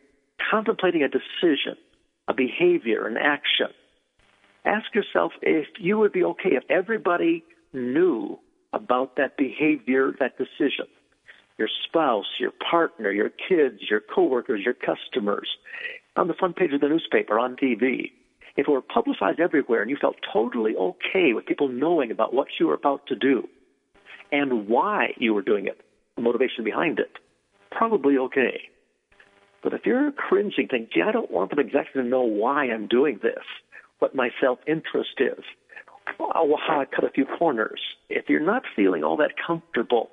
contemplating 0.50 1.02
a 1.02 1.08
decision, 1.08 1.76
a 2.26 2.34
behavior, 2.34 3.06
an 3.06 3.16
action, 3.16 3.68
ask 4.64 4.92
yourself 4.94 5.32
if 5.40 5.66
you 5.78 5.98
would 5.98 6.12
be 6.12 6.24
okay 6.24 6.50
if 6.52 6.64
everybody 6.68 7.44
knew 7.72 8.38
about 8.72 9.16
that 9.16 9.36
behavior, 9.36 10.12
that 10.18 10.36
decision. 10.36 10.86
Your 11.58 11.68
spouse, 11.88 12.26
your 12.38 12.52
partner, 12.70 13.10
your 13.10 13.30
kids, 13.30 13.80
your 13.90 14.00
coworkers, 14.00 14.62
your 14.64 14.74
customers, 14.74 15.48
on 16.16 16.28
the 16.28 16.34
front 16.34 16.56
page 16.56 16.72
of 16.72 16.80
the 16.80 16.88
newspaper, 16.88 17.38
on 17.38 17.56
TV. 17.56 18.12
If 18.56 18.66
it 18.66 18.70
were 18.70 18.80
publicized 18.80 19.40
everywhere 19.40 19.82
and 19.82 19.90
you 19.90 19.96
felt 20.00 20.16
totally 20.32 20.74
okay 20.76 21.32
with 21.32 21.46
people 21.46 21.68
knowing 21.68 22.10
about 22.10 22.34
what 22.34 22.48
you 22.58 22.66
were 22.66 22.74
about 22.74 23.06
to 23.08 23.16
do 23.16 23.48
and 24.32 24.68
why 24.68 25.14
you 25.16 25.34
were 25.34 25.42
doing 25.42 25.66
it, 25.66 25.80
the 26.16 26.22
motivation 26.22 26.64
behind 26.64 26.98
it, 26.98 27.10
probably 27.70 28.16
okay. 28.18 28.62
But 29.62 29.74
if 29.74 29.84
you're 29.84 30.12
cringing, 30.12 30.52
thinking, 30.56 30.88
gee, 30.92 31.02
I 31.02 31.12
don't 31.12 31.30
want 31.30 31.50
them 31.50 31.58
exactly 31.58 32.02
to 32.02 32.08
know 32.08 32.22
why 32.22 32.64
I'm 32.64 32.86
doing 32.86 33.18
this, 33.22 33.44
what 33.98 34.14
my 34.14 34.30
self 34.40 34.58
interest 34.66 35.18
is, 35.18 35.44
how 36.16 36.54
I 36.68 36.84
cut 36.84 37.04
a 37.04 37.10
few 37.10 37.26
corners. 37.26 37.80
If 38.08 38.28
you're 38.28 38.40
not 38.40 38.62
feeling 38.74 39.04
all 39.04 39.16
that 39.18 39.32
comfortable 39.44 40.10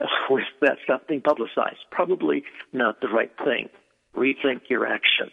with 0.30 0.44
that 0.60 0.78
stuff 0.84 1.02
being 1.08 1.20
publicized, 1.20 1.84
probably 1.90 2.44
not 2.72 3.00
the 3.00 3.08
right 3.08 3.32
thing. 3.44 3.68
Rethink 4.16 4.62
your 4.68 4.86
action. 4.86 5.30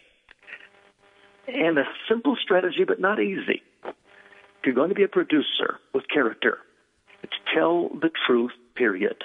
And 1.48 1.78
a 1.78 1.84
simple 2.08 2.36
strategy, 2.42 2.84
but 2.86 3.00
not 3.00 3.20
easy. 3.20 3.62
If 3.84 4.64
you're 4.64 4.74
going 4.74 4.88
to 4.88 4.94
be 4.94 5.04
a 5.04 5.08
producer 5.08 5.78
with 5.94 6.04
character, 6.12 6.58
it's 7.22 7.32
tell 7.54 7.88
the 7.88 8.10
truth, 8.26 8.52
period. 8.74 9.22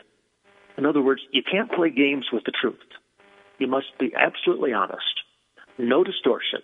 In 0.77 0.85
other 0.85 1.01
words, 1.01 1.21
you 1.31 1.41
can't 1.43 1.71
play 1.71 1.89
games 1.89 2.27
with 2.31 2.43
the 2.45 2.53
truth. 2.59 2.75
You 3.57 3.67
must 3.67 3.97
be 3.99 4.13
absolutely 4.15 4.73
honest. 4.73 5.21
No 5.77 6.03
distortions. 6.03 6.63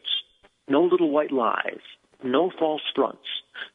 No 0.67 0.83
little 0.83 1.11
white 1.11 1.31
lies. 1.31 1.81
No 2.23 2.51
false 2.57 2.81
fronts. 2.95 3.27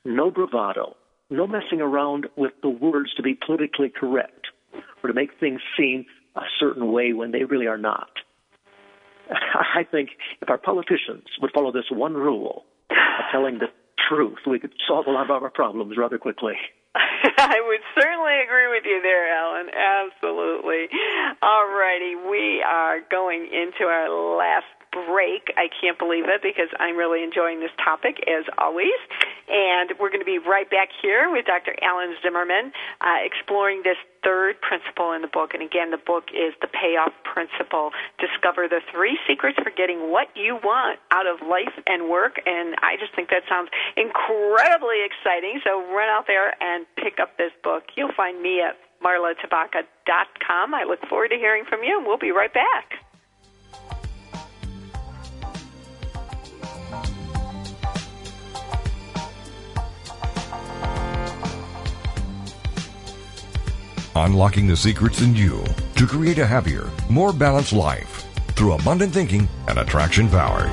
No 0.05 0.31
bravado. 0.31 0.97
No 1.31 1.47
messing 1.47 1.81
around 1.81 2.27
with 2.37 2.53
the 2.63 2.69
words 2.69 3.15
to 3.15 3.23
be 3.23 3.35
politically 3.35 3.91
correct 3.95 4.47
or 5.03 5.09
to 5.09 5.15
make 5.15 5.31
things 5.39 5.61
seem 5.77 6.07
a 6.37 6.43
certain 6.59 6.93
way 6.93 7.13
when 7.13 7.33
they 7.33 7.45
really 7.45 7.67
are 7.67 7.79
not. 7.79 8.11
I 9.31 9.85
think 9.91 10.11
if 10.41 10.49
our 10.49 10.59
politicians 10.59 11.25
would 11.41 11.53
follow 11.53 11.73
this 11.73 11.91
one 11.91 12.15
rule 12.15 12.65
of 12.91 12.97
telling 13.31 13.59
the 13.59 13.69
truth, 14.09 14.39
we 14.47 14.59
could 14.59 14.73
solve 14.87 15.07
a 15.07 15.11
lot 15.11 15.31
of 15.31 15.43
our 15.43 15.51
problems 15.51 15.97
rather 15.97 16.19
quickly. 16.19 16.55
I 16.95 17.61
would 17.67 17.81
certainly 18.03 18.41
agree 18.45 18.69
with 18.69 18.85
you 18.85 19.01
there, 19.03 19.33
Alan. 19.35 19.69
Absolutely. 19.73 20.89
All 21.43 21.67
righty, 21.69 22.17
we 22.17 22.63
are 22.63 23.01
going 23.11 23.47
into 23.47 23.85
our 23.85 24.37
last 24.37 24.67
break. 24.93 25.49
I 25.57 25.69
can't 25.81 25.99
believe 25.99 26.29
it 26.29 26.43
because 26.45 26.69
I'm 26.79 26.97
really 26.97 27.25
enjoying 27.25 27.61
this 27.61 27.73
topic 27.83 28.21
as 28.29 28.45
always. 28.59 29.01
And 29.49 29.93
we're 29.99 30.13
going 30.13 30.23
to 30.23 30.29
be 30.29 30.39
right 30.39 30.69
back 30.71 30.89
here 31.01 31.33
with 31.33 31.47
Dr. 31.47 31.75
Alan 31.83 32.15
Zimmerman 32.23 32.73
uh, 33.01 33.25
exploring 33.25 33.83
this 33.83 33.97
third 34.23 34.61
principle 34.61 35.13
in 35.13 35.23
the 35.23 35.33
book. 35.33 35.53
And 35.53 35.63
again, 35.63 35.91
the 35.91 35.99
book 35.99 36.31
is 36.31 36.55
The 36.61 36.69
Payoff 36.69 37.13
Principle. 37.25 37.91
Discover 38.21 38.69
the 38.69 38.81
three 38.93 39.19
secrets 39.27 39.59
for 39.59 39.73
getting 39.75 40.13
what 40.13 40.29
you 40.37 40.61
want 40.63 41.01
out 41.11 41.27
of 41.27 41.43
life 41.43 41.75
and 41.87 42.09
work. 42.09 42.39
And 42.47 42.77
I 42.81 42.97
just 43.01 43.17
think 43.17 43.31
that 43.31 43.43
sounds 43.49 43.69
incredibly 43.97 45.03
exciting. 45.03 45.61
So 45.65 45.83
run 45.91 46.09
out 46.09 46.29
there 46.29 46.55
and 46.63 46.87
pick 46.97 47.19
up 47.19 47.37
this 47.37 47.53
book. 47.65 47.91
You'll 47.97 48.15
find 48.15 48.41
me 48.41 48.63
at 48.63 48.79
marlatabaka.com. 49.03 50.75
I 50.75 50.85
look 50.85 51.01
forward 51.09 51.29
to 51.29 51.37
hearing 51.37 51.65
from 51.69 51.83
you, 51.83 51.99
and 51.99 52.07
we'll 52.07 52.23
be 52.23 52.31
right 52.31 52.53
back. 52.53 53.03
Unlocking 64.15 64.67
the 64.67 64.77
secrets 64.77 65.23
in 65.23 65.35
you 65.35 65.65
to 65.97 66.07
create 66.07 66.39
a 66.39 66.47
happier, 66.47 66.91
more 67.09 67.33
balanced 67.33 67.73
life 67.73 68.27
through 68.49 68.75
abundant 68.75 69.15
thinking 69.15 69.49
and 69.69 69.79
attraction 69.79 70.29
power. 70.29 70.67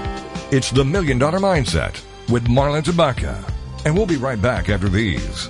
It's 0.52 0.72
the 0.72 0.84
Million 0.84 1.20
Dollar 1.20 1.40
Mindset 1.40 2.04
with 2.30 2.48
Marla 2.48 2.82
Tabaka. 2.84 3.42
And 3.86 3.96
we'll 3.96 4.06
be 4.06 4.18
right 4.18 4.42
back 4.42 4.68
after 4.68 4.90
these. 4.90 5.50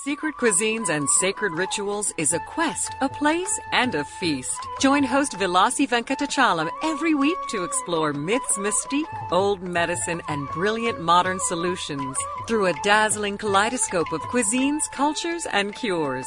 Secret 0.00 0.34
Cuisines 0.34 0.90
and 0.90 1.08
Sacred 1.20 1.52
Rituals 1.52 2.12
is 2.18 2.32
a 2.32 2.40
quest, 2.40 2.92
a 3.00 3.08
place, 3.08 3.58
and 3.72 3.94
a 3.94 4.04
feast. 4.04 4.60
Join 4.80 5.04
host 5.04 5.32
Vilasi 5.38 5.88
Venkatachalam 5.88 6.68
every 6.82 7.14
week 7.14 7.38
to 7.50 7.62
explore 7.62 8.12
myths, 8.12 8.58
mystique, 8.58 9.06
old 9.30 9.62
medicine, 9.62 10.20
and 10.28 10.48
brilliant 10.48 11.00
modern 11.00 11.38
solutions 11.46 12.18
through 12.48 12.66
a 12.66 12.74
dazzling 12.82 13.38
kaleidoscope 13.38 14.12
of 14.12 14.20
cuisines, 14.22 14.90
cultures, 14.92 15.46
and 15.52 15.74
cures. 15.74 16.26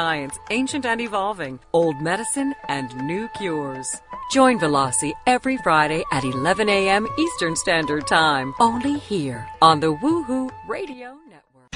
ancient 0.49 0.85
and 0.85 0.99
evolving, 0.99 1.59
old 1.73 2.01
medicine, 2.01 2.55
and 2.67 2.95
new 3.05 3.27
cures. 3.37 4.01
Join 4.31 4.59
Vilasi 4.59 5.13
every 5.27 5.57
Friday 5.57 6.03
at 6.11 6.23
11 6.23 6.69
a.m. 6.69 7.07
Eastern 7.17 7.55
Standard 7.55 8.07
Time, 8.07 8.53
only 8.59 8.97
here 8.97 9.47
on 9.61 9.79
the 9.79 9.93
Woohoo 9.93 10.49
Radio. 10.67 11.30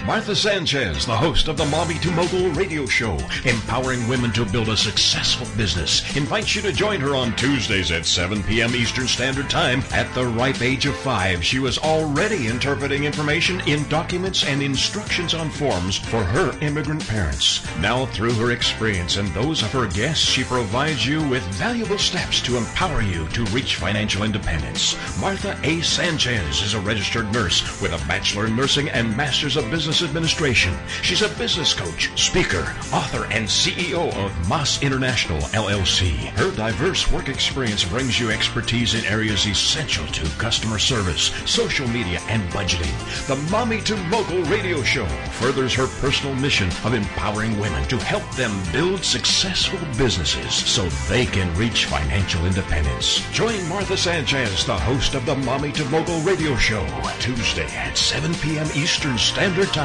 Martha 0.06 0.36
Sanchez, 0.36 1.08
the 1.08 1.18
host 1.18 1.48
of 1.48 1.58
the 1.58 1.66
Mommy 1.66 1.96
to 1.96 2.12
Mogul 2.12 2.52
radio 2.52 2.86
show, 2.86 3.18
empowering 3.44 4.08
women 4.08 4.32
to 4.34 4.46
build 4.46 4.70
a 4.70 4.78
successful 4.78 5.48
business, 5.58 6.16
invites 6.16 6.56
you 6.56 6.62
to 6.62 6.72
join 6.72 7.00
her 7.00 7.16
on 7.16 7.36
Tuesdays 7.36 7.90
at 7.90 8.06
7 8.06 8.44
p.m. 8.44 8.76
Eastern 8.76 9.08
Standard 9.08 9.50
Time. 9.50 9.82
At 9.92 10.14
the 10.14 10.28
ripe 10.28 10.62
age 10.62 10.86
of 10.86 10.96
five, 10.96 11.44
she 11.44 11.58
was 11.58 11.80
already 11.80 12.46
interpreting 12.46 13.06
information 13.06 13.62
in 13.62 13.90
documents 13.90 14.46
and 14.46 14.62
instructions 14.62 15.34
on 15.34 15.50
forms 15.50 15.98
for 15.98 16.24
her 16.24 16.56
immigrant 16.62 17.08
parents. 17.08 17.66
Now, 17.80 18.06
through 18.06 18.34
her 18.34 18.52
experience 18.52 19.18
and 19.18 19.28
those 19.30 19.64
of 19.64 19.72
her 19.72 19.88
guests, 19.88 20.24
she 20.24 20.44
provides 20.44 21.04
you 21.04 21.28
with 21.28 21.42
valuable 21.56 21.98
steps 21.98 22.42
to 22.42 22.58
empower 22.58 23.02
you 23.02 23.28
to 23.30 23.44
reach 23.46 23.78
financial 23.78 24.22
independence. 24.22 24.96
Martha 25.20 25.60
A. 25.64 25.82
Sanchez 25.82 26.62
is 26.62 26.76
a 26.76 26.80
registered 26.82 27.32
nurse 27.34 27.82
with 27.82 27.92
a 27.92 28.08
Bachelor 28.08 28.46
in 28.46 28.56
Nursing 28.56 28.90
and 28.90 29.18
Masters 29.18 29.58
of 29.58 29.72
Business 29.72 29.95
Administration. 30.04 30.74
She's 31.02 31.22
a 31.22 31.30
business 31.38 31.74
coach, 31.74 32.10
speaker, 32.20 32.74
author, 32.94 33.26
and 33.32 33.48
CEO 33.48 34.14
of 34.16 34.50
Moss 34.50 34.82
International 34.82 35.40
LLC. 35.50 36.16
Her 36.38 36.56
diverse 36.56 37.12
work 37.12 37.30
experience 37.30 37.84
brings 37.84 38.20
you 38.20 38.32
expertise 38.32 38.94
in 38.94 39.06
areas 39.06 39.46
essential 39.46 40.06
to 40.08 40.30
customer 40.38 40.80
service, 40.80 41.32
social 41.46 41.88
media, 41.88 42.20
and 42.28 42.42
budgeting. 42.52 42.94
The 43.28 43.36
Mommy 43.52 43.82
to 43.82 43.96
Mogul 44.08 44.44
radio 44.44 44.82
show 44.84 45.06
furthers 45.40 45.74
her 45.74 45.88
personal 46.00 46.36
mission 46.36 46.68
of 46.84 46.94
empowering 46.94 47.60
women 47.60 47.88
to 47.88 47.98
help 47.98 48.30
them 48.36 48.52
build 48.72 49.04
successful 49.04 49.80
businesses 49.98 50.54
so 50.54 50.88
they 51.10 51.26
can 51.26 51.54
reach 51.56 51.86
financial 51.86 52.46
independence. 52.46 53.22
Join 53.32 53.68
Martha 53.70 53.98
Sanchez, 53.98 54.66
the 54.66 54.78
host 54.78 55.16
of 55.16 55.26
the 55.26 55.36
Mommy 55.36 55.72
to 55.74 55.86
Mogul 55.86 56.20
radio 56.22 56.56
show, 56.56 56.86
Tuesday 57.20 57.68
at 57.76 57.98
7 57.98 58.34
p.m. 58.36 58.68
Eastern 58.76 59.18
Standard 59.18 59.68
Time. 59.70 59.85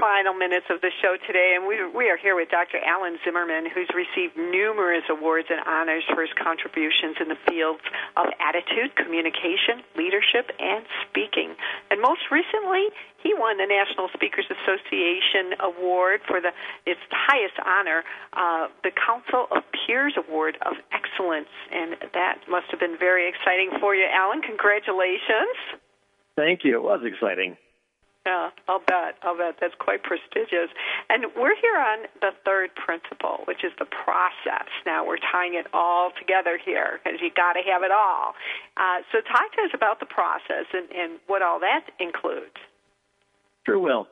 final 0.00 0.34
minutes 0.34 0.66
of 0.70 0.80
the 0.80 0.90
show 1.02 1.18
today, 1.26 1.54
and 1.58 1.66
we, 1.66 1.82
we 1.90 2.10
are 2.10 2.16
here 2.16 2.34
with 2.34 2.48
Dr. 2.48 2.78
Alan 2.78 3.18
Zimmerman, 3.24 3.66
who's 3.66 3.90
received 3.94 4.38
numerous 4.38 5.02
awards 5.10 5.48
and 5.50 5.60
honors 5.66 6.02
for 6.14 6.22
his 6.22 6.30
contributions 6.38 7.18
in 7.20 7.28
the 7.28 7.38
fields 7.46 7.82
of 8.16 8.26
attitude, 8.38 8.94
communication, 8.96 9.82
leadership, 9.98 10.50
and 10.58 10.86
speaking. 11.06 11.54
And 11.90 12.00
most 12.00 12.30
recently, 12.30 12.90
he 13.22 13.34
won 13.34 13.58
the 13.58 13.66
National 13.66 14.08
Speakers 14.14 14.46
Association 14.46 15.58
Award 15.60 16.22
for 16.26 16.40
the 16.40 16.54
its 16.86 17.02
highest 17.10 17.58
honor, 17.66 18.06
uh, 18.32 18.70
the 18.86 18.94
Council 18.94 19.50
of 19.50 19.66
Peers 19.74 20.14
Award 20.16 20.56
of 20.62 20.78
Excellence, 20.94 21.50
and 21.74 21.98
that 22.14 22.38
must 22.48 22.70
have 22.70 22.80
been 22.80 22.96
very 22.98 23.28
exciting 23.28 23.74
for 23.80 23.94
you, 23.94 24.06
Alan. 24.06 24.42
Congratulations! 24.42 25.58
Thank 26.36 26.62
you. 26.62 26.78
It 26.78 26.82
was 26.82 27.02
exciting. 27.02 27.58
Yeah, 28.28 28.50
I'll 28.68 28.84
bet. 28.84 29.16
I'll 29.22 29.38
bet. 29.38 29.56
That's 29.58 29.74
quite 29.80 30.02
prestigious. 30.02 30.68
And 31.08 31.24
we're 31.34 31.56
here 31.56 31.80
on 31.80 32.04
the 32.20 32.36
third 32.44 32.68
principle, 32.74 33.40
which 33.48 33.64
is 33.64 33.72
the 33.78 33.86
process. 33.86 34.68
Now 34.84 35.06
we're 35.06 35.16
tying 35.32 35.54
it 35.54 35.66
all 35.72 36.10
together 36.18 36.60
here 36.62 37.00
because 37.02 37.20
you 37.22 37.30
got 37.34 37.54
to 37.54 37.64
have 37.64 37.82
it 37.82 37.90
all. 37.90 38.34
Uh, 38.76 39.00
so 39.10 39.24
talk 39.24 39.48
to 39.56 39.62
us 39.64 39.70
about 39.72 40.00
the 40.00 40.04
process 40.04 40.68
and, 40.74 40.92
and 40.92 41.18
what 41.26 41.40
all 41.40 41.58
that 41.60 41.88
includes. 41.98 42.52
Sure 43.64 43.78
will. 43.78 44.06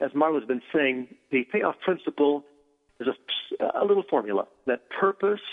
As 0.00 0.10
Marla's 0.10 0.44
been 0.44 0.62
saying, 0.74 1.06
the 1.30 1.44
payoff 1.52 1.76
principle 1.84 2.42
is 2.98 3.06
a, 3.06 3.80
a 3.80 3.84
little 3.84 4.04
formula 4.10 4.48
that 4.66 4.90
purpose 4.90 5.46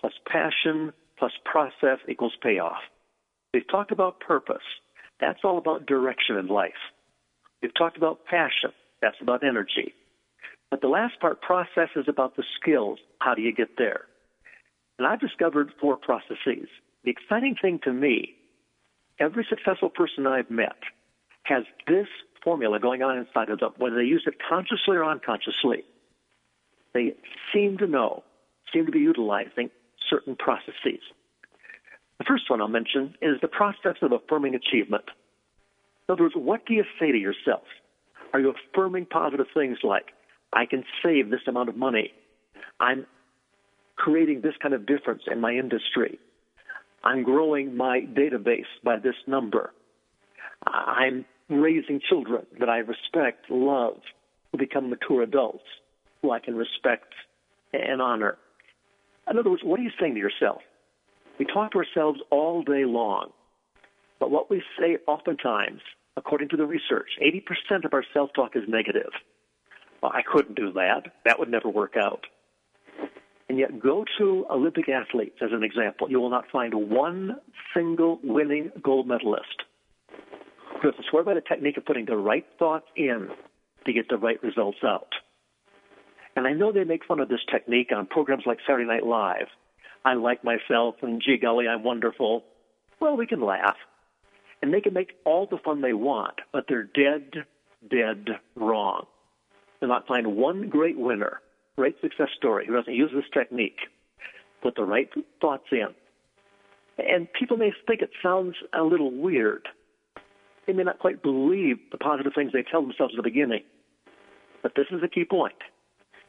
plus 0.00 0.14
passion 0.26 0.92
plus 1.16 1.32
process 1.44 1.98
equals 2.08 2.34
payoff. 2.42 2.82
We've 3.54 3.68
talked 3.68 3.92
about 3.92 4.18
purpose. 4.18 4.66
That's 5.20 5.38
all 5.44 5.58
about 5.58 5.86
direction 5.86 6.36
in 6.38 6.48
life. 6.48 6.74
We've 7.62 7.74
talked 7.74 7.96
about 7.96 8.24
passion. 8.26 8.70
That's 9.00 9.16
about 9.20 9.44
energy. 9.44 9.94
But 10.70 10.80
the 10.80 10.88
last 10.88 11.20
part, 11.20 11.40
process, 11.40 11.88
is 11.94 12.06
about 12.08 12.36
the 12.36 12.44
skills. 12.60 12.98
How 13.18 13.34
do 13.34 13.42
you 13.42 13.52
get 13.52 13.78
there? 13.78 14.02
And 14.98 15.06
I've 15.06 15.20
discovered 15.20 15.72
four 15.80 15.96
processes. 15.96 16.68
The 17.04 17.10
exciting 17.10 17.56
thing 17.60 17.80
to 17.84 17.92
me, 17.92 18.34
every 19.20 19.46
successful 19.48 19.90
person 19.90 20.26
I've 20.26 20.50
met 20.50 20.76
has 21.44 21.64
this 21.86 22.08
formula 22.42 22.80
going 22.80 23.02
on 23.02 23.18
inside 23.18 23.50
of 23.50 23.60
them, 23.60 23.72
whether 23.78 23.96
they 23.96 24.04
use 24.04 24.24
it 24.26 24.34
consciously 24.48 24.96
or 24.96 25.04
unconsciously. 25.04 25.84
They 26.94 27.14
seem 27.52 27.78
to 27.78 27.86
know, 27.86 28.24
seem 28.72 28.86
to 28.86 28.92
be 28.92 29.00
utilizing 29.00 29.70
certain 30.08 30.36
processes. 30.36 31.00
The 32.18 32.24
first 32.26 32.48
one 32.48 32.60
I'll 32.60 32.68
mention 32.68 33.14
is 33.20 33.40
the 33.42 33.48
process 33.48 33.96
of 34.00 34.12
affirming 34.12 34.54
achievement. 34.54 35.04
In 36.08 36.12
other 36.12 36.24
words, 36.24 36.34
what 36.36 36.66
do 36.66 36.74
you 36.74 36.84
say 37.00 37.10
to 37.10 37.18
yourself? 37.18 37.64
Are 38.32 38.40
you 38.40 38.52
affirming 38.72 39.06
positive 39.06 39.46
things 39.54 39.78
like, 39.82 40.06
I 40.52 40.66
can 40.66 40.84
save 41.02 41.30
this 41.30 41.40
amount 41.48 41.68
of 41.68 41.76
money? 41.76 42.12
I'm 42.78 43.06
creating 43.96 44.42
this 44.42 44.54
kind 44.62 44.74
of 44.74 44.86
difference 44.86 45.22
in 45.30 45.40
my 45.40 45.52
industry. 45.52 46.18
I'm 47.02 47.22
growing 47.22 47.76
my 47.76 48.00
database 48.00 48.66
by 48.84 48.98
this 48.98 49.14
number. 49.26 49.72
I'm 50.66 51.24
raising 51.48 52.00
children 52.08 52.46
that 52.58 52.68
I 52.68 52.78
respect, 52.78 53.50
love, 53.50 53.98
who 54.52 54.58
become 54.58 54.90
mature 54.90 55.22
adults, 55.22 55.64
who 56.22 56.30
I 56.30 56.38
can 56.38 56.56
respect 56.56 57.12
and 57.72 58.00
honor. 58.00 58.38
In 59.30 59.38
other 59.38 59.50
words, 59.50 59.62
what 59.64 59.80
are 59.80 59.82
you 59.82 59.90
saying 60.00 60.14
to 60.14 60.20
yourself? 60.20 60.62
We 61.38 61.44
talk 61.46 61.72
to 61.72 61.78
ourselves 61.78 62.20
all 62.30 62.62
day 62.62 62.84
long, 62.84 63.30
but 64.18 64.30
what 64.30 64.50
we 64.50 64.62
say 64.78 64.98
oftentimes 65.06 65.80
according 66.16 66.48
to 66.48 66.56
the 66.56 66.66
research, 66.66 67.08
80% 67.22 67.84
of 67.84 67.92
our 67.92 68.04
self 68.12 68.30
talk 68.34 68.56
is 68.56 68.62
negative. 68.66 69.10
Well, 70.02 70.12
I 70.14 70.22
couldn't 70.22 70.56
do 70.56 70.72
that. 70.72 71.12
That 71.24 71.38
would 71.38 71.50
never 71.50 71.68
work 71.68 71.94
out. 71.96 72.24
And 73.48 73.58
yet, 73.58 73.78
go 73.78 74.04
to 74.18 74.46
Olympic 74.50 74.88
athletes 74.88 75.36
as 75.40 75.50
an 75.52 75.62
example. 75.62 76.10
You 76.10 76.20
will 76.20 76.30
not 76.30 76.46
find 76.50 76.90
one 76.90 77.36
single 77.74 78.18
winning 78.24 78.72
gold 78.82 79.06
medalist 79.06 79.62
who 80.82 80.88
has 80.88 80.96
to 80.96 81.02
swear 81.10 81.22
by 81.22 81.34
the 81.34 81.40
technique 81.40 81.76
of 81.76 81.84
putting 81.84 82.06
the 82.06 82.16
right 82.16 82.44
thoughts 82.58 82.86
in 82.96 83.28
to 83.86 83.92
get 83.92 84.08
the 84.08 84.16
right 84.16 84.42
results 84.42 84.78
out. 84.84 85.12
And 86.34 86.46
I 86.46 86.52
know 86.52 86.72
they 86.72 86.84
make 86.84 87.04
fun 87.06 87.20
of 87.20 87.28
this 87.28 87.40
technique 87.50 87.90
on 87.96 88.06
programs 88.06 88.42
like 88.46 88.58
Saturday 88.66 88.86
Night 88.86 89.06
Live. 89.06 89.46
I 90.04 90.14
like 90.14 90.44
myself, 90.44 90.96
and 91.02 91.22
gee 91.24 91.38
golly, 91.38 91.66
I'm 91.68 91.82
wonderful. 91.82 92.44
Well, 93.00 93.16
we 93.16 93.26
can 93.26 93.40
laugh 93.40 93.76
and 94.62 94.72
they 94.72 94.80
can 94.80 94.94
make 94.94 95.12
all 95.24 95.46
the 95.46 95.58
fun 95.58 95.80
they 95.80 95.92
want, 95.92 96.34
but 96.52 96.64
they're 96.68 96.84
dead, 96.84 97.44
dead 97.90 98.26
wrong. 98.54 99.06
They'll 99.80 99.88
not 99.88 100.06
find 100.06 100.36
one 100.36 100.68
great 100.68 100.98
winner, 100.98 101.40
great 101.76 102.00
success 102.00 102.28
story 102.36 102.66
who 102.66 102.74
doesn't 102.74 102.94
use 102.94 103.10
this 103.14 103.24
technique, 103.32 103.78
put 104.62 104.74
the 104.74 104.84
right 104.84 105.08
thoughts 105.40 105.66
in. 105.70 105.88
And 106.98 107.28
people 107.38 107.56
may 107.56 107.72
think 107.86 108.00
it 108.00 108.10
sounds 108.22 108.54
a 108.72 108.82
little 108.82 109.10
weird. 109.10 109.68
They 110.66 110.72
may 110.72 110.82
not 110.82 110.98
quite 110.98 111.22
believe 111.22 111.76
the 111.92 111.98
positive 111.98 112.32
things 112.34 112.52
they 112.52 112.64
tell 112.68 112.82
themselves 112.82 113.14
at 113.14 113.22
the 113.22 113.30
beginning. 113.30 113.62
But 114.62 114.72
this 114.74 114.86
is 114.90 115.02
a 115.02 115.08
key 115.08 115.24
point. 115.24 115.54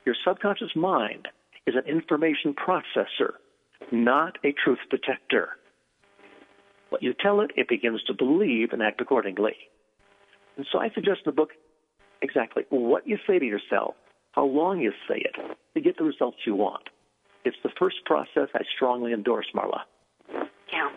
Your 0.06 0.16
subconscious 0.26 0.76
mind 0.76 1.28
is 1.66 1.76
an 1.76 1.90
information 1.90 2.54
processor, 2.54 3.34
not 3.92 4.38
a 4.44 4.54
truth 4.64 4.80
detector. 4.92 5.58
What 6.90 7.04
you 7.04 7.14
tell 7.14 7.42
it, 7.42 7.52
it 7.56 7.68
begins 7.68 8.02
to 8.04 8.14
believe 8.14 8.72
and 8.72 8.82
act 8.82 9.02
accordingly. 9.02 9.56
And 10.56 10.66
so 10.72 10.80
I 10.80 10.90
suggest 10.90 11.22
in 11.26 11.32
the 11.32 11.36
book 11.36 11.52
exactly 12.22 12.64
what 12.70 13.08
you 13.08 13.18
say 13.28 13.40
to 13.40 13.46
yourself, 13.46 13.96
how 14.32 14.46
long 14.46 14.80
you 14.80 14.92
say 15.08 15.18
it, 15.18 15.36
to 15.74 15.82
get 15.82 15.98
the 15.98 16.04
results 16.04 16.38
you 16.46 16.56
want. 16.56 16.90
It's 17.46 17.58
the 17.64 17.70
first 17.80 17.98
process 18.06 18.50
I 18.54 18.62
strongly 18.76 19.14
endorse, 19.14 19.48
Marla. 19.56 19.82
Yeah. 20.72 20.90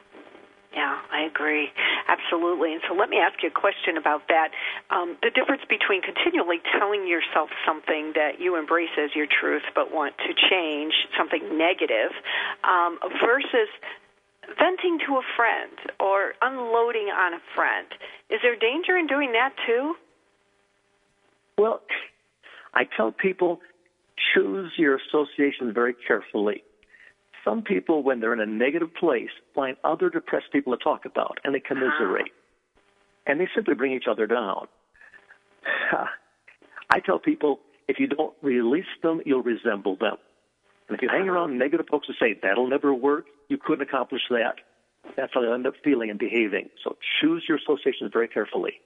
Yeah, 0.74 0.98
I 1.10 1.22
agree. 1.26 1.68
Absolutely. 2.06 2.72
And 2.72 2.82
so 2.88 2.94
let 2.94 3.10
me 3.10 3.18
ask 3.18 3.42
you 3.42 3.48
a 3.48 3.52
question 3.52 3.96
about 3.96 4.28
that. 4.28 4.50
Um, 4.90 5.16
the 5.20 5.30
difference 5.30 5.62
between 5.68 6.00
continually 6.00 6.62
telling 6.78 7.08
yourself 7.08 7.50
something 7.66 8.12
that 8.14 8.38
you 8.38 8.54
embrace 8.54 8.94
as 8.96 9.10
your 9.14 9.26
truth 9.26 9.66
but 9.74 9.92
want 9.92 10.14
to 10.18 10.30
change, 10.48 10.94
something 11.18 11.58
negative, 11.58 12.14
um, 12.62 12.98
versus 13.18 13.66
venting 14.58 14.98
to 15.06 15.14
a 15.16 15.22
friend 15.36 15.72
or 15.98 16.32
unloading 16.42 17.08
on 17.08 17.34
a 17.34 17.42
friend. 17.54 17.86
Is 18.30 18.40
there 18.42 18.56
danger 18.56 18.96
in 18.96 19.06
doing 19.06 19.32
that 19.32 19.50
too? 19.66 19.94
Well, 21.58 21.80
I 22.74 22.84
tell 22.96 23.12
people 23.12 23.60
choose 24.34 24.72
your 24.76 24.96
associations 24.96 25.74
very 25.74 25.94
carefully. 26.06 26.62
Some 27.44 27.62
people, 27.62 28.02
when 28.02 28.20
they're 28.20 28.34
in 28.34 28.40
a 28.40 28.46
negative 28.46 28.94
place, 28.98 29.30
find 29.54 29.76
other 29.82 30.10
depressed 30.10 30.52
people 30.52 30.76
to 30.76 30.82
talk 30.82 31.04
about 31.06 31.38
and 31.44 31.54
they 31.54 31.60
commiserate. 31.60 32.30
Ah. 32.30 32.36
And 33.26 33.40
they 33.40 33.48
simply 33.54 33.74
bring 33.74 33.92
each 33.92 34.06
other 34.10 34.26
down. 34.26 34.66
I 36.90 37.00
tell 37.00 37.18
people 37.18 37.60
if 37.88 37.98
you 37.98 38.06
don't 38.06 38.34
release 38.42 38.84
them, 39.02 39.20
you'll 39.24 39.42
resemble 39.42 39.96
them. 39.96 40.16
And 40.90 40.96
if 40.98 41.02
you 41.02 41.08
hang 41.08 41.28
around 41.28 41.56
negative 41.56 41.86
folks 41.88 42.08
who 42.08 42.14
say 42.14 42.36
that'll 42.42 42.66
never 42.66 42.92
work, 42.92 43.26
you 43.48 43.56
couldn't 43.58 43.86
accomplish 43.86 44.22
that. 44.28 44.56
That's 45.16 45.32
how 45.32 45.40
you 45.40 45.54
end 45.54 45.64
up 45.64 45.74
feeling 45.84 46.10
and 46.10 46.18
behaving. 46.18 46.68
So 46.82 46.96
choose 47.20 47.44
your 47.48 47.58
associations 47.58 48.10
very 48.12 48.26
carefully. 48.26 48.80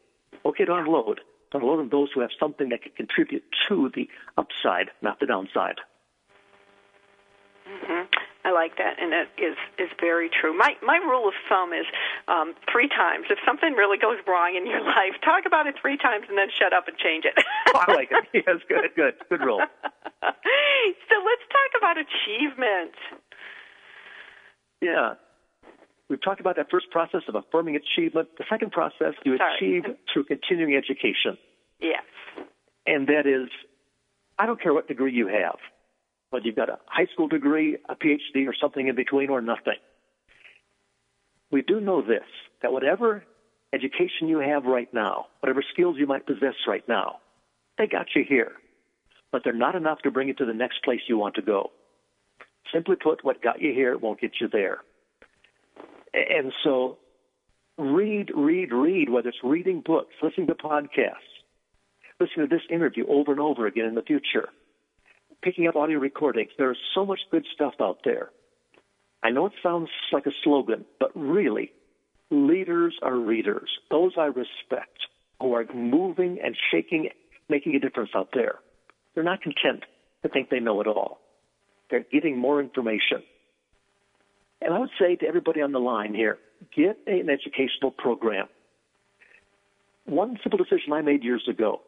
Okay 0.44 0.66
to 0.66 0.74
unload. 0.74 1.22
But 1.50 1.62
unload 1.62 1.80
on 1.80 1.88
those 1.88 2.10
who 2.14 2.20
have 2.20 2.28
something 2.38 2.68
that 2.68 2.82
can 2.82 2.92
contribute 2.92 3.42
to 3.68 3.90
the 3.94 4.10
upside, 4.36 4.90
not 5.00 5.18
the 5.18 5.24
downside. 5.24 5.76
I 8.44 8.52
like 8.52 8.76
that, 8.76 9.00
and 9.00 9.10
that 9.12 9.32
is 9.40 9.56
is 9.78 9.88
very 9.98 10.28
true. 10.28 10.56
My 10.56 10.76
my 10.82 10.98
rule 10.98 11.26
of 11.26 11.34
thumb 11.48 11.72
is 11.72 11.86
um, 12.28 12.52
three 12.70 12.88
times. 12.88 13.26
If 13.30 13.38
something 13.44 13.72
really 13.72 13.96
goes 13.96 14.18
wrong 14.28 14.54
in 14.54 14.66
your 14.66 14.80
life, 14.96 15.16
talk 15.24 15.44
about 15.46 15.66
it 15.66 15.76
three 15.80 15.96
times, 15.96 16.26
and 16.28 16.36
then 16.36 16.48
shut 16.52 16.72
up 16.74 16.86
and 16.86 16.96
change 16.98 17.24
it. 17.24 17.32
oh, 17.74 17.80
I 17.88 17.92
like 17.92 18.10
it. 18.12 18.24
Yes, 18.46 18.60
good, 18.68 18.84
good, 18.94 19.14
good 19.30 19.40
rule. 19.40 19.60
so 20.22 21.16
let's 21.24 21.46
talk 21.48 21.70
about 21.78 21.96
achievement. 21.96 22.92
Yeah. 24.82 25.14
We've 26.10 26.22
talked 26.22 26.40
about 26.40 26.56
that 26.56 26.70
first 26.70 26.90
process 26.90 27.22
of 27.28 27.34
affirming 27.34 27.76
achievement. 27.76 28.28
The 28.36 28.44
second 28.50 28.72
process 28.72 29.14
you 29.24 29.38
Sorry. 29.38 29.54
achieve 29.56 29.96
through 30.12 30.24
continuing 30.24 30.76
education. 30.76 31.38
Yes. 31.80 32.02
And 32.86 33.06
that 33.08 33.26
is, 33.26 33.48
I 34.38 34.44
don't 34.44 34.60
care 34.60 34.74
what 34.74 34.86
degree 34.86 35.14
you 35.14 35.28
have 35.28 35.56
whether 36.34 36.46
you've 36.46 36.56
got 36.56 36.68
a 36.68 36.80
high 36.86 37.06
school 37.12 37.28
degree, 37.28 37.78
a 37.88 37.94
PhD, 37.94 38.48
or 38.48 38.54
something 38.60 38.88
in 38.88 38.96
between, 38.96 39.30
or 39.30 39.40
nothing. 39.40 39.78
We 41.52 41.62
do 41.62 41.80
know 41.80 42.02
this 42.02 42.26
that 42.60 42.72
whatever 42.72 43.22
education 43.72 44.26
you 44.26 44.40
have 44.40 44.64
right 44.64 44.92
now, 44.92 45.26
whatever 45.38 45.62
skills 45.72 45.94
you 45.96 46.08
might 46.08 46.26
possess 46.26 46.54
right 46.66 46.82
now, 46.88 47.18
they 47.78 47.86
got 47.86 48.06
you 48.16 48.24
here. 48.28 48.50
But 49.30 49.42
they're 49.44 49.52
not 49.52 49.76
enough 49.76 50.00
to 50.02 50.10
bring 50.10 50.26
you 50.26 50.34
to 50.34 50.44
the 50.44 50.52
next 50.52 50.82
place 50.82 51.00
you 51.08 51.16
want 51.16 51.36
to 51.36 51.42
go. 51.42 51.70
Simply 52.72 52.96
put, 52.96 53.24
what 53.24 53.40
got 53.40 53.60
you 53.60 53.72
here 53.72 53.96
won't 53.96 54.20
get 54.20 54.32
you 54.40 54.48
there. 54.48 54.78
And 56.12 56.52
so 56.64 56.98
read, 57.78 58.30
read, 58.34 58.72
read, 58.72 59.08
whether 59.08 59.28
it's 59.28 59.38
reading 59.44 59.82
books, 59.86 60.14
listening 60.20 60.48
to 60.48 60.54
podcasts, 60.54 61.30
listening 62.18 62.48
to 62.48 62.56
this 62.56 62.66
interview 62.70 63.06
over 63.08 63.30
and 63.30 63.40
over 63.40 63.68
again 63.68 63.86
in 63.86 63.94
the 63.94 64.02
future, 64.02 64.48
picking 65.42 65.66
up 65.66 65.76
audio 65.76 65.98
recordings. 65.98 66.50
There's 66.58 66.78
so 66.94 67.04
much 67.04 67.20
good 67.30 67.46
stuff 67.54 67.74
out 67.80 67.98
there. 68.04 68.30
I 69.22 69.30
know 69.30 69.46
it 69.46 69.52
sounds 69.62 69.88
like 70.12 70.26
a 70.26 70.32
slogan, 70.42 70.84
but 71.00 71.10
really, 71.14 71.72
leaders 72.30 72.94
are 73.02 73.16
readers. 73.16 73.70
Those 73.90 74.12
I 74.18 74.26
respect 74.26 74.98
who 75.40 75.54
are 75.54 75.64
moving 75.72 76.38
and 76.44 76.56
shaking, 76.70 77.08
making 77.48 77.74
a 77.74 77.78
difference 77.78 78.10
out 78.14 78.30
there. 78.34 78.56
They're 79.14 79.24
not 79.24 79.42
content 79.42 79.84
to 80.22 80.28
think 80.28 80.50
they 80.50 80.60
know 80.60 80.80
it 80.80 80.86
all. 80.86 81.20
They're 81.90 82.04
getting 82.10 82.38
more 82.38 82.60
information. 82.60 83.22
And 84.60 84.72
I 84.72 84.78
would 84.78 84.90
say 84.98 85.16
to 85.16 85.26
everybody 85.26 85.60
on 85.60 85.72
the 85.72 85.80
line 85.80 86.14
here, 86.14 86.38
get 86.74 86.98
an 87.06 87.28
educational 87.28 87.90
program. 87.90 88.48
One 90.06 90.38
simple 90.42 90.58
decision 90.58 90.92
I 90.92 91.02
made 91.02 91.22
years 91.22 91.46
ago, 91.48 91.80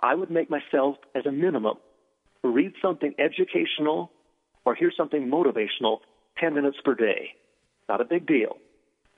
I 0.00 0.14
would 0.14 0.30
make 0.30 0.50
myself 0.50 0.96
as 1.14 1.26
a 1.26 1.32
minimum 1.32 1.76
read 2.42 2.72
something 2.80 3.14
educational 3.18 4.10
or 4.64 4.74
hear 4.74 4.92
something 4.96 5.28
motivational 5.28 5.98
10 6.38 6.54
minutes 6.54 6.78
per 6.84 6.94
day. 6.94 7.30
Not 7.88 8.00
a 8.00 8.04
big 8.04 8.26
deal. 8.26 8.56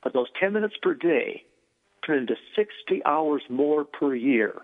But 0.02 0.12
those 0.12 0.26
10 0.40 0.52
minutes 0.52 0.74
per 0.82 0.94
day 0.94 1.44
turn 2.06 2.18
into 2.20 2.34
60 2.56 3.02
hours 3.04 3.42
more 3.48 3.84
per 3.84 4.14
year 4.14 4.62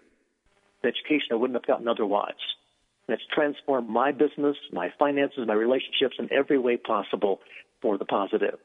the 0.83 0.89
education 0.89 1.29
I 1.33 1.35
wouldn't 1.35 1.57
have 1.57 1.67
gotten 1.67 1.89
otherwise. 1.89 2.41
And 3.07 3.15
it's 3.15 3.25
transformed 3.35 3.89
my 3.89 4.13
business, 4.13 4.57
my 4.73 4.93
finances, 4.99 5.45
my 5.47 5.55
relationships 5.55 6.17
in 6.19 6.33
every 6.33 6.59
way 6.59 6.77
possible 6.77 7.41
for 7.83 7.99
the 7.99 8.05
positive. 8.05 8.59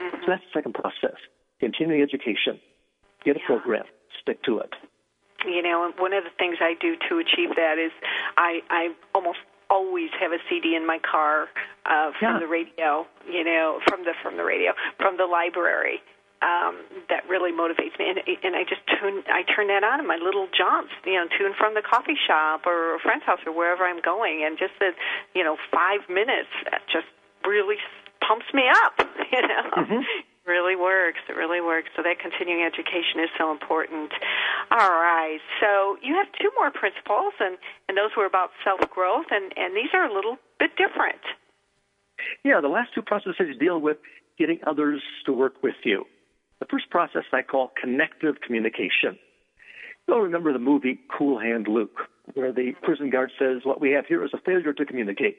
Mm-hmm. 0.00 0.16
So 0.20 0.26
that's 0.26 0.42
the 0.42 0.58
second 0.58 0.74
process. 0.74 1.16
Continuing 1.60 2.02
education. 2.02 2.60
Get 3.24 3.36
a 3.36 3.40
yeah. 3.40 3.46
program. 3.46 3.84
Stick 4.22 4.42
to 4.44 4.58
it. 4.58 4.70
You 5.46 5.62
know, 5.62 5.92
one 5.98 6.12
of 6.12 6.24
the 6.24 6.34
things 6.38 6.58
I 6.60 6.74
do 6.80 6.96
to 7.08 7.18
achieve 7.18 7.56
that 7.56 7.78
is 7.78 7.92
I, 8.36 8.60
I 8.70 8.94
almost 9.14 9.38
always 9.70 10.10
have 10.20 10.32
a 10.32 10.38
CD 10.48 10.76
in 10.76 10.86
my 10.86 10.98
car 10.98 11.48
uh, 11.86 12.12
from 12.18 12.34
yeah. 12.34 12.40
the 12.40 12.46
radio. 12.46 13.06
You 13.28 13.44
know, 13.44 13.80
from 13.88 14.04
the 14.04 14.12
from 14.22 14.36
the 14.36 14.44
radio, 14.44 14.72
from 14.98 15.16
the 15.16 15.26
library 15.26 16.02
um, 16.44 16.76
that 17.08 17.24
really 17.28 17.52
motivates 17.52 17.96
me. 17.98 18.12
And, 18.12 18.20
and 18.20 18.52
I 18.54 18.64
just 18.68 18.84
tune, 19.00 19.24
I 19.32 19.42
turn 19.48 19.68
that 19.68 19.82
on 19.82 20.00
in 20.00 20.06
my 20.06 20.20
little 20.20 20.46
jaunts, 20.52 20.92
you 21.04 21.16
know, 21.16 21.24
tune 21.38 21.56
from 21.56 21.72
the 21.74 21.82
coffee 21.82 22.18
shop 22.20 22.66
or 22.66 22.96
a 22.96 22.98
friend's 23.00 23.24
house 23.24 23.40
or 23.46 23.52
wherever 23.52 23.84
I'm 23.84 24.00
going, 24.04 24.44
and 24.44 24.58
just 24.58 24.76
the, 24.78 24.92
you 25.34 25.42
know, 25.42 25.56
five 25.72 26.04
minutes 26.08 26.52
just 26.92 27.08
really 27.46 27.76
pumps 28.20 28.46
me 28.52 28.68
up. 28.68 29.00
You 29.34 29.42
know, 29.42 29.66
mm-hmm. 29.76 30.02
Really 30.46 30.76
works. 30.76 31.20
It 31.28 31.36
really 31.36 31.60
works. 31.60 31.88
So 31.96 32.02
that 32.02 32.18
continuing 32.20 32.62
education 32.62 33.20
is 33.22 33.30
so 33.38 33.50
important. 33.50 34.12
All 34.70 34.94
right. 34.94 35.40
So 35.60 35.96
you 36.02 36.14
have 36.14 36.26
two 36.40 36.50
more 36.56 36.70
principles, 36.70 37.34
and 37.40 37.58
and 37.88 37.96
those 37.96 38.12
were 38.16 38.26
about 38.26 38.50
self 38.62 38.80
growth, 38.90 39.26
and 39.30 39.52
and 39.56 39.76
these 39.76 39.90
are 39.92 40.04
a 40.04 40.12
little 40.12 40.36
bit 40.58 40.76
different. 40.76 41.22
Yeah, 42.44 42.60
the 42.60 42.68
last 42.68 42.94
two 42.94 43.02
processes 43.02 43.56
deal 43.58 43.80
with 43.80 43.98
getting 44.38 44.60
others 44.66 45.02
to 45.26 45.32
work 45.32 45.62
with 45.62 45.76
you. 45.84 46.04
The 46.60 46.66
first 46.66 46.90
process 46.90 47.24
I 47.32 47.42
call 47.42 47.72
connective 47.80 48.40
communication. 48.40 49.18
You'll 50.06 50.20
remember 50.20 50.52
the 50.52 50.58
movie 50.58 51.00
Cool 51.16 51.38
Hand 51.38 51.66
Luke, 51.68 52.08
where 52.34 52.52
the 52.52 52.72
prison 52.82 53.10
guard 53.10 53.32
says, 53.38 53.62
What 53.64 53.80
we 53.80 53.90
have 53.92 54.06
here 54.06 54.24
is 54.24 54.30
a 54.34 54.38
failure 54.38 54.72
to 54.72 54.84
communicate. 54.84 55.38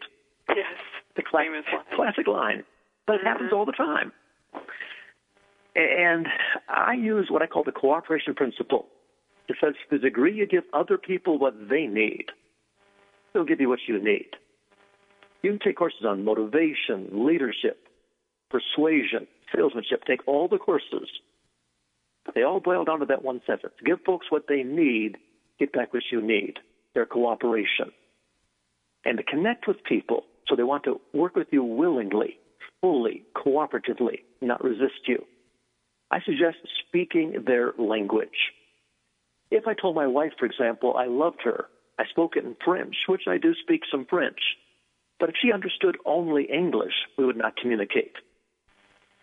Yes. 0.49 0.66
The 1.16 1.24
cla- 1.24 1.45
classic 1.95 2.28
line. 2.28 2.64
But 3.08 3.14
it 3.14 3.18
mm-hmm. 3.20 3.28
happens 3.28 3.53
all 3.53 3.66
the 3.66 3.72
time. 3.72 4.12
And 5.76 6.28
I 6.70 6.94
use 6.94 7.28
what 7.30 7.42
I 7.42 7.48
call 7.48 7.64
the 7.64 7.72
cooperation 7.72 8.34
principle. 8.34 8.88
It 9.48 9.58
says 9.62 9.74
the 9.92 9.98
degree 9.98 10.34
you 10.34 10.48
give 10.48 10.64
other 10.74 10.98
people 10.98 11.38
what 11.38 11.70
they 11.70 11.86
need, 11.86 12.26
they'll 13.34 13.44
give 13.46 13.60
you 13.60 13.70
what 13.70 13.80
you 13.88 14.02
need. 14.02 14.30
You 15.44 15.52
can 15.52 15.60
take 15.60 15.78
courses 15.78 16.06
on 16.08 16.24
motivation, 16.24 17.10
leadership, 17.12 17.88
persuasion, 18.50 19.28
salesmanship, 19.54 20.04
take 20.06 20.28
all 20.28 20.48
the 20.48 20.58
courses. 20.58 21.10
They 22.34 22.42
all 22.42 22.60
boil 22.60 22.86
down 22.86 23.02
to 23.02 23.06
that 23.06 23.24
one 23.24 23.42
sentence. 23.46 23.74
Give 23.86 24.00
folks 24.04 24.28
what 24.32 24.46
they 24.48 24.64
need, 24.64 25.18
get 25.60 25.72
back 25.74 25.94
what 25.94 26.04
you 26.12 26.22
need, 26.22 26.56
their 26.96 27.06
cooperation. 27.06 27.92
And 29.04 29.18
to 29.18 29.24
connect 29.24 29.68
with 29.68 29.84
people 29.84 30.24
so 30.48 30.56
they 30.56 30.64
want 30.64 30.84
to 30.86 31.00
work 31.14 31.36
with 31.36 31.48
you 31.52 31.64
willingly, 31.64 32.40
fully, 32.82 33.24
cooperatively, 33.36 34.22
not 34.42 34.64
resist 34.64 35.08
you. 35.08 35.24
I 36.12 36.20
suggest 36.22 36.58
speaking 36.88 37.43
their 37.45 37.74
language. 37.78 38.53
If 39.51 39.68
I 39.68 39.74
told 39.74 39.95
my 39.95 40.08
wife, 40.08 40.34
for 40.39 40.45
example, 40.45 40.95
I 40.97 41.06
loved 41.06 41.41
her, 41.43 41.66
I 41.97 42.06
spoke 42.10 42.36
it 42.36 42.43
in 42.43 42.56
French, 42.64 42.95
which 43.08 43.24
I 43.28 43.38
do 43.38 43.53
speak 43.62 43.82
some 43.89 44.06
French, 44.10 44.39
but 45.20 45.30
if 45.30 45.36
she 45.41 45.51
understood 45.51 45.97
only 46.06 46.45
English, 46.51 46.93
we 47.18 47.26
would 47.26 47.38
not 47.38 47.56
communicate. 47.56 48.14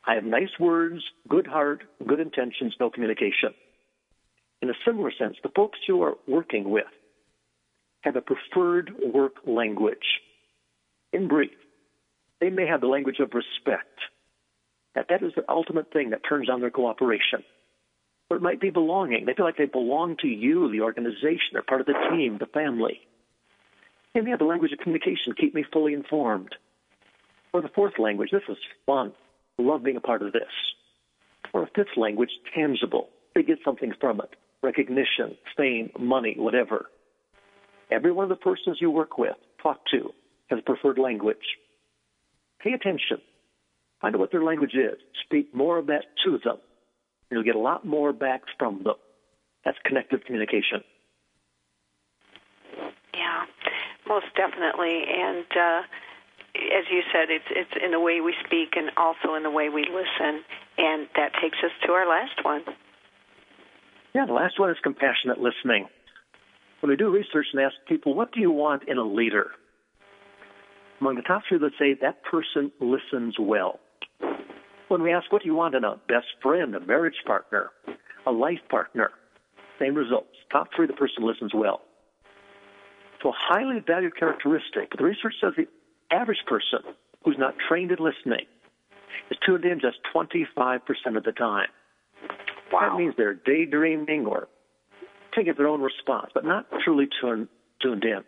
I 0.07 0.15
have 0.15 0.25
nice 0.25 0.59
words, 0.59 1.03
good 1.29 1.47
heart, 1.47 1.83
good 2.07 2.21
intentions, 2.21 2.75
no 2.81 2.91
communication. 2.91 3.55
In 4.63 4.71
a 4.71 4.75
similar 4.87 5.13
sense, 5.17 5.37
the 5.43 5.51
folks 5.55 5.79
you 5.87 6.03
are 6.03 6.15
working 6.27 6.71
with 6.71 6.87
have 8.03 8.17
a 8.17 8.21
preferred 8.21 8.93
work 9.13 9.35
language. 9.47 10.21
In 11.13 11.29
brief, 11.29 11.51
they 12.41 12.51
may 12.51 12.67
have 12.67 12.81
the 12.81 12.87
language 12.89 13.21
of 13.21 13.33
respect. 13.35 13.99
That 14.95 15.07
that 15.09 15.23
is 15.23 15.33
the 15.35 15.45
ultimate 15.49 15.93
thing 15.93 16.11
that 16.11 16.21
turns 16.29 16.51
on 16.51 16.61
their 16.61 16.71
cooperation. 16.71 17.43
Or 18.31 18.37
it 18.37 18.43
might 18.43 18.61
be 18.61 18.71
belonging. 18.71 19.27
They 19.27 19.35
feel 19.35 19.45
like 19.45 19.57
they 19.57 19.67
belong 19.67 20.17
to 20.21 20.29
you, 20.29 20.71
the 20.71 20.81
organization, 20.81 21.53
they're 21.53 21.63
part 21.63 21.81
of 21.81 21.87
the 21.87 21.95
team, 22.11 22.39
the 22.39 22.47
family. 22.47 23.01
May 24.15 24.29
have 24.31 24.39
the 24.39 24.45
language 24.45 24.73
of 24.73 24.79
communication, 24.79 25.35
keep 25.39 25.55
me 25.55 25.65
fully 25.73 25.95
informed. 25.95 26.55
Or 27.53 27.63
the 27.63 27.71
fourth 27.75 27.99
language, 27.99 28.31
this 28.31 28.43
is 28.49 28.57
fun 28.87 29.13
love 29.59 29.83
being 29.83 29.97
a 29.97 30.01
part 30.01 30.23
of 30.23 30.33
this. 30.33 30.43
Or 31.53 31.65
a 31.65 31.71
fifth 31.75 31.97
language, 31.97 32.31
tangible. 32.55 33.09
They 33.35 33.43
get 33.43 33.59
something 33.65 33.93
from 34.01 34.21
it. 34.21 34.31
Recognition, 34.63 35.37
fame, 35.57 35.91
money, 35.99 36.35
whatever. 36.39 36.87
Every 37.91 38.13
one 38.13 38.25
of 38.25 38.29
the 38.31 38.37
persons 38.37 38.79
you 38.81 38.91
work 38.91 39.19
with, 39.19 39.37
talk 39.63 39.81
to, 39.93 40.13
has 40.49 40.61
a 40.61 40.63
preferred 40.63 40.99
language. 40.99 41.37
Pay 42.61 42.73
attention. 42.73 43.19
Find 44.03 44.17
out 44.17 44.19
what 44.19 44.33
their 44.33 44.43
language 44.43 44.75
is. 44.75 44.99
Speak 45.25 45.55
more 45.55 45.79
of 45.79 45.87
that 45.87 46.05
to 46.25 46.39
them. 46.45 46.59
You'll 47.31 47.45
get 47.45 47.55
a 47.55 47.61
lot 47.61 47.87
more 47.87 48.13
back 48.13 48.43
from 48.59 48.83
them. 48.83 48.97
That's 49.65 49.79
connective 49.85 50.25
communication. 50.27 50.83
Yeah, 53.15 53.45
most 54.07 54.27
definitely. 54.37 55.05
And 55.09 55.47
uh, 55.57 55.83
as 56.55 56.85
you 56.91 57.03
said, 57.13 57.31
it's 57.31 57.47
it's 57.51 57.71
in 57.83 57.93
the 57.93 58.01
way 58.01 58.21
we 58.21 58.35
speak 58.45 58.75
and 58.77 58.91
also 58.97 59.35
in 59.35 59.45
the 59.45 59.51
way 59.51 59.69
we 59.69 59.85
listen, 59.85 60.43
and 60.77 61.09
that 61.17 61.33
takes 61.41 61.59
us 61.65 61.71
to 61.87 61.93
our 61.93 62.07
last 62.07 62.45
one. 62.45 62.63
Yeah, 64.15 64.27
the 64.27 64.35
last 64.35 64.59
one 64.59 64.71
is 64.71 64.77
compassionate 64.83 65.39
listening. 65.39 65.87
When 66.81 66.91
we 66.91 66.97
do 66.97 67.09
research 67.09 67.47
and 67.53 67.63
ask 67.63 67.77
people, 67.89 68.15
what 68.15 68.33
do 68.33 68.41
you 68.41 68.51
want 68.51 68.89
in 68.89 68.99
a 68.99 69.05
leader? 69.05 69.53
Among 71.01 71.15
the 71.15 71.23
top 71.23 71.43
three, 71.49 71.59
let's 71.63 71.79
say 71.79 71.95
that 72.03 72.25
person 72.25 72.73
listens 72.81 73.37
well. 73.39 73.79
When 74.93 75.03
we 75.03 75.11
ask, 75.11 75.33
what 75.33 75.41
do 75.41 75.49
you 75.49 75.55
want 75.55 75.75
in 75.75 75.85
a 75.85 75.97
best 76.07 76.27
friend, 76.43 76.75
a 76.75 76.81
marriage 76.81 77.17
partner, 77.25 77.71
a 78.27 78.31
life 78.31 78.61
partner? 78.69 79.11
Same 79.79 79.95
results. 79.95 80.37
Top 80.51 80.69
three, 80.77 80.87
the 80.87 80.93
person 80.93 81.27
listens 81.27 81.53
well. 81.55 81.81
So 83.23 83.31
a 83.31 83.35
highly 83.35 83.81
valued 83.87 84.15
characteristic, 84.19 84.91
but 84.91 84.99
the 84.99 85.05
research 85.05 85.33
says 85.41 85.55
the 85.57 85.67
average 86.15 86.45
person 86.47 86.81
who's 87.25 87.39
not 87.39 87.55
trained 87.67 87.91
in 87.91 88.05
listening 88.05 88.45
is 89.31 89.39
tuned 89.47 89.65
in 89.65 89.81
just 89.81 89.97
25% 90.15 90.37
of 91.17 91.25
the 91.25 91.33
time. 91.33 91.69
Wow. 92.71 92.91
That 92.91 92.99
means 92.99 93.15
they're 93.17 93.33
daydreaming 93.33 94.27
or 94.27 94.47
taking 95.35 95.55
their 95.57 95.69
own 95.69 95.81
response, 95.81 96.33
but 96.35 96.45
not 96.45 96.67
truly 96.85 97.09
tuned, 97.19 97.49
tuned 97.81 98.05
in. 98.05 98.21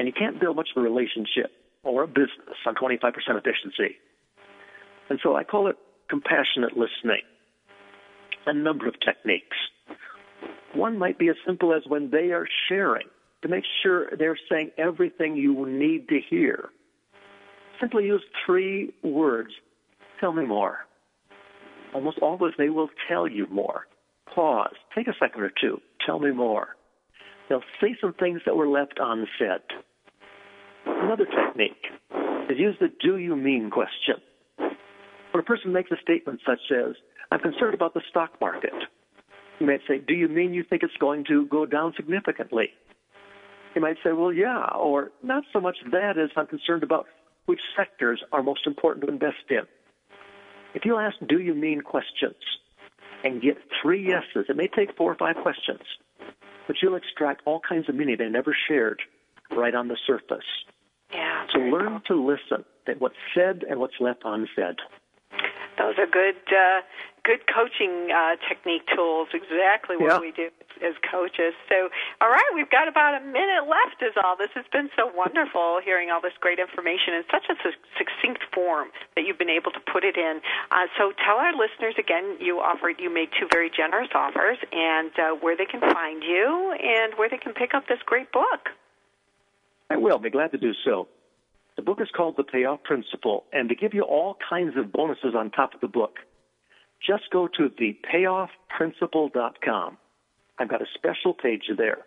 And 0.00 0.08
you 0.08 0.12
can't 0.12 0.40
build 0.40 0.56
much 0.56 0.70
of 0.74 0.82
a 0.82 0.84
relationship 0.84 1.52
or 1.84 2.02
a 2.02 2.08
business 2.08 2.58
on 2.66 2.74
25% 2.74 3.12
efficiency. 3.28 3.98
And 5.10 5.18
so 5.22 5.36
I 5.36 5.44
call 5.44 5.66
it 5.66 5.76
compassionate 6.08 6.72
listening. 6.72 7.22
A 8.46 8.54
number 8.54 8.88
of 8.88 8.94
techniques. 9.04 9.56
One 10.74 10.98
might 10.98 11.18
be 11.18 11.28
as 11.28 11.36
simple 11.46 11.74
as 11.74 11.82
when 11.86 12.10
they 12.10 12.32
are 12.32 12.46
sharing 12.68 13.06
to 13.42 13.48
make 13.48 13.64
sure 13.82 14.10
they're 14.16 14.38
saying 14.50 14.70
everything 14.78 15.36
you 15.36 15.66
need 15.66 16.08
to 16.08 16.20
hear 16.30 16.70
simply 17.80 18.04
use 18.04 18.22
three 18.44 18.92
words. 19.02 19.50
Tell 20.20 20.32
me 20.32 20.44
more. 20.44 20.80
Almost 21.94 22.18
always 22.18 22.52
they 22.58 22.68
will 22.68 22.90
tell 23.08 23.26
you 23.26 23.46
more. 23.50 23.86
Pause. 24.32 24.76
Take 24.94 25.08
a 25.08 25.14
second 25.18 25.42
or 25.42 25.50
two. 25.60 25.80
Tell 26.04 26.20
me 26.20 26.30
more. 26.30 26.76
They'll 27.48 27.62
say 27.80 27.96
some 28.00 28.12
things 28.12 28.42
that 28.46 28.54
were 28.54 28.68
left 28.68 29.00
unsaid. 29.00 29.62
Another 30.86 31.26
technique 31.26 31.84
is 32.48 32.58
use 32.58 32.76
the 32.80 32.88
do 33.02 33.16
you 33.16 33.34
mean 33.34 33.70
question. 33.70 34.16
When 35.32 35.40
a 35.40 35.44
person 35.44 35.72
makes 35.72 35.90
a 35.90 35.96
statement 36.02 36.40
such 36.46 36.60
as, 36.70 36.94
I'm 37.30 37.40
concerned 37.40 37.74
about 37.74 37.94
the 37.94 38.02
stock 38.10 38.40
market, 38.40 38.74
You 39.60 39.66
might 39.66 39.80
say, 39.86 39.98
Do 39.98 40.14
you 40.14 40.28
mean 40.28 40.54
you 40.54 40.64
think 40.64 40.82
it's 40.82 40.96
going 40.98 41.24
to 41.26 41.46
go 41.46 41.66
down 41.66 41.92
significantly? 41.96 42.70
You 43.74 43.80
might 43.80 43.96
say, 44.02 44.12
Well, 44.12 44.32
yeah, 44.32 44.64
or 44.74 45.12
not 45.22 45.44
so 45.52 45.60
much 45.60 45.76
that 45.92 46.18
as 46.18 46.30
I'm 46.36 46.46
concerned 46.46 46.82
about 46.82 47.06
which 47.46 47.60
sectors 47.76 48.22
are 48.32 48.42
most 48.42 48.66
important 48.66 49.04
to 49.06 49.12
invest 49.12 49.48
in. 49.50 49.62
If 50.74 50.84
you 50.84 50.96
ask, 50.96 51.16
Do 51.28 51.38
you 51.38 51.54
mean 51.54 51.82
questions 51.82 52.36
and 53.22 53.42
get 53.42 53.58
three 53.82 54.06
yeses, 54.06 54.46
it 54.48 54.56
may 54.56 54.68
take 54.68 54.96
four 54.96 55.12
or 55.12 55.16
five 55.16 55.36
questions, 55.42 55.82
but 56.66 56.76
you'll 56.82 56.96
extract 56.96 57.42
all 57.44 57.60
kinds 57.60 57.88
of 57.88 57.94
meaning 57.94 58.16
they 58.18 58.28
never 58.28 58.56
shared 58.68 59.00
right 59.50 59.74
on 59.74 59.88
the 59.88 59.96
surface. 60.06 60.46
Yeah. 61.12 61.46
So 61.52 61.60
learn 61.60 62.00
to 62.06 62.14
listen 62.14 62.64
at 62.86 63.00
what's 63.00 63.16
said 63.34 63.64
and 63.68 63.80
what's 63.80 63.94
left 64.00 64.22
unsaid. 64.24 64.76
Those 65.78 65.98
are 65.98 66.06
good, 66.06 66.36
uh, 66.50 66.80
good 67.24 67.40
coaching 67.46 68.10
uh, 68.12 68.36
technique 68.48 68.86
tools. 68.94 69.28
Exactly 69.32 69.96
what 69.96 70.10
Yeah. 70.12 70.18
we 70.20 70.32
do 70.32 70.50
as 70.82 70.94
coaches. 71.10 71.52
So, 71.68 71.88
all 72.20 72.30
right, 72.30 72.50
we've 72.54 72.70
got 72.70 72.88
about 72.88 73.20
a 73.20 73.24
minute 73.24 73.68
left. 73.68 74.02
Is 74.02 74.14
all. 74.22 74.36
This 74.36 74.50
has 74.54 74.64
been 74.72 74.88
so 74.96 75.10
wonderful 75.14 75.80
hearing 75.84 76.10
all 76.10 76.20
this 76.20 76.32
great 76.40 76.58
information 76.58 77.14
in 77.14 77.24
such 77.30 77.44
a 77.48 77.54
su- 77.62 77.76
succinct 77.98 78.44
form 78.54 78.88
that 79.14 79.24
you've 79.26 79.38
been 79.38 79.50
able 79.52 79.70
to 79.72 79.80
put 79.80 80.04
it 80.04 80.16
in. 80.16 80.40
Uh, 80.70 80.86
so, 80.96 81.12
tell 81.24 81.36
our 81.36 81.52
listeners 81.52 81.94
again. 81.98 82.36
You 82.40 82.60
offered, 82.60 82.96
you 82.98 83.10
made 83.12 83.28
two 83.38 83.46
very 83.50 83.70
generous 83.70 84.08
offers, 84.14 84.58
and 84.72 85.10
uh, 85.18 85.30
where 85.40 85.56
they 85.56 85.66
can 85.66 85.80
find 85.80 86.22
you, 86.22 86.72
and 86.80 87.14
where 87.18 87.28
they 87.28 87.38
can 87.38 87.52
pick 87.52 87.74
up 87.74 87.86
this 87.88 88.00
great 88.06 88.32
book. 88.32 88.70
I 89.90 89.96
will 89.96 90.18
be 90.18 90.30
glad 90.30 90.52
to 90.52 90.58
do 90.58 90.72
so. 90.84 91.08
The 91.80 91.86
book 91.86 92.02
is 92.02 92.10
called 92.14 92.36
The 92.36 92.44
Payoff 92.44 92.82
Principle, 92.82 93.44
and 93.54 93.70
to 93.70 93.74
give 93.74 93.94
you 93.94 94.02
all 94.02 94.36
kinds 94.50 94.76
of 94.76 94.92
bonuses 94.92 95.34
on 95.34 95.50
top 95.50 95.72
of 95.72 95.80
the 95.80 95.88
book, 95.88 96.16
just 97.00 97.22
go 97.32 97.48
to 97.56 97.70
thepayoffprinciple.com. 97.70 99.96
I've 100.58 100.68
got 100.68 100.82
a 100.82 100.86
special 100.94 101.32
page 101.32 101.70
there. 101.78 102.00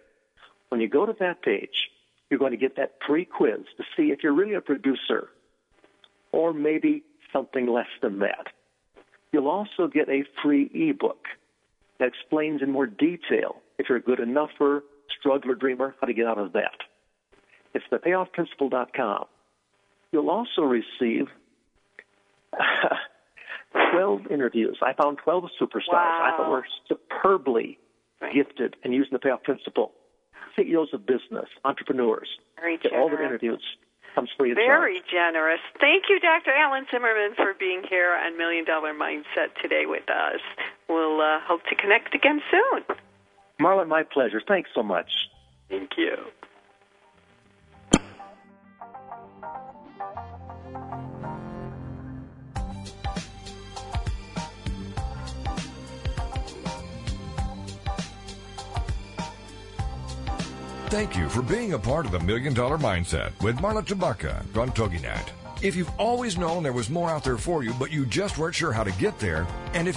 When 0.70 0.80
you 0.80 0.88
go 0.88 1.08
to 1.08 1.16
that 1.20 1.42
page, 1.42 1.90
you're 2.30 2.38
going 2.38 2.52
to 2.52 2.58
get 2.58 2.76
that 2.76 2.98
free 3.08 3.26
quiz 3.26 3.62
to 3.78 3.84
see 3.98 4.12
if 4.12 4.20
you're 4.22 4.36
really 4.36 4.54
a 4.54 4.62
producer 4.62 5.30
or 6.32 6.54
maybe 6.54 7.02
something 7.32 7.66
less 7.66 7.90
than 8.04 8.20
that. 8.20 8.50
You'll 9.32 9.50
also 9.50 9.88
get 9.92 10.08
a 10.08 10.24
free 10.44 10.70
ebook 10.72 11.26
that 11.98 12.10
explains 12.10 12.62
in 12.62 12.70
more 12.70 12.86
detail 12.86 13.56
if 13.80 13.90
you're 13.90 13.98
a 13.98 14.04
good 14.04 14.20
enougher, 14.20 14.84
struggler, 15.20 15.56
dreamer, 15.56 15.96
how 16.00 16.06
to 16.06 16.14
get 16.14 16.28
out 16.28 16.38
of 16.38 16.54
that. 16.54 16.78
It's 17.74 17.86
thepayoffprinciple.com. 17.92 19.26
You'll 20.14 20.30
also 20.30 20.62
receive 20.62 21.26
12 23.92 24.28
interviews. 24.30 24.78
I 24.82 24.94
found 24.94 25.18
12 25.24 25.46
superstars 25.60 25.88
wow. 25.92 26.32
I 26.34 26.38
thought 26.38 26.52
were 26.52 26.66
superbly 26.88 27.80
gifted 28.34 28.76
and 28.84 28.94
using 28.94 29.12
the 29.12 29.20
payoff 29.20 29.44
principle. 29.44 29.92
CEOs 30.56 30.90
of 30.94 31.06
business, 31.08 31.50
entrepreneurs. 31.66 32.28
Very 32.58 32.78
Get 32.78 32.94
all 32.94 33.08
their 33.10 33.18
generous. 33.18 33.42
interviews. 33.42 33.64
Comes 34.14 34.30
free 34.38 34.52
of 34.52 34.58
charge. 34.58 34.68
Very 34.68 35.02
generous. 35.12 35.60
Thank 35.82 36.04
you, 36.08 36.20
Dr. 36.20 36.52
Alan 36.54 36.86
Zimmerman, 36.92 37.34
for 37.36 37.56
being 37.60 37.82
here 37.90 38.14
on 38.14 38.38
Million 38.38 38.64
Dollar 38.64 38.94
Mindset 38.94 39.56
today 39.60 39.86
with 39.88 40.08
us. 40.08 40.40
We'll 40.88 41.20
uh, 41.20 41.40
hope 41.42 41.62
to 41.70 41.76
connect 41.76 42.14
again 42.14 42.40
soon. 42.52 42.84
Marla, 43.60 43.88
my 43.88 44.04
pleasure. 44.04 44.40
Thanks 44.48 44.70
so 44.76 44.84
much. 44.84 45.10
Thank 45.70 45.98
you. 45.98 46.18
Thank 60.94 61.18
you 61.18 61.28
for 61.28 61.42
being 61.42 61.74
a 61.74 61.80
part 61.80 62.06
of 62.06 62.12
the 62.12 62.20
Million 62.20 62.54
Dollar 62.54 62.78
Mindset 62.78 63.32
with 63.42 63.58
Marla 63.58 63.84
Tabaka 63.84 64.42
on 64.56 64.70
TogiNet. 64.70 65.28
If 65.64 65.76
you've 65.76 65.90
always 65.98 66.38
known 66.38 66.62
there 66.62 66.72
was 66.72 66.92
more 66.92 67.10
out 67.10 67.24
there 67.24 67.40
for 67.40 67.64
you, 67.64 67.74
but 67.80 67.92
you 67.92 68.06
just 68.06 68.38
weren't 68.38 68.54
sure 68.54 68.72
how 68.72 68.84
to 68.84 68.92
get 68.92 69.18
there, 69.18 69.48
and 69.74 69.88
if 69.88 69.92